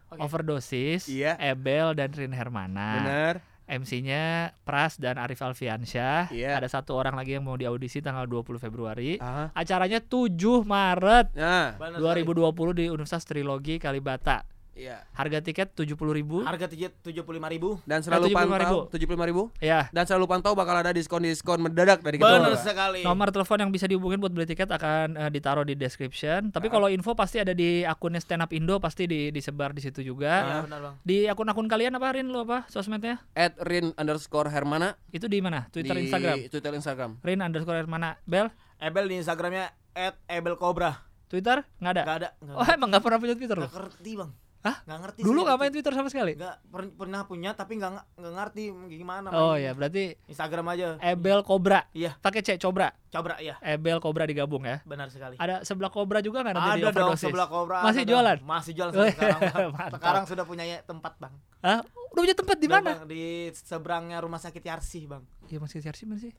Oke. 0.09 0.21
Overdosis 0.21 1.07
Iya. 1.07 1.35
Ebel 1.37 1.91
dan 1.93 2.11
Rin 2.11 2.31
Hermana 2.31 2.89
Benar. 2.97 3.35
MC-nya 3.69 4.25
Pras 4.63 4.95
dan 4.95 5.17
Arif 5.17 5.37
Alfiansyah 5.39 6.31
Iya. 6.31 6.55
Ada 6.55 6.71
satu 6.73 6.95
orang 6.95 7.13
lagi 7.13 7.35
yang 7.35 7.43
mau 7.43 7.53
diaudisi 7.53 7.99
tanggal 7.99 8.25
20 8.25 8.57
Februari 8.57 9.19
Ah. 9.19 9.51
Acaranya 9.53 9.99
7 9.99 10.39
Maret 10.63 11.35
Nah, 11.35 11.75
Benar 11.75 11.99
sekali. 11.99 12.23
2020 12.25 12.73
di 12.73 12.85
Universitas 12.87 13.25
Trilogi 13.25 13.77
Kalibata 13.77 14.47
Iya. 14.79 15.03
Harga 15.11 15.43
tiket 15.43 15.75
70.000. 15.75 16.47
Harga 16.47 16.67
tiket 16.71 16.95
tujuh 17.03 17.23
puluh 17.23 17.37
lima 17.37 17.51
ribu. 17.51 17.83
Dan 17.83 17.99
selalu 17.99 18.31
75.000. 18.31 18.47
pantau 18.47 18.79
75.000 18.87 19.51
Ya. 19.61 19.81
dan 19.91 20.05
selalu 20.07 20.25
pantau 20.25 20.53
bakal 20.55 20.79
ada 20.79 20.95
diskon-diskon 20.95 21.59
mendadak 21.59 21.99
dari 21.99 22.17
kita. 22.17 22.31
Benar 22.31 22.55
sekali. 22.55 23.03
Nomor 23.03 23.29
telepon 23.29 23.59
yang 23.59 23.71
bisa 23.71 23.85
dihubungin 23.85 24.17
buat 24.17 24.31
beli 24.31 24.47
tiket 24.47 24.71
akan 24.71 25.19
eh, 25.19 25.31
ditaruh 25.31 25.67
di 25.67 25.75
description. 25.75 26.55
Tapi 26.55 26.71
kalau 26.71 26.87
info 26.87 27.13
pasti 27.13 27.43
ada 27.43 27.51
di 27.51 27.83
akunnya 27.83 28.23
Stand 28.23 28.47
Up 28.47 28.55
Indo 28.55 28.79
pasti 28.79 29.05
di, 29.05 29.29
disebar 29.29 29.75
di 29.75 29.83
situ 29.83 30.01
juga. 30.01 30.31
Iya 30.41 30.59
benar 30.63 30.81
bang. 30.81 30.95
Di 31.03 31.17
akun-akun 31.27 31.67
kalian 31.67 31.93
apa 31.93 32.15
Rin 32.15 32.31
lu 32.31 32.39
apa 32.41 32.63
sosmednya? 32.69 33.19
At 33.35 33.59
Rin 33.59 33.91
underscore 33.93 34.47
Hermana 34.49 34.95
Itu 35.11 35.27
di 35.27 35.43
mana? 35.43 35.67
Twitter, 35.69 35.93
di 35.93 36.07
Instagram. 36.07 36.37
Twitter 36.47 36.73
Instagram. 36.73 37.11
Rin 37.21 37.43
underscore 37.43 37.75
Hermana. 37.77 38.15
Bel? 38.23 38.47
Ebel 38.79 39.11
di 39.11 39.19
Instagramnya 39.19 39.75
at 39.91 40.15
Ebel 40.25 40.55
Cobra. 40.55 41.03
Twitter? 41.27 41.67
Nggak 41.77 41.93
ada. 41.93 42.03
Gak 42.05 42.17
ada. 42.17 42.29
Gak, 42.39 42.55
Oh 42.55 42.67
emang 42.71 42.89
nggak 42.89 43.03
pernah 43.03 43.19
punya 43.19 43.35
Twitter 43.35 43.59
loh? 43.59 43.67
nggak 43.67 43.83
ngerti 43.91 44.13
bang. 44.15 44.31
Hah? 44.59 44.83
Gak 44.83 44.99
ngerti. 44.99 45.21
Dulu 45.23 45.39
nggak 45.47 45.57
main 45.57 45.71
Twitter 45.71 45.95
sama 45.95 46.11
sekali? 46.11 46.35
Nggak 46.35 46.57
per- 46.67 46.91
pernah 46.93 47.23
punya 47.23 47.55
tapi 47.55 47.79
nggak 47.79 48.19
nggak 48.19 48.35
ngerti 48.35 48.63
gimana. 48.91 49.31
Oh 49.31 49.55
mainnya. 49.55 49.71
ya 49.71 49.79
berarti 49.79 50.03
Instagram 50.27 50.67
aja. 50.75 50.87
Ebel 50.99 51.41
Cobra. 51.47 51.87
Iya. 51.95 52.19
Pakai 52.19 52.43
C 52.43 52.59
Cobra. 52.59 52.91
Cobra 53.09 53.39
ya. 53.39 53.55
Ebel 53.63 54.03
Cobra 54.03 54.27
digabung 54.27 54.67
ya. 54.67 54.83
Benar 54.83 55.09
sekali. 55.09 55.39
Ada 55.39 55.63
sebelah 55.63 55.89
Cobra 55.89 56.19
juga 56.19 56.43
nggak 56.43 56.55
nanti 56.55 56.71
di 56.75 56.83
Ada 56.83 56.91
dong 56.91 57.15
sebelah 57.15 57.47
Cobra. 57.47 57.87
Masih 57.87 58.03
ada 58.03 58.11
jualan? 58.11 58.37
dong. 58.37 58.49
Masih 58.51 58.73
jualan 58.75 58.93
Oh, 58.93 59.07
sekarang. 59.07 59.41
Mantap. 59.79 59.91
sekarang 59.95 60.25
sudah 60.27 60.45
punya 60.45 60.65
tempat 60.83 61.13
bang. 61.17 61.35
Hah? 61.63 61.81
Udah 62.09 62.21
punya 62.21 62.37
tempat 62.37 62.57
di 62.59 62.69
mana? 62.69 62.91
Bang, 62.95 63.07
Di 63.07 63.23
seberangnya 63.55 64.19
rumah 64.19 64.43
sakit 64.43 64.61
Yarsi 64.61 65.07
bang. 65.07 65.23
Iya 65.47 65.59
masih 65.63 65.79
Yarsi 65.81 66.03
mana 66.03 66.19
sih? 66.19 66.35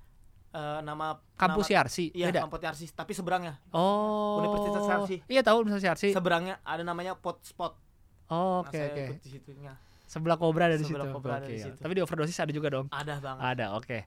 Eh, 0.50 0.80
nama 0.82 1.14
Kampus 1.38 1.70
nama, 1.70 1.76
Yarsi. 1.78 2.10
Iya, 2.10 2.34
Beda. 2.34 2.42
kampus 2.42 2.62
Yarsi, 2.66 2.86
tapi 2.92 3.14
seberangnya. 3.14 3.62
Oh. 3.70 4.42
Universitas 4.42 4.84
Yarsi. 4.84 5.18
Iya 5.24 5.42
tahu 5.46 5.62
Universitas 5.62 5.88
Yarsi. 5.88 6.10
Seberangnya 6.12 6.58
ada 6.66 6.82
namanya 6.82 7.14
pot 7.16 7.40
spot. 7.46 7.78
Oh, 8.30 8.62
Oke 8.62 8.78
oke. 8.78 9.04
ikut 9.10 9.20
di 9.20 9.30
situnya. 9.32 9.74
Sebelah 10.06 10.38
Cobra 10.38 10.66
ada 10.66 10.74
di 10.74 10.82
situ. 10.82 10.98
Sebelah 10.98 11.10
Cobra 11.10 11.38
ada 11.38 11.46
di 11.46 11.58
situ. 11.58 11.78
Tapi 11.78 11.94
di 11.94 12.02
overdosis 12.02 12.38
ada 12.38 12.50
juga 12.50 12.70
dong. 12.70 12.90
Ada 12.90 13.22
bang. 13.22 13.38
Ada, 13.38 13.66
oke. 13.74 14.00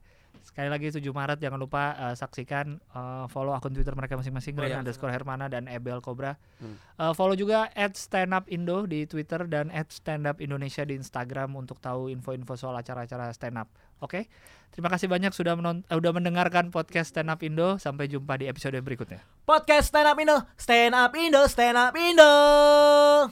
Sekali 0.42 0.66
lagi 0.66 0.90
7 0.90 0.98
Maret 1.06 1.38
jangan 1.38 1.54
lupa 1.54 1.94
eh, 1.94 2.14
saksikan 2.18 2.74
eh, 2.74 3.24
follow 3.30 3.54
akun 3.54 3.70
Twitter 3.70 3.94
mereka 3.94 4.18
masing-masing 4.18 4.58
Oh, 4.58 4.62
Ren 4.66 4.74
iya. 4.74 4.78
underscore 4.82 5.14
Hermana 5.14 5.46
dan 5.46 5.70
Ebel 5.70 6.02
Cobra. 6.02 6.34
Hmm. 6.58 6.74
Eh, 6.74 7.12
follow 7.14 7.38
juga 7.38 7.70
at 7.70 7.94
Stand 7.94 8.34
Up 8.34 8.50
Indo 8.50 8.82
di 8.82 9.06
Twitter 9.06 9.46
dan 9.46 9.70
at 9.70 9.94
Stand 9.94 10.26
Up 10.26 10.42
Indonesia 10.42 10.82
di 10.82 10.98
Instagram 10.98 11.54
untuk 11.54 11.78
tahu 11.78 12.10
info-info 12.10 12.58
soal 12.58 12.74
acara-acara 12.74 13.30
stand 13.30 13.54
up. 13.54 13.70
Oke. 14.02 14.26
Terima 14.72 14.88
kasih 14.88 15.04
banyak 15.06 15.30
sudah 15.30 15.52
menon- 15.52 15.84
eh, 15.84 15.94
udah 15.94 16.10
mendengarkan 16.10 16.72
podcast 16.72 17.12
Stand 17.12 17.28
Up 17.28 17.38
Indo. 17.40 17.76
Sampai 17.76 18.08
jumpa 18.08 18.34
di 18.34 18.48
episode 18.48 18.74
berikutnya. 18.80 19.22
Podcast 19.44 19.92
Stand 19.92 20.08
Up 20.08 20.18
Indo, 20.18 20.36
Stand 20.56 20.92
Up 20.92 21.12
Indo, 21.14 21.44
Stand 21.46 21.76
Up 21.76 21.94
Indo. 21.94 22.32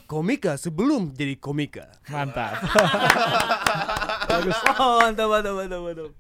Komika 0.05 0.55
sebelum 0.55 1.11
jadi 1.11 1.35
komika. 1.37 1.91
Mantap. 2.07 2.55
Oh, 4.81 5.03
mantap, 5.03 5.27
mantap, 5.29 5.53
mantap, 5.59 5.81
mantap. 5.83 6.11